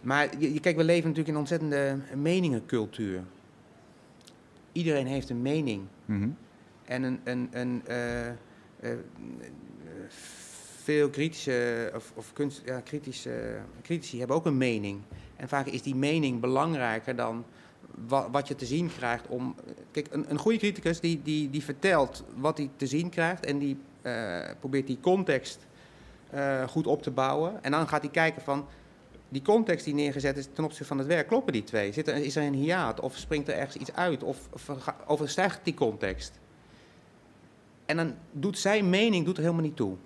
maar 0.00 0.38
je, 0.38 0.52
je- 0.52 0.60
kijk, 0.60 0.76
we 0.76 0.84
leven 0.84 1.02
natuurlijk 1.08 1.28
in 1.28 1.34
een 1.34 1.40
ontzettende 1.40 1.98
meningencultuur. 2.16 3.22
Iedereen 4.72 5.06
heeft 5.06 5.30
een 5.30 5.42
mening. 5.42 5.82
Mhm. 6.04 6.28
En 6.84 7.02
een, 7.02 7.20
een, 7.24 7.48
een, 7.52 7.82
eh, 7.86 8.28
eh, 8.28 8.34
eh, 8.80 8.90
veel 10.82 11.10
kritische, 11.10 11.90
of, 11.94 12.12
of 12.14 12.32
kunst, 12.32 12.62
ja, 12.64 12.80
kritische, 12.80 13.58
critici 13.82 14.18
hebben 14.18 14.36
ook 14.36 14.46
een 14.46 14.56
mening. 14.56 15.00
En 15.36 15.48
vaak 15.48 15.66
is 15.66 15.82
die 15.82 15.94
mening 15.94 16.40
belangrijker 16.40 17.16
dan 17.16 17.44
wa- 18.08 18.30
wat 18.30 18.48
je 18.48 18.54
te 18.54 18.66
zien 18.66 18.90
krijgt. 18.96 19.26
Om, 19.28 19.54
kijk, 19.90 20.06
een, 20.10 20.30
een 20.30 20.38
goede 20.38 20.58
criticus 20.58 21.00
die, 21.00 21.20
die, 21.22 21.50
die 21.50 21.62
vertelt 21.64 22.24
wat 22.36 22.58
hij 22.58 22.70
te 22.76 22.86
zien 22.86 23.08
krijgt 23.08 23.44
en 23.46 23.58
die 23.58 23.76
eh, 24.02 24.40
probeert 24.60 24.86
die 24.86 24.98
context 25.00 25.66
eh, 26.30 26.68
goed 26.68 26.86
op 26.86 27.02
te 27.02 27.10
bouwen. 27.10 27.62
En 27.62 27.70
dan 27.70 27.88
gaat 27.88 28.02
hij 28.02 28.10
kijken 28.10 28.42
van, 28.42 28.66
die 29.30 29.42
context 29.42 29.84
die 29.84 29.94
neergezet 29.94 30.36
is 30.36 30.46
ten 30.52 30.64
opzichte 30.64 30.86
van 30.86 30.98
het 30.98 31.06
werk, 31.06 31.26
kloppen 31.28 31.52
die 31.52 31.64
twee? 31.64 31.92
Zit 31.92 32.08
er, 32.08 32.14
is 32.16 32.36
er 32.36 32.42
een 32.42 32.54
hiaat 32.54 33.00
of 33.00 33.16
springt 33.16 33.48
er 33.48 33.54
ergens 33.54 33.76
iets 33.76 33.92
uit 33.92 34.22
of 34.22 34.48
overstijgt 35.06 35.60
die 35.64 35.74
context? 35.74 36.38
En 37.86 37.96
dan 37.96 38.14
doet 38.32 38.58
zijn 38.58 38.90
mening 38.90 39.24
doet 39.24 39.36
er 39.36 39.42
helemaal 39.42 39.64
niet 39.64 39.76
toe. 39.76 39.96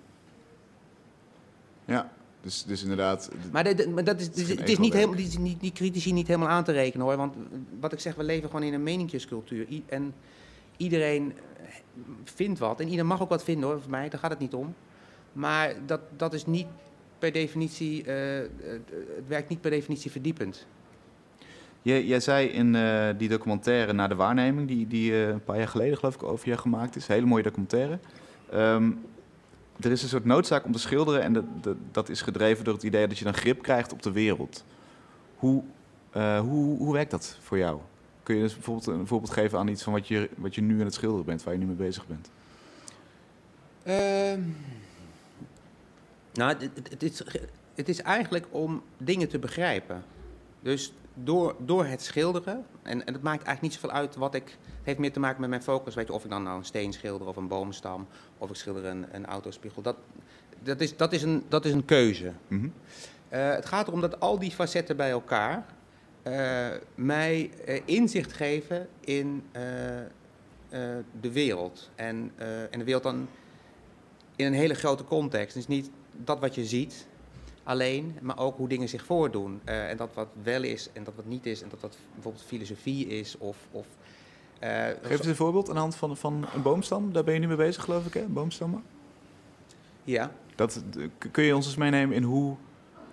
Ja, 1.85 2.11
dus, 2.41 2.63
dus 2.63 2.81
inderdaad... 2.81 3.31
Maar, 3.51 3.63
de- 3.63 3.73
de- 3.73 3.89
maar 3.89 4.03
dat 4.03 4.19
is, 4.19 4.25
Het 4.25 4.37
is 4.37 4.49
het 4.49 4.57
geen 4.59 4.67
is, 4.67 4.77
niet 4.77 4.93
helemaal, 4.93 5.15
die, 5.15 5.39
die, 5.39 5.57
die 5.59 5.71
critici 5.71 6.13
niet 6.13 6.27
helemaal 6.27 6.49
aan 6.49 6.63
te 6.63 6.71
rekenen 6.71 7.05
hoor. 7.05 7.17
Want 7.17 7.35
wat 7.79 7.93
ik 7.93 7.99
zeg, 7.99 8.15
we 8.15 8.23
leven 8.23 8.49
gewoon 8.49 8.65
in 8.65 8.73
een 8.73 8.83
meninkjescultuur. 8.83 9.67
I- 9.69 9.83
en 9.85 10.13
iedereen 10.77 11.33
eh, 11.33 11.65
vindt 12.23 12.59
wat. 12.59 12.79
En 12.79 12.85
iedereen 12.85 13.07
mag 13.07 13.21
ook 13.21 13.29
wat 13.29 13.43
vinden 13.43 13.69
hoor, 13.69 13.81
voor 13.81 13.91
mij. 13.91 14.09
Daar 14.09 14.19
gaat 14.19 14.29
het 14.31 14.39
niet 14.39 14.53
om. 14.53 14.75
Maar 15.33 15.73
dat, 15.85 16.01
dat 16.17 16.33
is 16.33 16.45
niet 16.45 16.67
per 17.25 17.33
definitie, 17.33 18.03
eh, 18.03 18.39
eh, 18.39 18.47
het 19.15 19.27
werkt 19.27 19.49
niet 19.49 19.61
per 19.61 19.71
definitie 19.71 20.11
verdiepend. 20.11 20.65
Jij, 21.81 22.05
jij 22.05 22.19
zei 22.19 22.47
in 22.47 22.75
eh, 22.75 23.09
die 23.17 23.29
documentaire 23.29 23.93
na 23.93 24.07
de 24.07 24.15
waarneming, 24.15 24.67
die, 24.67 24.87
die 24.87 25.13
een 25.13 25.43
paar 25.43 25.57
jaar 25.57 25.67
geleden 25.67 25.97
geloof 25.97 26.15
ik 26.15 26.23
over 26.23 26.49
je 26.49 26.57
gemaakt 26.57 26.95
is, 26.95 27.07
hele 27.07 27.25
mooie 27.25 27.43
documentaire. 27.43 27.99
Ehm, 28.51 28.91
er 29.79 29.91
is 29.91 30.03
een 30.03 30.09
soort 30.09 30.25
noodzaak 30.25 30.65
om 30.65 30.71
te 30.71 30.79
schilderen 30.79 31.21
en 31.21 31.33
dat, 31.33 31.43
dat, 31.61 31.75
dat 31.91 32.09
is 32.09 32.21
gedreven 32.21 32.63
door 32.63 32.73
het 32.73 32.83
idee 32.83 33.07
dat 33.07 33.17
je 33.17 33.23
dan 33.23 33.33
grip 33.33 33.61
krijgt 33.61 33.93
op 33.93 34.01
de 34.01 34.11
wereld. 34.11 34.65
Hoe, 35.35 35.63
hoe, 36.41 36.77
hoe 36.77 36.93
werkt 36.93 37.11
dat 37.11 37.37
voor 37.41 37.57
jou? 37.57 37.79
Kun 38.23 38.35
je 38.35 38.41
dus 38.41 38.53
bijvoorbeeld 38.53 38.87
een 38.87 39.07
voorbeeld 39.07 39.33
geven 39.33 39.59
aan 39.59 39.67
iets 39.67 39.83
van 39.83 39.93
wat 39.93 40.07
je, 40.07 40.29
wat 40.37 40.55
je 40.55 40.61
nu 40.61 40.79
aan 40.79 40.85
het 40.85 40.93
schilderen 40.93 41.25
bent, 41.25 41.43
waar 41.43 41.53
je 41.53 41.59
nu 41.59 41.65
mee 41.65 41.75
bezig 41.75 42.07
bent? 42.07 42.29
Ehm, 43.83 44.41
nou, 46.35 46.55
het, 46.57 46.89
het, 46.89 47.03
is, 47.03 47.21
het 47.75 47.89
is 47.89 48.01
eigenlijk 48.01 48.45
om 48.49 48.83
dingen 48.97 49.27
te 49.27 49.39
begrijpen. 49.39 50.03
Dus 50.61 50.93
door, 51.13 51.55
door 51.59 51.85
het 51.85 52.01
schilderen, 52.01 52.65
en, 52.81 53.05
en 53.05 53.13
het 53.13 53.23
maakt 53.23 53.43
eigenlijk 53.43 53.61
niet 53.61 53.73
zoveel 53.73 53.91
uit 53.91 54.15
wat 54.15 54.35
ik. 54.35 54.43
Het 54.45 54.83
heeft 54.83 54.99
meer 54.99 55.13
te 55.13 55.19
maken 55.19 55.41
met 55.41 55.49
mijn 55.49 55.63
focus. 55.63 55.95
Weet 55.95 56.07
je, 56.07 56.13
of 56.13 56.23
ik 56.23 56.29
dan 56.29 56.43
nou 56.43 56.57
een 56.57 56.65
steen 56.65 56.93
schilder 56.93 57.27
of 57.27 57.35
een 57.35 57.47
boomstam, 57.47 58.07
of 58.37 58.49
ik 58.49 58.55
schilder 58.55 58.85
een, 58.85 59.05
een 59.11 59.25
autospiegel. 59.25 59.81
Dat, 59.81 59.95
dat, 60.63 60.81
is, 60.81 60.97
dat, 60.97 61.13
is 61.13 61.23
een, 61.23 61.43
dat 61.47 61.65
is 61.65 61.71
een 61.71 61.85
keuze. 61.85 62.31
Mhm. 62.47 62.67
Eh, 63.29 63.49
het 63.49 63.65
gaat 63.65 63.87
erom 63.87 64.01
dat 64.01 64.19
al 64.19 64.39
die 64.39 64.51
facetten 64.51 64.97
bij 64.97 65.09
elkaar 65.09 65.65
eh, 66.23 66.67
mij 66.95 67.51
eh, 67.65 67.81
inzicht 67.85 68.33
geven 68.33 68.87
in 68.99 69.43
de 71.19 71.31
wereld. 71.31 71.89
En, 71.95 72.31
en 72.71 72.79
de 72.79 72.83
wereld 72.83 73.03
dan 73.03 73.27
in 74.35 74.45
een 74.45 74.53
hele 74.53 74.73
grote 74.73 75.03
context. 75.03 75.55
Dus 75.55 75.67
niet 75.67 75.89
dat 76.23 76.39
wat 76.39 76.55
je 76.55 76.65
ziet 76.65 77.07
alleen, 77.65 78.17
maar 78.21 78.37
ook 78.37 78.57
hoe 78.57 78.67
dingen 78.67 78.89
zich 78.89 79.05
voordoen. 79.05 79.61
Eh, 79.63 79.89
en 79.89 79.97
dat 79.97 80.09
wat 80.13 80.27
wel 80.43 80.63
is 80.63 80.89
en 80.93 81.03
dat 81.03 81.13
wat 81.15 81.25
niet 81.25 81.45
is. 81.45 81.61
En 81.61 81.69
dat 81.69 81.81
dat 81.81 81.97
bijvoorbeeld 82.13 82.43
filosofie 82.43 83.07
is 83.07 83.37
of... 83.37 83.57
of 83.71 83.85
eh, 84.59 84.85
Geef 85.01 85.17
eens 85.17 85.25
een 85.25 85.35
voorbeeld 85.35 85.67
aan 85.67 85.73
de 85.73 85.79
hand 85.79 85.95
van, 85.95 86.17
van 86.17 86.45
een 86.53 86.61
boomstam. 86.61 87.13
Daar 87.13 87.23
ben 87.23 87.33
je 87.33 87.39
nu 87.39 87.47
mee 87.47 87.55
bezig, 87.55 87.83
geloof 87.83 88.05
ik, 88.05 88.13
hè? 88.13 88.25
Boomstammen. 88.25 88.83
Ja. 90.03 90.31
Dat, 90.55 90.83
kun 91.31 91.43
je 91.43 91.55
ons 91.55 91.65
eens 91.65 91.75
meenemen 91.75 92.15
in 92.15 92.23
hoe, 92.23 92.55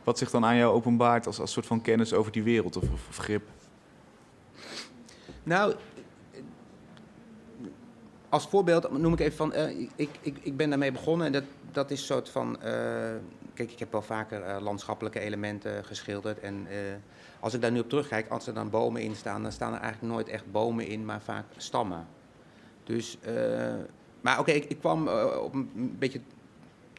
wat 0.05 0.19
zich 0.19 0.31
dan 0.31 0.45
aan 0.45 0.57
jou 0.57 0.75
openbaart 0.75 1.27
als, 1.27 1.41
als 1.41 1.53
soort 1.53 1.67
van 1.67 1.81
kennis 1.81 2.13
over 2.13 2.33
die 2.33 2.43
wereld 2.43 2.77
of, 2.77 2.83
of, 2.83 3.09
of 3.09 3.17
grip? 3.17 3.49
Nou, 5.43 5.75
als 8.29 8.47
voorbeeld 8.47 8.99
noem 8.99 9.13
ik 9.13 9.21
even 9.21 9.37
van, 9.37 9.53
eh, 9.53 9.79
ik, 9.97 10.11
ik, 10.21 10.39
ik 10.43 10.57
ben 10.57 10.69
daarmee 10.69 10.93
begonnen 10.93 11.27
en 11.27 11.33
dat, 11.33 11.45
dat 11.73 11.91
is 11.91 11.99
een 12.01 12.07
soort 12.07 12.29
van, 12.29 12.63
eh, 12.63 12.73
kijk, 13.55 13.73
ik 13.73 13.79
heb 13.79 13.93
wel 13.93 14.03
vaker 14.03 14.43
eh, 14.43 14.61
landschappelijke 14.61 15.21
elementen 15.21 15.85
geschilderd 15.85 16.41
en 16.41 16.67
eh, 16.71 16.77
als 17.41 17.55
ik 17.55 17.61
daar 17.61 17.73
nu 17.73 17.81
op 17.81 17.89
terugkijk, 17.89 18.29
als 18.29 18.47
er 18.47 18.55
dan 18.55 18.71
bomen 18.71 19.03
in 19.03 19.17
staan, 19.17 19.43
dan 19.43 19.53
staan 19.53 19.75
er 19.75 19.81
eigenlijk 19.81 20.13
nooit 20.13 20.29
echt 20.29 20.51
bomen 20.51 20.87
in, 20.87 21.05
maar 21.05 21.21
vaak 21.21 21.45
stammen. 21.57 22.07
Dus, 22.85 23.19
maar 24.21 24.39
oké, 24.39 24.51
ik, 24.51 24.79
kwam 24.79 25.09
op 25.39 25.55
een 25.55 25.97
beetje 25.99 26.21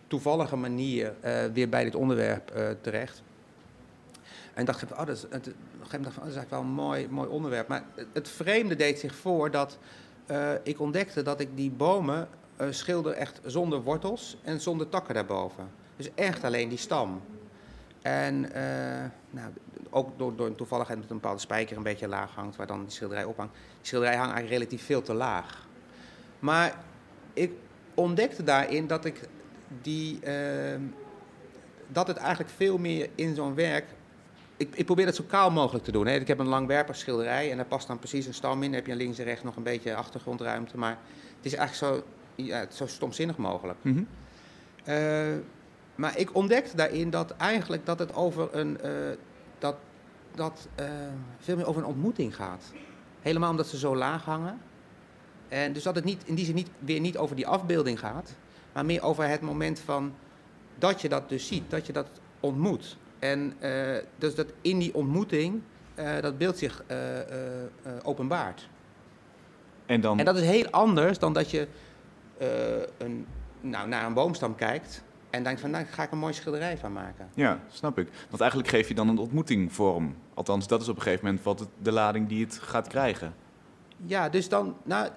toevallige 0.08 0.56
manier 0.56 1.14
weer 1.54 1.70
bij 1.70 1.84
dit 1.84 1.96
onderwerp 1.96 2.76
terecht. 2.82 3.24
En 4.54 4.66
dacht 4.66 4.82
ik, 4.82 4.92
oh, 4.92 4.98
dat 4.98 5.10
is, 5.10 5.26
het, 5.30 5.54
dacht 5.80 5.96
oh, 5.96 6.04
dat 6.04 6.12
is 6.12 6.18
eigenlijk 6.18 6.50
wel 6.50 6.60
een 6.60 6.68
mooi, 6.68 7.08
mooi 7.10 7.30
onderwerp. 7.30 7.68
Maar 7.68 7.84
het, 8.14 8.30
vreemde 8.30 8.76
deed 8.76 9.00
zich 9.00 9.16
voor 9.16 9.52
dat 9.52 9.78
ik 10.64 10.80
ontdekte 10.80 11.22
dat 11.22 11.40
ik 11.40 11.50
die 11.56 11.72
bomen 11.72 12.28
schilder 12.70 13.12
echt 13.12 13.40
zonder 13.46 13.82
wortels 13.82 14.38
en 14.44 14.62
zonder 14.62 14.90
takken 14.90 15.14
daarboven. 15.14 15.70
Dus 15.96 16.10
echt 16.16 16.44
alleen 16.44 16.70
die 16.70 16.78
stam. 16.78 17.22
En 18.02 18.52
eh, 18.54 19.10
nou, 19.30 19.52
ook 19.90 20.18
door, 20.18 20.36
door 20.36 20.48
een 20.48 20.56
toevalligheid 20.56 21.02
dat 21.02 21.10
een 21.10 21.16
bepaalde 21.16 21.40
spijker 21.40 21.78
een 21.78 21.84
beetje 21.84 22.08
laag 22.08 22.36
hangt, 22.36 22.56
waar 22.56 22.68
dan 22.68 22.82
die 22.82 22.92
schilderij 22.92 23.24
op 23.24 23.38
hangt. 23.38 23.54
Die 23.54 23.88
schilderij 23.88 24.16
hangt 24.16 24.34
eigenlijk 24.34 24.62
relatief 24.62 24.86
veel 24.86 25.02
te 25.02 25.14
laag. 25.14 25.68
Maar 26.40 26.78
ik 27.34 27.52
ontdekte 27.94 28.44
daarin 28.44 28.88
dat 28.88 29.06
ik 29.06 29.28
die, 29.82 30.20
eh, 30.20 30.80
dat 31.88 32.08
het 32.08 32.18
eigenlijk 32.18 32.50
veel 32.50 32.78
meer 32.78 33.10
in 33.16 33.36
zo'n 33.36 33.56
werk. 33.56 33.86
Ik, 34.58 34.76
ik 34.76 34.86
probeer 34.86 35.06
het 35.06 35.16
zo 35.16 35.24
kaal 35.28 35.52
mogelijk 35.52 35.84
te 35.84 35.92
doen. 35.92 36.08
Hè. 36.08 36.16
Ik 36.16 36.28
heb 36.28 36.40
een 36.40 36.48
langwerpig 36.48 36.96
schilderij 36.96 37.52
en 37.52 37.58
daar 37.58 37.66
past 37.66 37.88
dan 37.88 38.00
precies 38.00 38.26
een 38.26 38.34
stam 38.34 38.64
in. 38.64 38.72
Dan 38.72 38.80
heb 38.80 38.88
je 38.88 38.96
links 38.96 39.18
en 39.18 39.26
rechts 39.26 39.44
nog 39.44 39.56
een 39.56 39.64
beetje 39.64 39.96
achtergrondruimte. 39.96 40.78
Maar 40.78 40.98
het 41.38 41.46
is 41.46 41.54
eigenlijk 41.54 41.96
zo, 41.96 42.08
ja, 42.36 42.66
zo 42.70 42.88
stomzinnig 42.88 43.38
mogelijk. 43.38 43.80
Mhm. 43.82 44.04
Eh, 44.84 45.36
maar 45.96 46.18
ik 46.18 46.36
ontdekte 46.36 46.76
daarin 46.76 47.10
dat 47.10 47.36
eigenlijk 47.38 47.86
dat 47.86 48.00
het 48.00 48.16
over 48.16 48.56
een, 48.56 48.82
eh, 48.82 48.92
dat, 49.60 49.76
dat 50.36 50.68
eh, 50.76 50.86
veel 51.40 51.56
meer 51.56 51.68
over 51.68 51.82
een 51.82 51.88
ontmoeting 51.88 52.36
gaat. 52.36 52.72
Helemaal 53.22 53.50
omdat 53.50 53.68
ze 53.68 53.78
zo 53.78 53.96
laag 53.96 54.26
hangen. 54.26 54.60
En 55.48 55.74
dus 55.74 55.84
dat 55.84 55.96
het 55.96 56.04
niet, 56.04 56.24
in 56.26 56.36
die 56.36 56.46
zin 56.46 56.56
niet, 56.56 56.70
weer 56.80 57.00
niet 57.00 57.18
over 57.18 57.36
die 57.36 57.48
afbeelding 57.48 58.00
gaat, 58.00 58.36
maar 58.74 58.86
meer 58.86 59.04
over 59.04 59.28
het 59.28 59.42
moment 59.42 59.80
van 59.80 60.14
dat 60.78 61.02
je 61.02 61.10
dat 61.10 61.30
dus 61.30 61.48
ziet, 61.48 61.70
dat 61.70 61.86
je 61.86 61.94
dat 61.94 62.08
ontmoet. 62.40 62.98
En 63.20 63.54
dus 64.18 64.36
dat 64.36 64.48
in 64.62 64.80
die 64.80 64.96
ontmoeting 64.96 65.62
dat 66.22 66.38
beeld 66.38 66.58
zich 66.58 66.84
openbaart. 68.04 68.70
En 69.86 70.02
dan, 70.02 70.20
En 70.20 70.26
dat 70.26 70.38
is 70.38 70.46
heel 70.46 70.68
anders 70.70 71.20
dan 71.20 71.34
dat 71.34 71.52
je 71.52 71.68
eh, 72.38 72.48
een, 72.98 73.28
nou, 73.62 73.88
naar 73.88 74.06
een 74.06 74.14
boomstam 74.14 74.56
kijkt 74.56 75.04
en 75.30 75.44
denkt 75.44 75.62
van, 75.62 75.72
nou, 75.72 75.84
daar 75.84 75.94
ga 75.94 76.04
ik 76.04 76.12
een 76.12 76.18
mooi 76.18 76.34
schilderij 76.34 76.78
van 76.78 76.94
maken. 76.94 77.30
ja, 77.34 77.60
snap 77.72 77.98
ik. 77.98 78.08
Want 78.30 78.42
eigenlijk 78.42 78.72
geef 78.72 78.88
je 78.88 78.94
dan 78.94 79.08
een 79.08 79.18
ontmoeting 79.18 79.74
vorm. 79.74 80.16
Althans, 80.34 80.68
dat 80.68 80.82
is 80.82 80.88
op 80.88 80.96
een 80.96 81.02
gegeven 81.02 81.26
moment 81.26 81.44
wat 81.44 81.60
het, 81.60 81.70
de 81.82 81.92
lading 81.92 82.28
die 82.28 82.46
het 82.46 82.58
gaat 82.58 82.88
krijgen. 82.88 83.34
Ja, 84.06 84.30
dus 84.30 84.50
dan, 84.50 84.76
nou, 84.84 85.10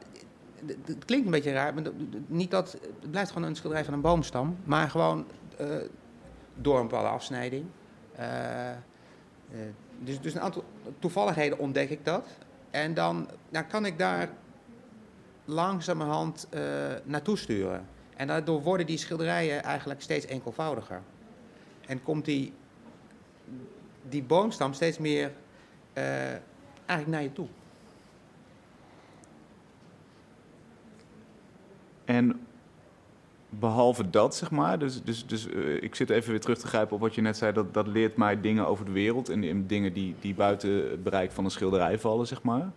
het 0.85 1.05
klinkt 1.05 1.25
een 1.25 1.33
beetje 1.33 1.53
raar, 1.53 1.75
maar 1.75 1.83
niet 2.27 2.51
dat, 2.51 2.73
het 3.01 3.11
blijft 3.11 3.31
gewoon 3.31 3.49
een 3.49 3.57
schilderij 3.57 3.85
van 3.85 3.95
een 3.95 4.01
boomstam, 4.01 4.57
maar 4.64 4.91
gewoon 4.91 5.27
eh, 5.57 5.67
door 6.55 6.81
een 6.81 6.89
bepaalde 6.89 7.09
afsnijding. 7.09 7.64
Eh, 8.17 8.27
dus, 9.99 10.21
dus 10.21 10.35
een 10.35 10.41
aantal 10.41 10.64
toevalligheden 10.99 11.59
ontdek 11.59 11.91
ik 11.91 12.05
dat. 12.05 12.29
En 12.71 12.95
dan 12.95 13.29
nou, 13.49 13.64
kan 13.64 13.87
ik 13.87 13.99
daar 13.99 14.29
langzamerhand 15.47 16.47
eh 16.51 16.62
naartoe 17.05 17.36
sturen. 17.36 17.86
En 18.16 18.26
daardoor 18.26 18.62
worden 18.62 18.86
die 18.86 18.99
schilderijen 18.99 19.62
eigenlijk 19.62 20.03
steeds 20.03 20.26
enkelvoudiger. 20.26 21.03
En 21.86 22.03
komt 22.03 22.24
die, 22.24 22.53
die 24.09 24.22
boomstam 24.22 24.72
steeds 24.72 24.99
meer 24.99 25.32
eh, 25.92 26.30
eigenlijk 26.86 27.07
naar 27.07 27.22
je 27.22 27.32
toe. 27.32 27.49
En 32.05 32.47
behalve 33.49 34.11
dat, 34.11 34.36
zeg 34.36 34.51
maar, 34.51 34.78
dus, 34.78 35.03
dus, 35.03 35.26
dus 35.26 35.49
eh, 35.49 35.82
ik 35.82 35.94
zit 35.94 36.11
even 36.11 36.30
weer 36.30 36.40
terug 36.40 36.59
te 36.59 36.66
grijpen 36.66 36.94
op 36.94 37.01
wat 37.01 37.14
je 37.14 37.20
net 37.20 37.36
zei, 37.36 37.53
dat, 37.53 37.74
dat 37.74 37.86
leert 37.86 38.16
mij 38.16 38.40
dingen 38.40 38.66
over 38.66 38.84
de 38.84 38.92
wereld 38.92 39.28
en, 39.28 39.42
en 39.44 39.66
dingen 39.66 39.92
die, 39.92 40.14
die 40.20 40.34
buiten 40.34 40.90
het 40.90 41.03
bereik 41.03 41.30
van 41.30 41.44
een 41.44 41.51
schilderij 41.51 41.99
vallen, 41.99 42.26
zeg 42.26 42.42
maar. 42.42 42.70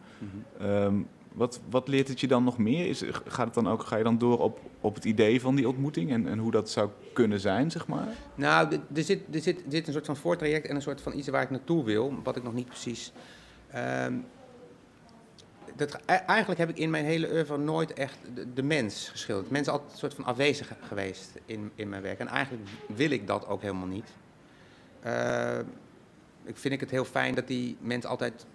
Ehm, 0.59 0.95
wat, 1.33 1.59
wat 1.69 1.87
leert 1.87 2.07
het 2.07 2.19
je 2.19 2.27
dan 2.27 2.43
nog 2.43 2.57
meer? 2.57 2.87
Is, 2.87 3.03
gaat 3.25 3.45
het 3.45 3.53
dan 3.53 3.67
ook, 3.67 3.83
ga 3.83 3.97
je 3.97 4.03
dan 4.03 4.17
door 4.17 4.39
op, 4.39 4.59
op 4.81 4.95
het 4.95 5.05
idee 5.05 5.41
van 5.41 5.55
die 5.55 5.67
ontmoeting 5.67 6.11
en, 6.11 6.27
en 6.27 6.37
hoe 6.37 6.51
dat 6.51 6.69
zou 6.69 6.89
kunnen 7.13 7.39
zijn, 7.39 7.71
zeg 7.71 7.87
maar? 7.87 8.07
Nou, 8.35 8.79
er 8.93 9.03
zit, 9.03 9.21
er, 9.31 9.41
zit, 9.41 9.57
er 9.57 9.71
zit 9.71 9.87
een 9.87 9.93
soort 9.93 10.05
van 10.05 10.15
voortraject 10.17 10.67
en 10.67 10.75
een 10.75 10.81
soort 10.81 11.01
van 11.01 11.17
iets 11.17 11.27
waar 11.27 11.41
ik 11.41 11.49
naartoe 11.49 11.83
wil, 11.83 12.13
wat 12.23 12.35
ik 12.35 12.43
nog 12.43 12.53
niet 12.53 12.67
precies. 12.67 13.11
ehm, 13.71 14.13
dat, 15.75 15.99
e- 16.05 16.13
eigenlijk 16.13 16.59
heb 16.59 16.69
ik 16.69 16.77
in 16.77 16.89
mijn 16.89 17.05
hele 17.05 17.31
oeuvre 17.31 17.57
nooit 17.57 17.93
echt 17.93 18.17
de, 18.35 18.53
de 18.53 18.63
mens 18.63 19.09
geschilderd. 19.09 19.49
Mens 19.49 19.67
is 19.67 19.73
altijd 19.73 19.91
een 19.91 19.97
soort 19.97 20.13
van 20.13 20.23
afwezig 20.25 20.73
geweest 20.81 21.39
in, 21.45 21.71
in 21.75 21.89
mijn 21.89 22.01
werk. 22.01 22.19
En 22.19 22.27
eigenlijk 22.27 22.67
wil 22.95 23.09
ik 23.09 23.27
dat 23.27 23.47
ook 23.47 23.61
helemaal 23.61 23.87
niet. 23.87 24.13
Eh, 24.99 25.59
ik 26.43 26.57
vind 26.57 26.73
ik 26.73 26.79
het 26.79 26.89
heel 26.89 27.05
fijn 27.05 27.35
dat 27.35 27.47
die 27.47 27.77
mens 27.81 28.05
altijd 28.05 28.45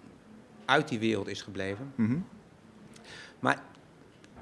uit 0.65 0.87
die 0.87 0.99
wereld 0.99 1.27
is 1.27 1.41
gebleven. 1.41 1.91
Mhm. 1.95 2.17
Maar 3.45 3.61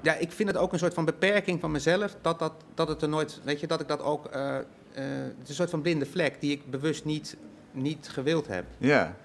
ja, 0.00 0.14
ik 0.14 0.32
vind 0.32 0.48
het 0.48 0.58
ook 0.58 0.72
een 0.72 0.78
soort 0.78 0.94
van 0.94 1.04
beperking 1.04 1.60
van 1.60 1.70
mezelf, 1.70 2.16
dat, 2.20 2.38
dat, 2.38 2.52
dat 2.74 2.88
het 2.88 3.02
er 3.02 3.08
nooit, 3.08 3.40
weet 3.44 3.60
je, 3.60 3.66
dat 3.66 3.80
ik 3.80 3.88
dat 3.88 4.02
ook, 4.02 4.26
eh, 4.26 4.56
eh, 4.58 4.64
het 4.92 5.42
is 5.42 5.48
een 5.48 5.54
soort 5.54 5.70
van 5.70 5.82
blinde 5.82 6.06
vlek 6.06 6.40
die 6.40 6.50
ik 6.50 6.70
bewust 6.70 7.04
niet, 7.04 7.36
niet 7.72 8.08
gewild 8.08 8.46
heb. 8.46 8.64
Ja, 8.78 9.16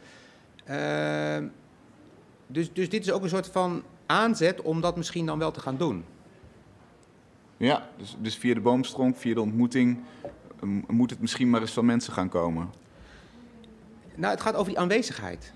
Ehm, 0.70 1.48
dus, 2.48 2.74
dus 2.74 2.90
dit 2.90 3.02
is 3.06 3.12
ook 3.12 3.24
een 3.24 3.30
soort 3.30 3.48
van 3.48 3.84
aanzet 4.06 4.62
om 4.62 4.82
dat 4.82 4.98
misschien 4.98 5.26
dan 5.26 5.40
wel 5.40 5.52
te 5.52 5.60
gaan 5.60 5.78
doen. 5.78 6.06
ja 7.58 7.90
dus, 7.98 8.16
dus 8.20 8.36
via 8.36 8.54
de 8.54 8.60
boomstronk, 8.60 9.18
via 9.18 9.34
de 9.34 9.42
ontmoeting, 9.42 10.00
moet 10.88 11.10
het 11.10 11.20
misschien 11.20 11.50
maar 11.50 11.62
eens 11.62 11.72
van 11.72 11.86
mensen 11.86 12.14
gaan 12.14 12.30
komen. 12.30 12.70
Nou, 14.16 14.34
het 14.34 14.42
gaat 14.42 14.56
over 14.56 14.70
die 14.72 14.80
aanwezigheid. 14.80 15.54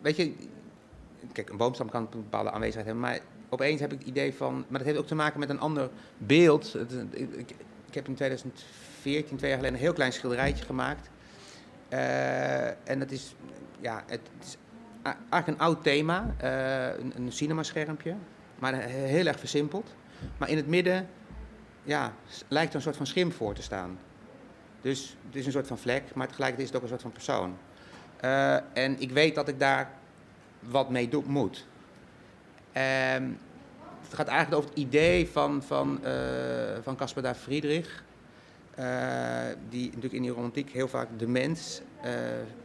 Weet 0.00 0.16
je, 0.16 0.32
kijk, 1.38 1.50
een 1.50 1.56
boomstam 1.56 1.90
kan 1.90 2.02
een 2.02 2.22
bepaalde 2.22 2.50
aanwezigheid 2.50 2.86
hebben, 2.86 3.04
maar 3.04 3.18
opeens 3.48 3.80
heb 3.80 3.92
ik 3.92 3.98
het 3.98 4.08
idee 4.08 4.34
van, 4.34 4.64
maar 4.68 4.78
dat 4.78 4.86
heeft 4.86 4.98
ook 4.98 5.06
te 5.06 5.14
maken 5.14 5.40
met 5.40 5.48
een 5.48 5.60
ander 5.60 5.90
beeld. 6.18 6.76
Ik, 7.10 7.50
ik, 7.86 7.94
heb 7.94 8.08
in 8.08 8.14
2014, 8.14 9.36
twee 9.36 9.50
jaar 9.50 9.58
geleden, 9.58 9.78
een 9.78 9.84
heel 9.84 9.92
klein 9.92 10.12
schilderijtje 10.12 10.64
gemaakt. 10.64 11.10
Eh, 11.88 12.66
en 12.66 12.98
dat 12.98 13.10
is, 13.10 13.34
ja, 13.80 14.04
het, 14.06 14.20
is 14.40 14.56
eigenlijk 15.02 15.46
een 15.46 15.58
oud 15.58 15.82
thema, 15.82 16.34
uh, 16.42 16.98
een, 16.98 17.12
een 17.16 17.32
cinemaschermpje, 17.32 18.14
maar 18.58 18.74
heel 18.82 19.26
erg 19.26 19.38
versimpeld. 19.38 19.94
Maar 20.38 20.48
in 20.48 20.56
het 20.56 20.66
midden 20.66 21.08
ja, 21.82 22.12
lijkt 22.48 22.70
er 22.70 22.76
een 22.76 22.82
soort 22.82 22.96
van 22.96 23.06
schim 23.06 23.32
voor 23.32 23.54
te 23.54 23.62
staan. 23.62 23.98
Dus 24.80 25.16
het 25.26 25.36
is 25.36 25.46
een 25.46 25.52
soort 25.52 25.66
van 25.66 25.78
vlek, 25.78 26.14
maar 26.14 26.28
tegelijkertijd 26.28 26.68
is 26.68 26.74
het 26.74 26.76
ook 26.76 26.82
een 26.82 26.98
soort 26.98 27.02
van 27.02 27.12
persoon. 27.12 27.56
Uh, 28.24 28.54
en 28.72 29.00
ik 29.00 29.10
weet 29.10 29.34
dat 29.34 29.48
ik 29.48 29.58
daar 29.58 29.97
wat 30.60 30.90
mee 30.90 31.08
moet. 31.26 31.66
Um, 33.16 33.38
het 34.08 34.16
gaat 34.16 34.28
eigenlijk 34.28 34.58
over 34.58 34.70
het 34.70 34.78
idee 34.78 35.28
van, 35.28 35.62
van, 35.62 36.00
uh, 36.04 36.10
van 36.82 36.96
Caspar 36.96 37.22
da 37.22 37.34
Friedrich. 37.34 38.02
Uh, 38.78 38.84
die 39.68 39.86
natuurlijk 39.86 40.14
in 40.14 40.22
die 40.22 40.30
romantiek 40.30 40.70
heel 40.70 40.88
vaak 40.88 41.08
de 41.16 41.26
mens 41.26 41.80
uh, 42.04 42.12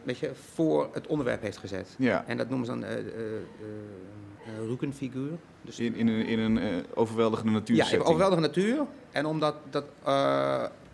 weet 0.04 0.18
je, 0.18 0.32
voor 0.54 0.90
het 0.94 1.08
onderwerp 1.08 1.42
heeft 1.42 1.58
gezet. 1.58 1.96
Ja. 1.98 2.24
En 2.28 2.38
dat 2.38 2.50
noemen 2.50 2.66
ze 2.66 2.72
dan 2.72 2.84
een 2.84 4.68
roekenfiguur. 4.68 5.32
Dus 5.62 5.80
in, 5.80 5.96
in 5.96 6.08
een, 6.08 6.26
in 6.26 6.40
een 6.40 6.86
overweldigende 6.94 7.52
natuur. 7.52 7.76
Ja, 7.76 7.98
overweldigende 7.98 8.48
natuur. 8.48 8.86
En 9.12 9.26
omdat 9.26 9.56
dat, 9.70 9.86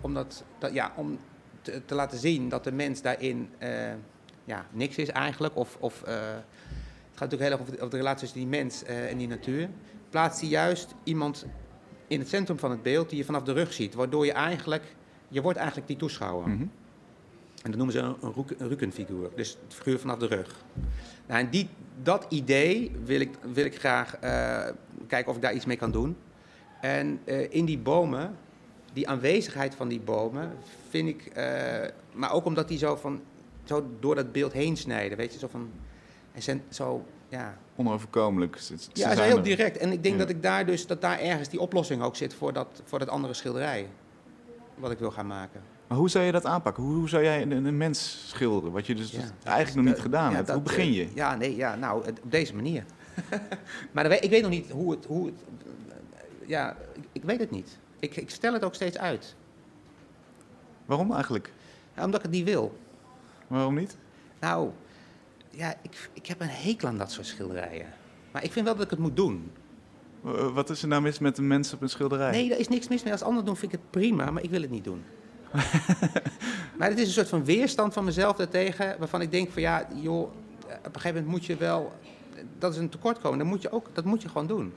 omdat, 0.02 0.44
dat, 0.58 0.74
ja, 0.74 0.94
om 0.96 1.20
te, 1.62 1.82
te, 1.86 1.96
laten 1.96 2.18
zien 2.18 2.50
dat 2.50 2.64
de 2.64 2.72
mens 2.72 3.02
daarin 3.02 3.50
ja, 4.46 4.66
niks 4.72 4.96
is 4.96 5.10
eigenlijk. 5.10 5.56
Of, 5.56 5.78
of 5.80 6.04
gaat 7.20 7.32
natuurlijk 7.32 7.42
heel 7.42 7.52
erg 7.52 7.62
over 7.62 7.74
de, 7.74 7.78
over 7.78 7.90
de 7.90 7.98
relatie 7.98 8.20
tussen 8.20 8.40
die 8.40 8.48
mens 8.48 8.84
en 8.84 9.18
die 9.18 9.28
natuur 9.28 9.70
plaatst 10.10 10.42
hij 10.42 10.50
juist 10.50 10.96
iemand 11.04 11.46
in 12.08 12.20
het 12.20 12.30
centrum 12.30 12.60
van 12.60 12.72
het 12.72 12.84
beeld 12.84 13.10
die 13.10 13.18
je 13.18 13.26
vanaf 13.26 13.44
de 13.44 13.52
rug 13.52 13.74
ziet. 13.74 13.94
Waardoor 13.94 14.26
je 14.26 14.32
eigenlijk, 14.32 14.96
je 15.28 15.42
wordt 15.42 15.58
eigenlijk 15.58 15.88
die 15.88 15.98
toeschouwer. 15.98 16.48
Mm 16.48 16.58
-hmm. 16.58 16.72
En 17.64 17.72
dat 17.72 17.76
noemen 17.76 17.92
ze 17.92 18.00
een, 18.00 18.16
een 18.58 18.68
Rukenfiguur, 18.68 19.30
dus 19.36 19.58
het 19.64 19.74
figuur 19.74 20.00
vanaf 20.00 20.18
de 20.18 20.26
rug. 20.26 20.56
Nou, 21.28 21.40
en 21.40 21.50
die, 21.50 21.70
dat 22.04 22.26
idee 22.30 22.92
wil 23.04 23.20
ik, 23.20 23.30
wil 23.54 23.66
ik 23.66 23.80
graag 23.80 24.16
uh, 24.24 24.66
kijken 25.08 25.30
of 25.30 25.36
ik 25.36 25.42
daar 25.42 25.54
iets 25.54 25.66
mee 25.66 25.78
kan 25.78 25.92
doen. 25.92 26.16
En 26.82 27.20
uh, 27.26 27.54
in 27.54 27.66
die 27.66 27.78
bomen, 27.78 28.36
die 28.94 29.08
aanwezigheid 29.08 29.76
van 29.76 29.88
die 29.88 30.00
bomen, 30.00 30.52
vind 30.90 31.10
ik, 31.10 31.32
uh, 31.38 31.44
maar 32.14 32.32
ook 32.32 32.46
omdat 32.46 32.68
die 32.68 32.78
zo, 32.78 32.96
van, 32.96 33.22
zo 33.64 33.90
door 34.00 34.16
dat 34.16 34.32
beeld 34.32 34.54
heen 34.54 34.78
snijden, 34.78 35.18
weet 35.18 35.34
je, 35.34 35.40
zo 35.40 35.48
van, 35.48 35.70
en 36.32 36.42
zijn 36.42 36.62
zo 36.70 37.06
ja. 37.30 37.58
Onoverkomelijk. 37.76 38.58
Ze, 38.58 38.78
ze 38.78 38.90
ja, 38.94 39.12
is 39.12 39.20
heel 39.20 39.42
direct. 39.42 39.78
En 39.78 39.92
ik 39.92 40.04
denk 40.04 40.20
dat 40.20 40.30
ik 40.30 40.44
daar 40.44 40.66
dus, 40.66 40.88
dat 40.88 41.02
daar 41.02 41.20
ergens 41.20 41.50
die 41.50 41.60
oplossing 41.60 42.02
ook 42.02 42.16
zit 42.16 42.34
voor 42.34 42.54
dat, 42.54 42.82
voor 42.84 43.00
dat 43.00 43.10
andere 43.10 43.34
schilderij. 43.34 43.88
Wat 44.76 44.92
ik 44.92 45.00
wil 45.00 45.12
gaan 45.12 45.28
maken. 45.28 45.62
Maar 45.88 45.98
hoe 45.98 46.10
zou 46.10 46.26
je 46.26 46.32
dat 46.32 46.46
aanpakken? 46.46 46.84
Hoe, 46.84 46.96
hoe 46.96 47.10
zou 47.10 47.24
jij 47.24 47.42
een, 47.42 47.52
een, 47.52 47.78
mens 47.78 48.26
schilderen? 48.28 48.72
Wat 48.72 48.88
je 48.88 48.96
dus, 48.96 49.12
ja, 49.12 49.20
eigenlijk 49.44 49.86
nog 49.86 49.96
niet 49.96 50.04
gedaan 50.04 50.36
hebt. 50.36 50.52
hoe 50.52 50.62
begin 50.62 50.94
je? 50.94 51.08
Ja, 51.14 51.36
nee, 51.36 51.56
ja, 51.56 51.76
nou, 51.76 52.08
op 52.08 52.32
deze 52.32 52.56
manier. 52.56 52.84
maar 53.92 54.12
ik 54.12 54.30
weet 54.30 54.42
nog 54.42 54.52
niet 54.52 54.70
hoe 54.72 54.92
het. 54.92 55.06
Hoe 55.06 55.26
het 55.26 55.36
ja, 56.46 56.76
ik, 56.94 57.04
ik, 57.12 57.24
weet 57.24 57.40
het 57.40 57.52
niet. 57.52 57.78
Ik, 58.00 58.16
ik 58.16 58.30
stel 58.30 58.54
het 58.54 58.64
ook 58.64 58.76
steeds 58.76 58.98
uit. 58.98 59.36
Waarom 60.86 61.14
eigenlijk? 61.14 61.54
Ja, 61.96 62.04
omdat 62.04 62.20
ik 62.20 62.26
het 62.26 62.36
niet 62.36 62.46
wil. 62.46 62.78
Waarom 63.48 63.76
niet? 63.76 63.98
Nou, 64.40 64.72
ja, 65.60 65.76
ik, 65.82 66.10
ik 66.14 66.26
heb 66.26 66.42
een 66.42 66.50
hekel 66.50 66.88
aan 66.88 66.98
dat 66.98 67.12
soort 67.12 67.28
schilderijen. 67.28 67.88
Maar 68.32 68.44
ik 68.44 68.52
vind 68.52 68.66
wel 68.66 68.76
dat 68.76 68.84
ik 68.84 68.90
het 68.90 69.00
moet 69.00 69.16
doen. 69.16 69.52
Wat 70.54 70.70
is 70.70 70.82
er 70.82 70.88
nou 70.88 71.02
mis 71.02 71.20
met 71.20 71.38
een 71.38 71.48
mens 71.48 71.74
op 71.74 71.82
een 71.82 71.90
schilderij? 71.90 72.32
Nee, 72.32 72.52
er 72.54 72.60
is 72.60 72.68
niks 72.68 72.88
mis 72.88 73.04
mee. 73.04 73.12
Als 73.12 73.22
anderen 73.22 73.46
doen, 73.46 73.58
vind 73.58 73.74
ik 73.74 73.80
het 73.80 73.92
prima, 73.92 74.32
maar 74.32 74.44
ik 74.44 74.50
wil 74.50 74.62
het 74.62 74.70
niet 74.70 74.84
doen. 74.84 75.04
maar 76.78 76.90
het 76.90 76.98
is 76.98 77.06
een 77.06 77.14
soort 77.14 77.30
van 77.30 77.46
weerstand 77.46 77.94
van 77.94 78.04
mezelf 78.04 78.36
daartegen, 78.36 78.96
waarvan 79.00 79.22
ik 79.22 79.32
denk 79.32 79.52
van 79.52 79.62
ja, 79.62 79.88
joh, 79.96 80.22
op 80.22 80.32
een 80.68 80.92
gegeven 80.94 81.14
moment 81.14 81.28
moet 81.28 81.46
je 81.46 81.56
wel, 81.56 81.94
dat 82.58 82.74
is 82.74 82.78
een 82.78 82.90
tekortkoming, 82.90 83.42
dat 83.42 83.52
moet 83.52 83.62
je 83.62 83.72
ook, 83.72 83.88
dat 83.94 84.06
moet 84.06 84.22
je 84.22 84.28
gewoon 84.28 84.48
doen. 84.48 84.74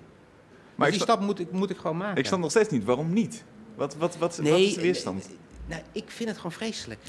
Maar 0.75 0.87
dus 0.87 0.97
die 0.97 1.07
stap 1.07 1.21
moet 1.21 1.39
ik, 1.39 1.53
moet 1.53 1.71
ik 1.71 1.77
gewoon 1.77 1.97
maken. 1.97 2.19
Ik 2.19 2.27
snap 2.27 2.39
nog 2.39 2.51
steeds 2.51 2.69
niet, 2.69 2.85
waarom 2.85 3.13
niet? 3.13 3.45
Wat, 3.75 3.97
wat, 3.97 4.17
wat, 4.17 4.37
wat 4.37 4.49
is 4.59 4.75
de 4.75 4.81
weerstand? 4.81 5.29
Nou, 5.67 5.83
ik 5.93 6.11
vind 6.11 6.29
het 6.29 6.37
gewoon 6.37 6.53
vreselijk. 6.53 7.01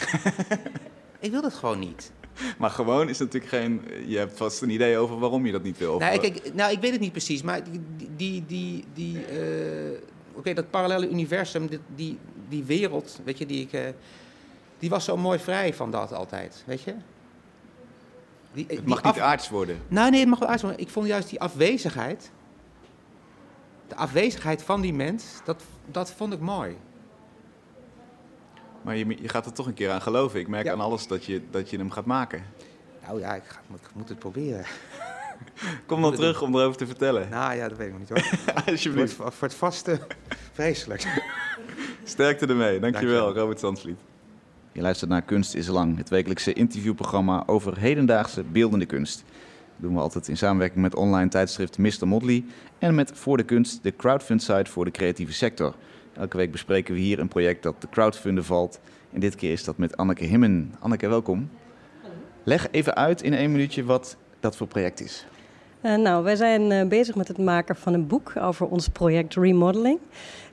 ik 1.20 1.32
wil 1.32 1.42
het 1.42 1.54
gewoon 1.54 1.80
niet. 1.80 2.12
maar 2.60 2.70
gewoon 2.70 3.10
is 3.10 3.20
natuurlijk 3.20 3.52
geen. 3.52 3.82
Je 4.06 4.18
hebt 4.18 4.38
vast 4.38 4.62
een 4.62 4.70
idee 4.70 4.98
over 4.98 5.20
waarom 5.20 5.46
je 5.46 5.52
dat 5.52 5.64
niet 5.64 5.78
wil. 5.78 6.00
Nou, 6.00 6.20
ik, 6.22 6.54
nou, 6.54 6.72
ik 6.72 6.80
weet 6.80 6.92
het 6.92 7.00
niet 7.00 7.12
precies, 7.12 7.42
maar 7.42 7.64
die. 7.64 7.82
die, 8.16 8.46
die, 8.46 8.86
die 8.94 9.16
uh, 9.16 9.98
Oké, 10.36 10.54
dat 10.54 10.70
parallele 10.70 11.10
universum, 11.10 11.68
die, 11.68 11.80
die, 11.96 12.20
die 12.50 12.64
wereld, 12.64 13.20
weet 13.24 13.38
je, 13.38 13.46
die 13.46 13.62
ik. 13.62 13.74
Uh, 13.74 13.82
die 14.80 14.90
was 14.90 15.06
zo 15.06 15.18
mooi 15.18 15.40
vrij 15.40 15.74
van 15.74 15.92
dat 15.92 16.14
altijd, 16.14 16.64
weet 16.66 16.82
je? 16.82 16.96
Die, 18.54 18.66
het 18.68 18.86
mag 18.86 19.04
niet 19.04 19.20
aards 19.20 19.50
worden. 19.50 19.80
Nou, 19.88 20.10
nee, 20.10 20.20
het 20.20 20.30
mag 20.30 20.40
wel 20.40 20.50
aards 20.50 20.62
worden. 20.62 20.82
Ik 20.82 20.90
vond 20.90 21.08
juist 21.08 21.30
die 21.30 21.40
afwezigheid. 21.40 22.32
De 23.88 23.96
afwezigheid 23.96 24.64
van 24.64 24.82
die 24.82 24.94
mens, 24.94 25.24
dat, 25.46 25.64
dat 25.86 26.12
vond 26.12 26.34
ik 26.34 26.40
mooi. 26.40 26.78
Maar 28.84 28.98
je, 28.98 29.18
je 29.22 29.30
gaat 29.30 29.46
er 29.46 29.54
toch 29.54 29.66
een 29.66 29.74
keer 29.74 29.92
aan 29.92 30.02
geloven. 30.02 30.40
Ik 30.40 30.48
merk 30.48 30.68
aan 30.68 30.80
alles 30.80 31.08
dat 31.08 31.26
je, 31.26 31.42
dat 31.52 31.70
je 31.70 31.78
hem 31.78 31.92
gaat 31.92 32.06
maken. 32.06 32.44
Nou 33.06 33.20
ja, 33.20 33.36
ik, 33.36 33.44
ga, 33.46 33.60
ik 33.74 33.90
moet 33.94 34.10
het 34.10 34.20
proberen. 34.20 34.66
Kom 35.86 36.02
dan 36.02 36.16
terug 36.16 36.42
om 36.42 36.56
erover 36.56 36.78
te 36.78 36.86
vertellen. 36.86 37.30
Nou 37.30 37.56
ja, 37.56 37.70
dat 37.70 37.78
weet 37.78 37.88
ik 37.88 38.00
nog 38.00 38.02
niet 38.02 38.10
hoor. 38.10 38.64
Alsjeblieft. 38.72 39.14
Voor, 39.14 39.32
voor, 39.32 39.48
het 39.48 39.58
vaste, 39.58 40.00
vreselijk. 40.54 41.22
Sterkte 42.04 42.48
ermee. 42.48 42.80
Dankjewel, 42.80 42.92
Dankjewel. 42.92 43.34
Robert 43.34 43.60
Sansvliet. 43.60 44.00
Je 44.72 44.82
luistert 44.82 45.10
naar 45.10 45.22
Kunst 45.22 45.54
is 45.54 45.68
Lang, 45.68 45.98
het 45.98 46.10
wekelijkse 46.10 46.54
interviewprogramma 46.54 47.44
over 47.46 47.80
hedendaagse 47.80 48.44
beeldende 48.44 48.86
kunst. 48.86 49.24
Dat 49.28 49.36
doen 49.78 49.94
we 49.94 50.00
altijd 50.00 50.28
in 50.28 50.38
samenwerking 50.38 50.82
met 50.82 50.96
online 50.96 51.30
tijdschrift 51.30 51.78
Mr. 51.78 52.08
Modley 52.08 52.44
en 52.80 52.96
met 52.96 53.12
Voor 53.14 53.38
de 53.38 53.44
Kunst, 53.44 53.84
de 53.84 53.96
crowdfund 53.96 54.44
site 54.44 54.72
voor 54.72 54.86
de 54.86 54.92
creatieve 54.92 55.34
sector. 55.34 55.76
Elke 56.14 56.38
week 56.38 56.52
bespreken 56.52 56.94
we 56.94 57.00
hier 57.00 57.20
een 57.20 57.28
project 57.28 57.64
dat 57.64 57.82
de 57.82 57.90
crowdfunden 57.90 58.46
valt. 58.46 58.80
En 59.12 59.20
dit 59.20 59.36
keer 59.36 59.52
is 59.52 59.64
dat 59.64 59.78
met 59.78 59.98
Anneke 59.98 60.26
Himmen. 60.26 60.76
Anneke, 60.80 61.08
welkom. 61.08 61.50
Leg 62.44 62.68
even 62.72 62.96
uit 62.96 63.22
in 63.22 63.34
één 63.34 63.52
minuutje 63.52 63.84
wat 63.84 64.18
dat 64.40 64.56
voor 64.56 64.68
project 64.68 65.02
is. 65.02 65.26
Uh, 65.82 65.96
nou, 65.96 66.24
wij 66.24 66.36
zijn 66.36 66.72
uh, 66.72 66.88
bezig 66.88 67.16
met 67.16 67.28
het 67.28 67.38
maken 67.38 67.76
van 67.76 67.94
een 67.94 68.08
boek 68.08 68.34
over 68.40 68.68
ons 68.68 68.88
project 68.88 69.36
Remodeling. 69.36 70.00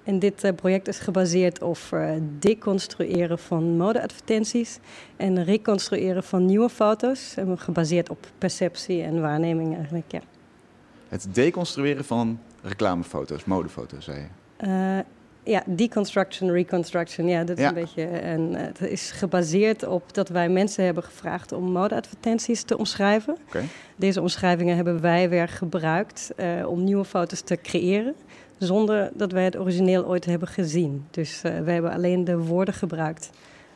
En 0.04 0.18
dit 0.18 0.44
uh, 0.44 0.52
project 0.52 0.88
is 0.88 0.98
gebaseerd 0.98 1.62
op 1.62 1.78
deconstrueren 2.38 3.38
van 3.38 3.76
modeadvertenties 3.76 4.78
en 5.16 5.44
reconstrueren 5.44 6.22
van 6.22 6.44
nieuwe 6.44 6.68
foto's. 6.68 7.34
En 7.36 7.58
gebaseerd 7.58 8.11
op 8.11 8.26
perceptie 8.38 9.02
en 9.02 9.20
waarneming 9.20 9.74
eigenlijk, 9.74 10.12
ja. 10.12 10.20
Het 11.08 11.28
deconstrueren 11.32 12.04
van 12.04 12.40
reclamefoto's, 12.62 13.44
modefoto's, 13.44 14.04
zei 14.04 14.18
je? 14.18 15.04
Ja, 15.43 15.62
deconstruction, 15.66 16.51
reconstruction. 16.51 17.28
Ja, 17.28 17.45
dat 17.45 17.59
is 17.59 17.64
een 17.64 17.74
beetje. 17.74 18.05
En 18.05 18.55
eh, 18.55 18.62
het 18.66 18.80
is 18.80 19.11
gebaseerd 19.11 19.86
op 19.86 20.14
dat 20.14 20.28
wij 20.28 20.49
mensen 20.49 20.84
hebben 20.84 21.03
gevraagd 21.03 21.53
om 21.53 21.72
modeadvertenties 21.72 22.62
te 22.62 22.78
omschrijven. 22.78 23.36
Deze 23.97 24.20
omschrijvingen 24.20 24.76
hebben 24.76 25.01
wij 25.01 25.28
weer 25.28 25.49
gebruikt 25.49 26.30
uh, 26.36 26.68
om 26.68 26.84
nieuwe 26.84 27.05
foto's 27.05 27.41
te 27.41 27.59
creëren. 27.62 28.14
Zonder 28.59 29.11
dat 29.14 29.32
wij 29.32 29.45
het 29.45 29.59
origineel 29.59 30.07
ooit 30.07 30.24
hebben 30.24 30.49
gezien. 30.49 31.07
Dus 31.11 31.43
uh, 31.45 31.59
we 31.59 31.70
hebben 31.70 31.93
alleen 31.93 32.24
de 32.24 32.38
woorden 32.38 32.74
gebruikt 32.74 33.30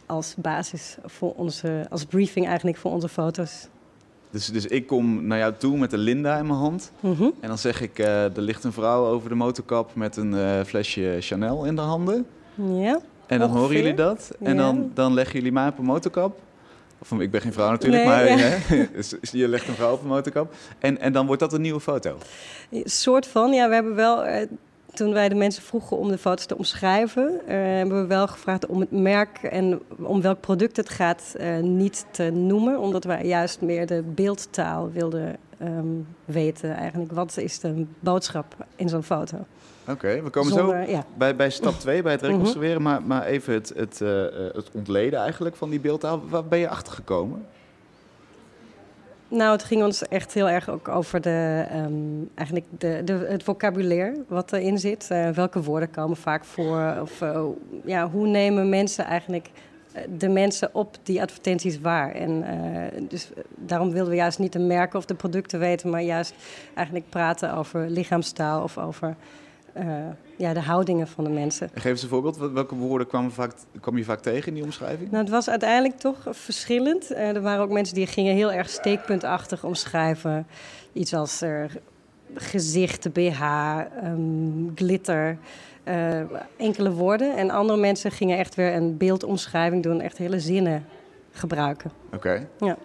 als 0.06 0.34
basis 0.38 0.96
voor 1.04 1.34
onze, 1.34 1.86
als 1.90 2.04
briefing 2.04 2.46
eigenlijk 2.46 2.76
voor 2.76 2.90
onze 2.90 3.08
foto's. 3.08 3.68
Dus, 4.34 4.46
dus 4.46 4.66
ik 4.66 4.86
kom 4.86 5.26
naar 5.26 5.38
jou 5.38 5.52
toe 5.58 5.78
met 5.78 5.92
een 5.92 5.98
Linda 5.98 6.38
in 6.38 6.46
mijn 6.46 6.58
hand. 6.58 6.92
Mhm. 7.00 7.22
En 7.40 7.48
dan 7.48 7.58
zeg 7.58 7.80
ik, 7.80 7.98
uh, 7.98 8.24
er 8.36 8.40
ligt 8.40 8.64
een 8.64 8.72
vrouw 8.72 9.06
over 9.06 9.28
de 9.28 9.34
motorkap 9.34 9.94
met 9.94 10.16
een 10.16 10.32
uh, 10.32 10.60
flesje 10.64 11.16
Chanel 11.20 11.64
in 11.64 11.74
de 11.74 11.80
handen. 11.80 12.26
Ja. 12.54 13.00
En 13.26 13.38
dan 13.38 13.50
horen 13.50 13.76
jullie 13.76 13.94
dat. 13.94 14.30
En 14.40 14.56
dan, 14.56 14.90
dan 14.94 15.14
leggen 15.14 15.34
jullie 15.34 15.52
mij 15.52 15.68
op 15.68 15.78
een 15.78 15.84
motorkap. 15.84 16.38
Of 16.98 17.20
ik 17.20 17.30
ben 17.30 17.40
geen 17.40 17.52
vrouw 17.52 17.70
natuurlijk, 17.70 18.04
maar 18.04 18.28
ja. 18.28 18.36
hè, 18.36 18.88
dus 18.96 19.14
je 19.30 19.48
legt 19.48 19.68
een 19.68 19.74
vrouw 19.74 19.92
op 19.92 20.02
een 20.02 20.08
motorkap. 20.08 20.54
En, 20.78 21.00
en 21.00 21.12
dan 21.12 21.26
wordt 21.26 21.40
dat 21.40 21.52
een 21.52 21.60
nieuwe 21.60 21.80
foto. 21.80 22.18
Een 22.70 22.82
soort 22.84 23.26
van, 23.26 23.52
ja, 23.52 23.68
we 23.68 23.74
hebben 23.74 23.94
wel 23.94 24.24
toen 24.94 25.12
wij 25.12 25.28
de 25.28 25.34
mensen 25.34 25.62
vroegen 25.62 25.96
om 25.96 26.08
de 26.08 26.18
foto's 26.18 26.46
te 26.46 26.56
omschrijven, 26.56 27.40
uh, 27.42 27.54
hebben 27.54 28.00
we 28.00 28.06
wel 28.06 28.26
gevraagd 28.26 28.66
om 28.66 28.80
het 28.80 28.90
merk 28.90 29.42
en 29.42 29.80
om 29.96 30.20
welk 30.20 30.40
product 30.40 30.76
het 30.76 30.88
gaat 30.88 31.34
uh, 31.40 31.58
niet 31.58 32.06
te 32.10 32.30
noemen. 32.30 32.78
Omdat 32.78 33.04
wij 33.04 33.26
juist 33.26 33.60
meer 33.60 33.86
de 33.86 34.02
beeldtaal 34.02 34.90
wilden 34.90 35.36
um, 35.62 36.06
weten 36.24 36.74
eigenlijk. 36.74 37.12
Wat 37.12 37.36
is 37.36 37.58
de 37.58 37.86
boodschap 38.00 38.56
in 38.76 38.88
zo'n 38.88 39.02
foto? 39.02 39.36
Oké, 39.36 39.92
okay, 39.92 40.22
we 40.22 40.30
komen 40.30 40.52
Zonder, 40.52 40.84
zo 40.84 40.90
ja. 40.90 41.04
bij, 41.16 41.36
bij 41.36 41.50
stap 41.50 41.74
2, 41.74 42.02
bij 42.02 42.12
het 42.12 42.22
mhm. 42.22 42.30
reconstrueren. 42.30 42.82
maar, 42.82 43.02
maar 43.02 43.24
even 43.24 43.54
het, 43.54 43.72
het, 43.76 44.00
uh, 44.00 44.22
het 44.52 44.70
ontleden 44.72 45.18
eigenlijk 45.18 45.56
van 45.56 45.70
die 45.70 45.80
beeldtaal. 45.80 46.22
Waar 46.28 46.44
ben 46.44 46.58
je 46.58 46.68
achter 46.68 46.92
gekomen? 46.92 47.46
Nou, 49.34 49.52
het 49.52 49.64
ging 49.64 49.82
ons 49.82 50.08
echt 50.08 50.34
heel 50.34 50.48
erg 50.48 50.68
ook 50.68 50.88
over 50.88 51.20
de, 51.20 51.64
um, 51.74 52.30
eigenlijk 52.34 52.68
de, 52.78 53.00
de, 53.04 53.26
het 53.28 53.42
vocabulaire 53.42 54.24
wat 54.28 54.52
erin 54.52 54.78
zit. 54.78 55.08
Uh, 55.12 55.28
welke 55.28 55.62
woorden 55.62 55.90
komen 55.90 56.16
vaak 56.16 56.44
voor? 56.44 56.96
Of 57.02 57.20
uh, 57.20 57.44
ja, 57.84 58.10
hoe 58.10 58.26
nemen 58.26 58.68
mensen 58.68 59.04
eigenlijk 59.04 59.50
de 60.18 60.28
mensen 60.28 60.68
op 60.72 60.96
die 61.02 61.22
advertenties 61.22 61.80
waar. 61.80 62.12
En 62.12 62.44
dus 63.08 63.28
daarom 63.54 63.90
wilden 63.90 64.10
we 64.10 64.16
juist 64.16 64.38
niet 64.38 64.52
de 64.52 64.58
merken 64.58 64.98
of 64.98 65.04
de 65.04 65.14
producten 65.14 65.58
weten, 65.58 65.90
maar 65.90 66.02
juist 66.02 66.34
eigenlijk 66.74 67.08
praten 67.08 67.54
over 67.54 67.88
lichaamstaal 67.88 68.62
of 68.62 68.78
over 68.78 69.16
ja, 70.36 70.52
de 70.52 70.60
houdingen 70.60 71.08
van 71.08 71.24
de 71.24 71.30
mensen. 71.30 71.70
geef 71.74 71.84
eens 71.84 72.02
een 72.02 72.08
voorbeeld. 72.08 72.36
Welke 72.36 72.74
woorden 72.74 73.06
kwam, 73.06 73.30
vaak, 73.30 73.52
kwam 73.80 73.96
je 73.96 74.04
vaak 74.04 74.20
tegen 74.20 74.48
in 74.48 74.54
die 74.54 74.62
omschrijving? 74.62 75.10
Nou, 75.10 75.22
het 75.22 75.32
was 75.32 75.50
uiteindelijk 75.50 75.98
toch 75.98 76.18
verschillend. 76.30 77.10
er 77.10 77.40
waren 77.40 77.62
ook 77.62 77.70
mensen 77.70 77.94
die 77.94 78.06
gingen 78.06 78.34
heel 78.34 78.52
erg 78.52 78.68
steekpuntachtig 78.68 79.64
omschrijven. 79.64 80.46
Iets 80.92 81.14
als 81.14 81.42
uh, 81.42 81.64
gezicht, 82.34 83.12
BH, 83.12 83.42
um, 84.04 84.72
glitter. 84.74 85.38
Enkele 86.56 86.90
woorden. 86.92 87.36
En 87.36 87.50
andere 87.50 87.78
mensen 87.78 88.10
gingen 88.10 88.38
echt 88.38 88.54
weer 88.54 88.74
een 88.74 88.96
beeldomschrijving 88.96 89.82
doen, 89.82 90.00
echt 90.00 90.18
hele 90.18 90.40
zinnen 90.40 90.84
gebruiken. 91.34 91.90
Oké. 92.12 92.48
Ja. 92.58 92.76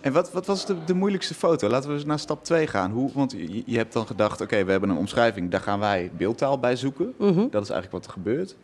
En 0.00 0.12
wat, 0.12 0.32
wat 0.32 0.46
was 0.46 0.66
de, 0.66 0.84
de 0.84 0.94
moeilijkste 0.94 1.34
foto? 1.34 1.68
Laten 1.68 1.88
we 1.88 1.94
eens 1.94 2.04
naar 2.04 2.18
stap 2.18 2.44
2 2.44 2.66
gaan. 2.66 2.90
Hoe, 2.90 3.10
want 3.14 3.32
je, 3.32 3.62
je 3.66 3.76
hebt 3.76 3.92
dan 3.92 4.06
gedacht, 4.06 4.40
oké, 4.40 4.64
we 4.64 4.70
hebben 4.70 4.90
een 4.90 4.96
omschrijving, 4.96 5.50
daar 5.50 5.60
gaan 5.60 5.78
wij 5.78 6.10
beeldtaal 6.16 6.58
bij 6.58 6.76
zoeken. 6.76 7.14
Mhm. 7.16 7.48
Dat 7.50 7.62
is 7.62 7.70
eigenlijk 7.70 7.92
wat 7.92 8.04
er 8.04 8.12
gebeurt. 8.12 8.56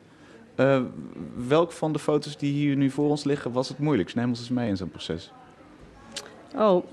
Uh, 0.57 0.81
welk 1.49 1.73
van 1.73 1.93
de 1.93 1.99
foto's 1.99 2.37
die 2.37 2.53
hier 2.53 2.77
nu 2.77 2.91
voor 2.91 3.09
ons 3.09 3.25
liggen 3.25 3.53
was 3.53 3.69
het 3.69 3.79
moeilijkst? 3.79 4.17
Neem 4.17 4.29
ons 4.29 4.39
eens 4.39 4.49
mee 4.49 4.69
in 4.69 4.77
zo'n 4.77 4.91
proces. 4.91 5.33
Oh, 6.57 6.85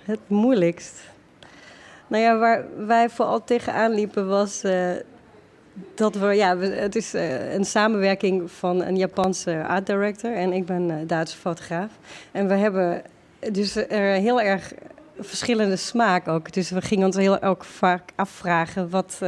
het 0.00 0.20
moeilijkst. 0.26 1.00
Nou 2.06 2.22
ja, 2.22 2.38
waar 2.38 2.64
wij 2.86 3.10
vooral 3.10 3.44
tegenaan 3.44 3.94
liepen 3.94 4.28
was 4.28 4.64
uh, 4.64 4.90
dat 5.94 6.14
we, 6.14 6.26
ja, 6.26 6.58
het 6.58 6.96
is 6.96 7.14
uh, 7.14 7.54
een 7.54 7.64
samenwerking 7.64 8.50
van 8.50 8.82
een 8.82 8.96
Japanse 8.96 9.64
art 9.66 9.86
director 9.86 10.32
en 10.32 10.52
ik 10.52 10.66
ben 10.66 11.06
Duitse 11.06 11.36
fotograaf. 11.36 11.90
En 12.32 12.48
we 12.48 12.54
hebben 12.54 13.02
dus 13.52 13.76
er 13.76 14.14
heel 14.20 14.40
erg 14.40 14.72
verschillende 15.18 15.76
smaak 15.76 16.28
ook. 16.28 16.52
Dus 16.52 16.70
we 16.70 16.80
gingen 16.80 17.06
ons 17.06 17.16
heel 17.16 17.42
ook 17.42 17.64
vaak 17.64 18.10
afvragen 18.14 18.90
wat, 18.90 19.18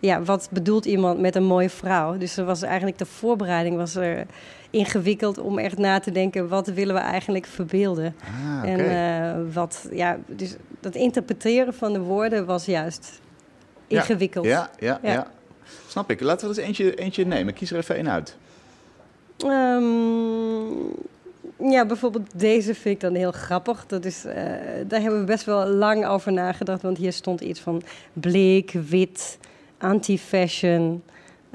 ja, 0.00 0.22
wat 0.22 0.48
bedoelt 0.50 0.84
iemand 0.84 1.20
met 1.20 1.36
een 1.36 1.44
mooie 1.44 1.70
vrouw. 1.70 2.18
Dus 2.18 2.36
er 2.36 2.44
was 2.44 2.62
eigenlijk 2.62 2.98
de 2.98 3.06
voorbereiding 3.06 3.76
was 3.76 3.94
er 3.94 4.26
ingewikkeld 4.74 5.38
om 5.38 5.58
echt 5.58 5.78
na 5.78 6.00
te 6.00 6.10
denken 6.10 6.48
wat 6.48 6.66
willen 6.66 6.94
we 6.94 7.00
eigenlijk 7.00 7.46
verbeelden. 7.46 8.14
Ah, 8.22 8.70
En 8.70 8.80
uh, 8.80 9.54
wat, 9.54 9.88
ja, 9.90 10.18
dus 10.26 10.54
dat 10.80 10.94
interpreteren 10.94 11.74
van 11.74 11.92
de 11.92 12.00
woorden 12.00 12.46
was 12.46 12.64
juist 12.64 13.20
ingewikkeld. 13.86 14.44
Ja, 14.44 14.70
ja, 14.78 14.98
ja. 15.02 15.12
ja. 15.12 15.26
Snap 15.88 16.10
ik. 16.10 16.20
Laten 16.20 16.48
we 16.48 16.56
eens 16.56 16.66
eentje, 16.66 16.94
eentje 16.94 17.26
nemen. 17.26 17.54
Kies 17.54 17.70
er 17.70 17.76
even 17.76 17.96
één 17.96 18.10
uit. 18.10 18.36
Um, 19.46 20.92
ja, 21.70 21.86
bijvoorbeeld 21.86 22.30
deze 22.40 22.74
vind 22.74 22.94
ik 22.94 23.00
dan 23.00 23.14
heel 23.14 23.32
grappig. 23.32 23.86
Dat 23.86 24.04
is, 24.04 24.24
uh, 24.24 24.34
daar 24.86 25.00
hebben 25.00 25.20
we 25.20 25.26
best 25.26 25.44
wel 25.44 25.66
lang 25.66 26.06
over 26.06 26.32
nagedacht. 26.32 26.82
Want 26.82 26.98
hier 26.98 27.12
stond 27.12 27.40
iets 27.40 27.60
van 27.60 27.82
bleek, 28.12 28.70
wit, 28.70 29.38
anti-fashion. 29.78 31.02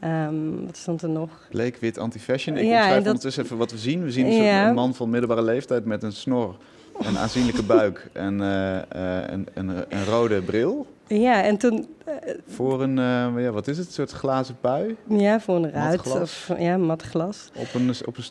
Um, 0.04 0.66
wat 0.66 0.78
stond 0.78 1.02
er 1.02 1.10
nog? 1.10 1.30
Bleek, 1.50 1.78
wit, 1.78 1.98
anti-fashion. 1.98 2.58
Ik 2.58 2.64
ja, 2.64 2.70
omschrijf 2.70 2.96
dat... 2.96 3.06
ondertussen 3.06 3.44
even 3.44 3.58
wat 3.58 3.72
we 3.72 3.78
zien. 3.78 4.04
We 4.04 4.12
zien 4.12 4.32
ja. 4.32 4.68
een 4.68 4.74
man 4.74 4.94
van 4.94 5.10
middelbare 5.10 5.42
leeftijd 5.42 5.86
met 5.86 6.04
een 6.04 6.12
snor, 6.12 6.58
een 7.00 7.18
aanzienlijke 7.18 7.64
buik 7.64 8.10
en 8.14 8.34
uh, 8.34 8.76
uh, 8.76 8.82
een, 9.28 9.48
een, 9.54 9.70
een, 9.90 10.06
rode 10.06 10.42
bril. 10.42 10.88
Ja, 11.08 11.44
en 11.44 11.58
toen... 11.58 11.88
Uh, 12.08 12.14
voor 12.48 12.82
een, 12.82 12.96
ja, 13.42 13.52
wat 13.52 13.68
is 13.68 13.78
het, 13.78 13.88
een 13.88 13.94
soort 13.94 14.12
glazen 14.12 14.58
pui? 14.62 14.96
Ja, 15.08 15.40
voor 15.40 15.56
een 15.56 15.72
ruit. 15.72 16.12
Of, 16.22 16.52
ja, 16.58 16.78
mat 16.78 17.02
glas. 17.02 17.50
Op 17.56 17.74
een, 17.74 17.94
op 18.06 18.18
een 18.18 18.24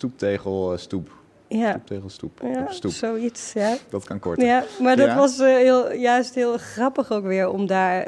stoep. 1.49 1.61
Ja. 1.61 1.71
Stoeptegelstoep. 1.71 2.41
Ja, 2.43 2.67
stoep. 2.71 2.91
zoiets, 2.91 3.53
ja. 3.53 3.77
Dat 3.89 4.05
kan 4.05 4.19
kort. 4.19 4.41
Ja, 4.41 4.65
maar 4.81 4.97
dat 4.97 5.15
was 5.15 5.39
heel, 5.39 5.93
juist 5.93 6.35
heel 6.35 6.59
grappig 6.59 7.11
ook 7.11 7.25
weer 7.25 7.49
om 7.49 7.67
daar 7.67 8.07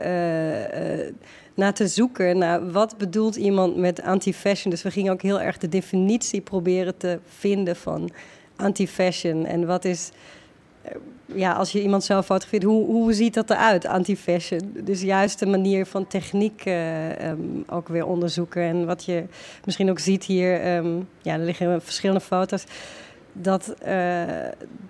naar 1.54 1.74
te 1.74 1.88
zoeken. 1.88 2.38
Naar 2.38 2.70
wat 2.70 2.98
bedoelt 2.98 3.36
iemand 3.36 3.76
met 3.76 4.02
anti-fashion? 4.02 4.70
Dus 4.70 4.82
we 4.82 4.90
gingen 4.90 5.12
ook 5.12 5.22
heel 5.22 5.40
erg 5.40 5.58
de 5.58 5.68
definitie 5.68 6.40
proberen 6.40 6.96
te 6.96 7.18
vinden 7.28 7.76
van 7.76 8.10
anti-fashion. 8.56 9.46
En 9.46 9.66
wat 9.66 9.84
is, 9.84 10.10
ja, 11.24 11.52
als 11.52 11.72
je 11.72 11.82
iemand 11.82 12.04
zelf 12.04 12.26
fotografeert, 12.26 12.62
hoe, 12.62 12.84
hoe 12.86 13.12
ziet 13.12 13.34
dat 13.34 13.50
eruit, 13.50 13.86
anti-fashion? 13.86 14.76
Dus 14.84 15.02
juist 15.02 15.38
de 15.38 15.46
manier 15.46 15.86
van 15.86 16.06
techniek 16.06 16.64
uh, 16.66 17.28
um, 17.28 17.64
ook 17.68 17.88
weer 17.88 18.06
onderzoeken. 18.06 18.62
En 18.62 18.86
wat 18.86 19.04
je 19.04 19.24
misschien 19.64 19.90
ook 19.90 19.98
ziet 19.98 20.24
hier, 20.24 20.76
um, 20.76 21.08
ja, 21.22 21.32
er 21.32 21.44
liggen 21.44 21.82
verschillende 21.82 22.20
foto's 22.20 22.64
dat, 23.32 23.74
uh, 23.86 24.22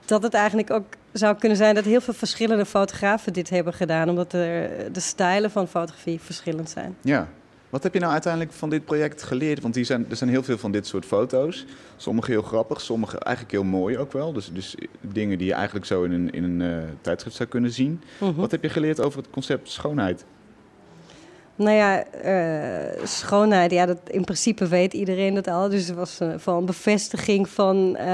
dat 0.05 0.23
het 0.23 0.35
eigenlijk 0.35 0.71
ook 0.71 0.85
zou 1.13 1.37
kunnen 1.37 1.59
zijn 1.59 1.75
dat 1.75 1.85
heel 1.85 2.01
veel 2.01 2.15
verschillende 2.15 2.67
fotografen 2.67 3.33
dit 3.33 3.51
hebben 3.51 3.73
gedaan, 3.73 4.09
omdat 4.09 4.33
er, 4.33 4.71
de 4.93 5.01
stijlen 5.01 5.51
van 5.51 5.69
fotografie 5.69 6.21
verschillend 6.21 6.71
zijn. 6.71 6.97
Ja. 7.01 7.29
Wat 7.71 7.83
heb 7.83 7.95
je 7.95 8.01
nou 8.01 8.13
uiteindelijk 8.13 8.53
van 8.53 8.71
dit 8.71 8.85
project 8.85 9.23
geleerd? 9.23 9.61
Want 9.61 9.75
die 9.75 9.85
zijn, 9.85 10.07
er 10.11 10.17
zijn 10.17 10.31
heel 10.31 10.43
veel 10.43 10.59
van 10.59 10.73
dit 10.73 10.87
soort 10.87 11.05
foto's. 11.05 11.67
Sommige 11.97 12.31
heel 12.31 12.43
grappig, 12.43 12.81
sommige 12.81 13.19
eigenlijk 13.19 13.55
heel 13.55 13.65
mooi 13.65 13.99
ook 13.99 14.13
wel. 14.13 14.33
Dus, 14.33 14.51
dus 14.53 14.75
dingen 15.01 15.39
die 15.39 15.47
je 15.47 15.53
eigenlijk 15.53 15.87
zo 15.87 16.03
in 16.03 16.13
een, 16.13 16.31
in 16.31 16.45
een 16.45 16.61
uh, 16.61 16.83
tijdschrift 17.01 17.37
zou 17.37 17.49
kunnen 17.49 17.71
zien. 17.71 18.03
-huh. 18.19 18.37
Wat 18.37 18.51
heb 18.51 18.63
je 18.63 18.69
geleerd 18.69 19.01
over 19.01 19.19
het 19.19 19.31
concept 19.31 19.71
schoonheid? 19.71 20.25
Nou 21.61 21.77
ja, 21.77 22.05
uh, 22.25 23.07
schoonheid, 23.07 23.71
ja, 23.71 23.87
dat, 23.87 23.99
in 24.07 24.25
principe 24.25 24.69
weet 24.69 24.95
iedereen 24.95 25.35
dat 25.35 25.49
al. 25.49 25.69
Dus 25.69 25.87
het 25.87 25.97
was 25.97 26.19
van 26.37 26.57
een 26.57 26.65
bevestiging 26.65 27.49
van... 27.49 27.77
Uh, 27.77 28.05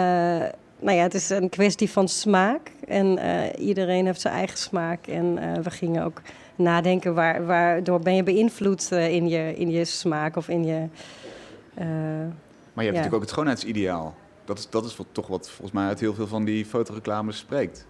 nou 0.78 0.97
ja, 0.97 1.03
het 1.03 1.14
is 1.14 1.30
een 1.30 1.49
kwestie 1.49 1.90
van 1.90 2.09
smaak. 2.09 2.70
En 2.88 3.18
iedereen 3.59 4.07
heeft 4.07 4.20
zijn 4.20 4.34
eigen 4.34 4.59
smaak. 4.59 5.07
En 5.07 5.34
we 5.62 5.70
gingen 5.70 6.05
ook 6.05 6.20
nadenken 6.57 7.14
waar, 7.14 7.47
waardoor 7.47 8.01
ben 8.01 8.14
je 8.14 8.22
beïnvloed 8.22 8.90
in, 8.90 9.28
je, 9.28 9.57
in 9.57 9.70
je 9.70 9.84
smaak 9.84 10.36
of 10.36 10.49
in 10.49 10.64
je... 10.64 10.86
maar 11.74 11.84
je 11.84 11.84
hebt 12.74 12.74
ja. 12.74 12.84
natuurlijk 12.84 13.14
ook 13.14 13.20
het 13.20 13.30
schoonheidsideaal. 13.30 14.14
Dat 14.44 14.59
is, 14.59 14.70
dat 14.70 14.84
is 14.84 14.97
wat, 14.97 15.07
toch 15.12 15.26
wat 15.26 15.49
volgens 15.49 15.72
mij 15.72 15.86
uit 15.86 16.01
heel 16.01 16.14
veel 16.14 16.26
van 16.26 16.44
die 16.44 16.64
fotoreclames 16.64 17.38
spreekt. 17.38 17.86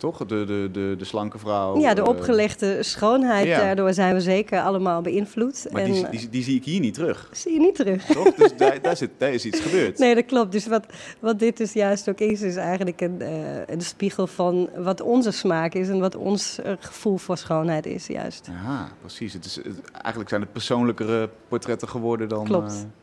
Toch? 0.00 0.18
De, 0.18 0.44
de, 0.44 0.68
de, 0.72 0.94
de 0.98 1.04
slanke 1.04 1.38
vrouw. 1.38 1.78
Ja, 1.78 1.94
de 1.94 2.06
opgelegde 2.06 2.82
schoonheid. 2.82 3.46
Ja. 3.46 3.58
Daardoor 3.60 3.92
zijn 3.92 4.14
we 4.14 4.20
zeker 4.20 4.60
allemaal 4.60 5.00
beïnvloed. 5.00 5.66
Maar 5.70 5.82
en, 5.82 5.92
die, 5.92 6.08
die, 6.08 6.28
die, 6.28 6.42
zie 6.42 6.56
ik 6.56 6.64
hier 6.64 6.80
niet 6.80 6.94
terug. 6.94 7.28
Zie 7.32 7.52
je 7.52 7.58
niet 7.58 7.74
terug. 7.74 8.04
Toch? 8.04 8.34
Dus 8.34 8.56
daar, 8.56 8.82
daar, 8.82 8.96
zit, 8.96 9.10
daar 9.18 9.32
is 9.32 9.44
iets 9.44 9.60
gebeurd. 9.66 9.98
Nee, 9.98 10.14
dat 10.14 10.24
klopt. 10.24 10.52
Dus 10.52 10.66
wat, 10.66 10.86
wat 11.20 11.38
dit 11.38 11.56
dus 11.56 11.72
juist 11.72 12.08
ook 12.08 12.18
is, 12.18 12.42
is 12.42 12.56
eigenlijk 12.56 13.00
een, 13.00 13.16
uh, 13.20 13.66
een 13.66 13.80
spiegel 13.80 14.26
van 14.26 14.68
wat 14.76 15.00
onze 15.00 15.30
smaak 15.30 15.74
is 15.74 15.88
en 15.88 16.00
wat 16.00 16.16
ons 16.16 16.58
gevoel 16.78 17.16
voor 17.16 17.36
schoonheid 17.36 17.86
is, 17.86 18.06
juist. 18.06 18.48
Ja, 18.64 18.88
precies. 19.00 19.32
Het 19.32 19.44
is, 19.44 19.56
het, 19.56 19.90
eigenlijk 19.92 20.28
zijn 20.28 20.40
het 20.40 20.52
persoonlijkere 20.52 21.30
portretten 21.48 21.88
geworden 21.88 22.28
dan. 22.28 22.44
Klopt. 22.44 22.72
Uh, 22.72 22.99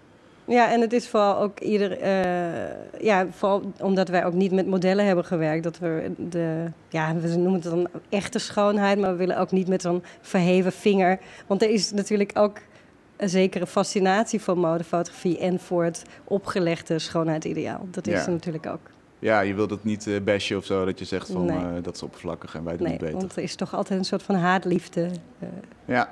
ja, 0.47 0.71
en 0.71 0.81
het 0.81 0.93
is 0.93 1.07
vooral 1.07 1.39
ook 1.39 1.59
ieder. 1.59 2.01
Uh, 2.01 3.01
ja, 3.01 3.27
vooral 3.31 3.71
omdat 3.81 4.07
wij 4.09 4.25
ook 4.25 4.33
niet 4.33 4.51
met 4.51 4.67
modellen 4.67 5.05
hebben 5.05 5.25
gewerkt. 5.25 5.63
Dat 5.63 5.79
we 5.79 6.11
de. 6.29 6.71
Ja, 6.89 7.15
we 7.15 7.27
noemen 7.27 7.53
het 7.53 7.63
dan 7.63 7.87
echte 8.09 8.39
schoonheid, 8.39 8.99
maar 8.99 9.11
we 9.11 9.17
willen 9.17 9.37
ook 9.37 9.51
niet 9.51 9.67
met 9.67 9.81
zo'n 9.81 10.03
verheven 10.21 10.71
vinger. 10.71 11.19
Want 11.47 11.61
er 11.61 11.69
is 11.69 11.91
natuurlijk 11.91 12.31
ook 12.33 12.57
een 13.17 13.29
zekere 13.29 13.67
fascinatie 13.67 14.41
voor 14.41 14.57
modefotografie 14.57 15.37
en 15.39 15.59
voor 15.59 15.83
het 15.83 16.03
opgelegde 16.23 16.99
schoonheidsideaal. 16.99 17.87
Dat 17.91 18.07
is 18.07 18.25
ja. 18.25 18.31
natuurlijk 18.31 18.65
ook. 18.65 18.79
Ja, 19.19 19.39
je 19.39 19.53
wilt 19.53 19.69
het 19.69 19.83
niet 19.83 20.05
uh, 20.05 20.21
bashen 20.21 20.57
of 20.57 20.65
zo, 20.65 20.85
dat 20.85 20.99
je 20.99 21.05
zegt 21.05 21.31
van 21.31 21.45
Nee. 21.45 21.57
uh, 21.57 21.65
dat 21.81 21.95
is 21.95 22.03
oppervlakkig 22.03 22.55
en 22.55 22.63
wij 22.63 22.73
doen 22.77 22.83
Nee, 22.83 22.91
het 22.91 23.01
beter. 23.01 23.17
want 23.19 23.35
er 23.35 23.43
is 23.43 23.55
toch 23.55 23.75
altijd 23.75 23.99
een 23.99 24.05
soort 24.05 24.23
van 24.23 24.35
haatliefde 24.35 25.09
Ja, 25.85 26.09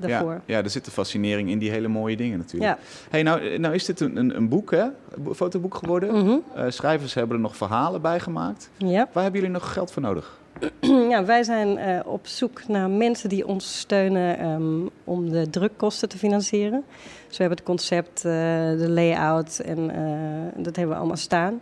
daarvoor. 0.00 0.32
ja, 0.32 0.56
ja, 0.56 0.62
er 0.62 0.70
zit 0.70 0.86
een 0.86 0.92
fascinering 0.92 1.50
in 1.50 1.58
die 1.58 1.70
hele 1.70 1.88
mooie 1.88 2.16
dingen 2.16 2.38
natuurlijk. 2.38 2.70
Ja. 2.78 2.78
Hey, 3.10 3.22
nou, 3.22 3.58
nou 3.58 3.74
is 3.74 3.84
dit 3.84 4.00
een, 4.00 4.16
een, 4.16 4.36
een 4.36 4.48
boek, 4.48 4.70
hè? 4.70 4.82
Een 4.82 4.92
bo- 5.22 5.34
fotoboek 5.34 5.74
geworden. 5.74 6.14
Mhm. 6.24 6.36
Eh, 6.54 6.64
schrijvers 6.68 7.14
hebben 7.14 7.36
er 7.36 7.42
nog 7.42 7.56
verhalen 7.56 8.00
bij 8.02 8.20
gemaakt. 8.20 8.70
Ja. 8.76 9.08
Waar 9.12 9.22
hebben 9.22 9.40
jullie 9.40 9.56
nog 9.56 9.72
geld 9.72 9.92
voor 9.92 10.02
nodig? 10.02 10.38
ja, 11.10 11.24
wij 11.24 11.42
zijn 11.42 11.78
eh, 11.78 12.00
op 12.04 12.26
zoek 12.26 12.68
naar 12.68 12.90
mensen 12.90 13.28
die 13.28 13.46
ons 13.46 13.78
steunen 13.78 14.38
ehm, 14.38 14.86
om 15.04 15.30
de 15.30 15.50
drukkosten 15.50 16.08
te 16.08 16.18
financieren. 16.18 16.84
Dus 17.28 17.36
we 17.38 17.44
hebben 17.44 17.58
het 17.58 17.66
concept, 17.66 18.16
eh, 18.24 18.32
de 18.78 18.86
layout 18.88 19.58
en 19.58 19.90
eh, 19.90 20.62
dat 20.64 20.76
hebben 20.76 20.94
we 20.94 21.00
allemaal 21.00 21.16
staan. 21.16 21.60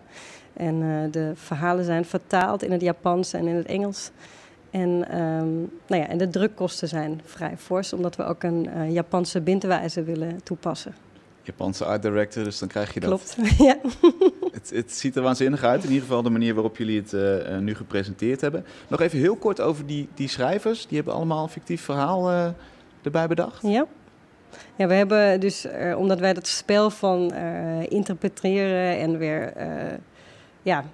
En 0.52 0.82
eh, 0.82 1.12
de 1.12 1.32
verhalen 1.34 1.84
zijn 1.84 2.04
vertaald 2.04 2.62
in 2.62 2.72
het 2.72 2.80
Japans 2.80 3.32
en 3.32 3.46
in 3.46 3.56
het 3.56 3.66
Engels. 3.66 4.10
En, 4.70 5.08
ehm, 5.08 5.54
nou 5.86 6.02
ja, 6.02 6.08
en 6.08 6.18
de 6.18 6.28
drukkosten 6.28 6.88
zijn 6.88 7.20
vrij 7.24 7.56
fors, 7.56 7.92
omdat 7.92 8.16
we 8.16 8.24
ook 8.24 8.42
een 8.42 8.68
eh, 8.68 8.90
Japanse 8.90 9.40
bindwijze 9.40 10.02
willen 10.02 10.42
toepassen. 10.42 10.94
Japanse 11.42 11.84
art 11.84 12.02
director, 12.02 12.44
dus 12.44 12.58
dan 12.58 12.68
krijg 12.68 12.94
je 12.94 13.00
dat. 13.00 13.08
Klopt, 13.08 13.36
ja. 13.58 13.76
Het, 14.50 14.70
het 14.70 14.92
ziet 14.92 15.16
er 15.16 15.22
waanzinnig 15.22 15.62
uit, 15.62 15.82
in 15.84 15.88
ieder 15.88 16.06
geval 16.06 16.22
de 16.22 16.30
manier 16.30 16.54
waarop 16.54 16.76
jullie 16.76 17.00
het 17.00 17.12
eh, 17.12 17.54
eh, 17.54 17.60
nu 17.62 17.74
gepresenteerd 17.74 18.40
hebben. 18.40 18.64
Nog 18.88 19.00
even 19.00 19.18
heel 19.18 19.36
kort 19.36 19.60
over 19.60 19.86
die, 19.86 20.08
die 20.14 20.28
schrijvers. 20.28 20.86
Die 20.86 20.96
hebben 20.96 21.14
allemaal 21.14 21.42
een 21.42 21.48
fictief 21.48 21.82
verhaal 21.82 22.54
erbij 23.02 23.26
bedacht. 23.26 23.62
ja. 23.62 23.86
Ja, 24.76 24.86
we 24.86 24.94
hebben 24.94 25.40
dus, 25.40 25.66
omdat 25.96 26.18
wij 26.18 26.34
dat 26.34 26.46
spel 26.46 26.90
van 26.90 27.34
interpreteren 27.88 28.98
en 28.98 29.18
weer 29.18 29.52
ja, 30.62 30.84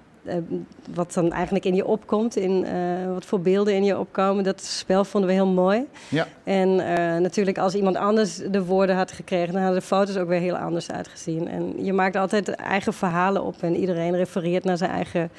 wat 0.93 1.13
dan 1.13 1.31
eigenlijk 1.31 1.65
in 1.65 1.75
je 1.75 1.85
opkomt, 1.85 2.35
in, 2.35 2.65
uh, 2.65 3.13
wat 3.13 3.25
voor 3.25 3.41
beelden 3.41 3.73
in 3.73 3.83
je 3.83 3.99
opkomen. 3.99 4.43
Dat 4.43 4.61
spel 4.61 5.05
vonden 5.05 5.29
we 5.29 5.35
heel 5.35 5.47
mooi. 5.47 5.85
Ja. 6.09 6.27
En 6.43 6.69
uh, 6.69 6.85
natuurlijk 7.17 7.57
als 7.57 7.75
iemand 7.75 7.95
anders 7.95 8.35
de 8.35 8.65
woorden 8.65 8.95
had 8.95 9.11
gekregen, 9.11 9.53
dan 9.53 9.61
hadden 9.61 9.79
de 9.79 9.85
foto's 9.85 10.17
ook 10.17 10.27
weer 10.27 10.39
heel 10.39 10.57
anders 10.57 10.91
uitgezien. 10.91 11.47
En 11.47 11.83
je 11.83 11.93
maakt 11.93 12.15
altijd 12.15 12.49
eigen 12.49 12.93
verhalen 12.93 13.43
op 13.43 13.55
en 13.59 13.75
iedereen 13.75 14.15
refereert 14.15 14.63
naar 14.63 14.77
zijn 14.77 14.91
eigen 14.91 15.29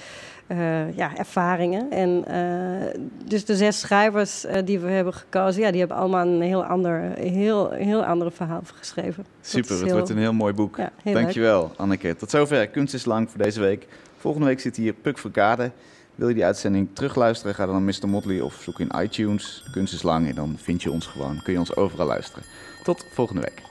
ja, 0.94 1.16
ervaringen. 1.16 1.90
En 1.90 2.24
dus 3.24 3.44
de 3.44 3.56
zes 3.56 3.80
schrijvers 3.80 4.44
die 4.64 4.78
we 4.78 4.90
hebben 4.90 5.14
gekozen, 5.14 5.62
ja, 5.62 5.70
die 5.70 5.78
hebben 5.78 5.96
allemaal 5.96 6.26
een 6.26 6.40
heel 6.40 6.64
ander, 6.64 7.00
heel, 7.18 7.70
heel 7.70 8.04
andere 8.04 8.30
verhaal 8.30 8.60
geschreven. 8.74 9.26
Super, 9.40 9.80
het 9.80 9.92
wordt 9.92 10.08
een 10.08 10.18
heel 10.18 10.32
mooi 10.32 10.52
boek. 10.52 10.76
Ja, 10.76 11.12
Dankjewel, 11.12 11.62
leuk. 11.62 11.78
Anneke. 11.78 12.16
Tot 12.16 12.30
zover 12.30 12.68
Kunst 12.68 12.94
is 12.94 13.04
Lang 13.04 13.30
voor 13.30 13.42
deze 13.42 13.60
week. 13.60 13.86
Volgende 14.16 14.46
week 14.46 14.60
zit 14.60 14.76
hier 14.76 14.92
Puk 14.92 15.18
Verkade. 15.18 15.70
Wil 16.14 16.28
je 16.28 16.34
die 16.34 16.44
uitzending 16.44 16.88
terugluisteren? 16.92 17.54
Ga 17.54 17.66
dan 17.66 17.84
naar 17.84 17.94
Mr. 17.94 18.08
Motley 18.08 18.40
of 18.40 18.54
zoek 18.62 18.80
in 18.80 18.92
iTunes. 19.02 19.64
Kunst 19.72 19.94
is 19.94 20.02
lang 20.02 20.28
en 20.28 20.34
dan 20.34 20.56
vind 20.62 20.82
je 20.82 20.90
ons 20.90 21.06
gewoon. 21.06 21.42
Kun 21.42 21.52
je 21.52 21.58
ons 21.58 21.76
overal 21.76 22.06
luisteren. 22.06 22.44
Tot 22.82 23.06
volgende 23.12 23.40
week. 23.40 23.65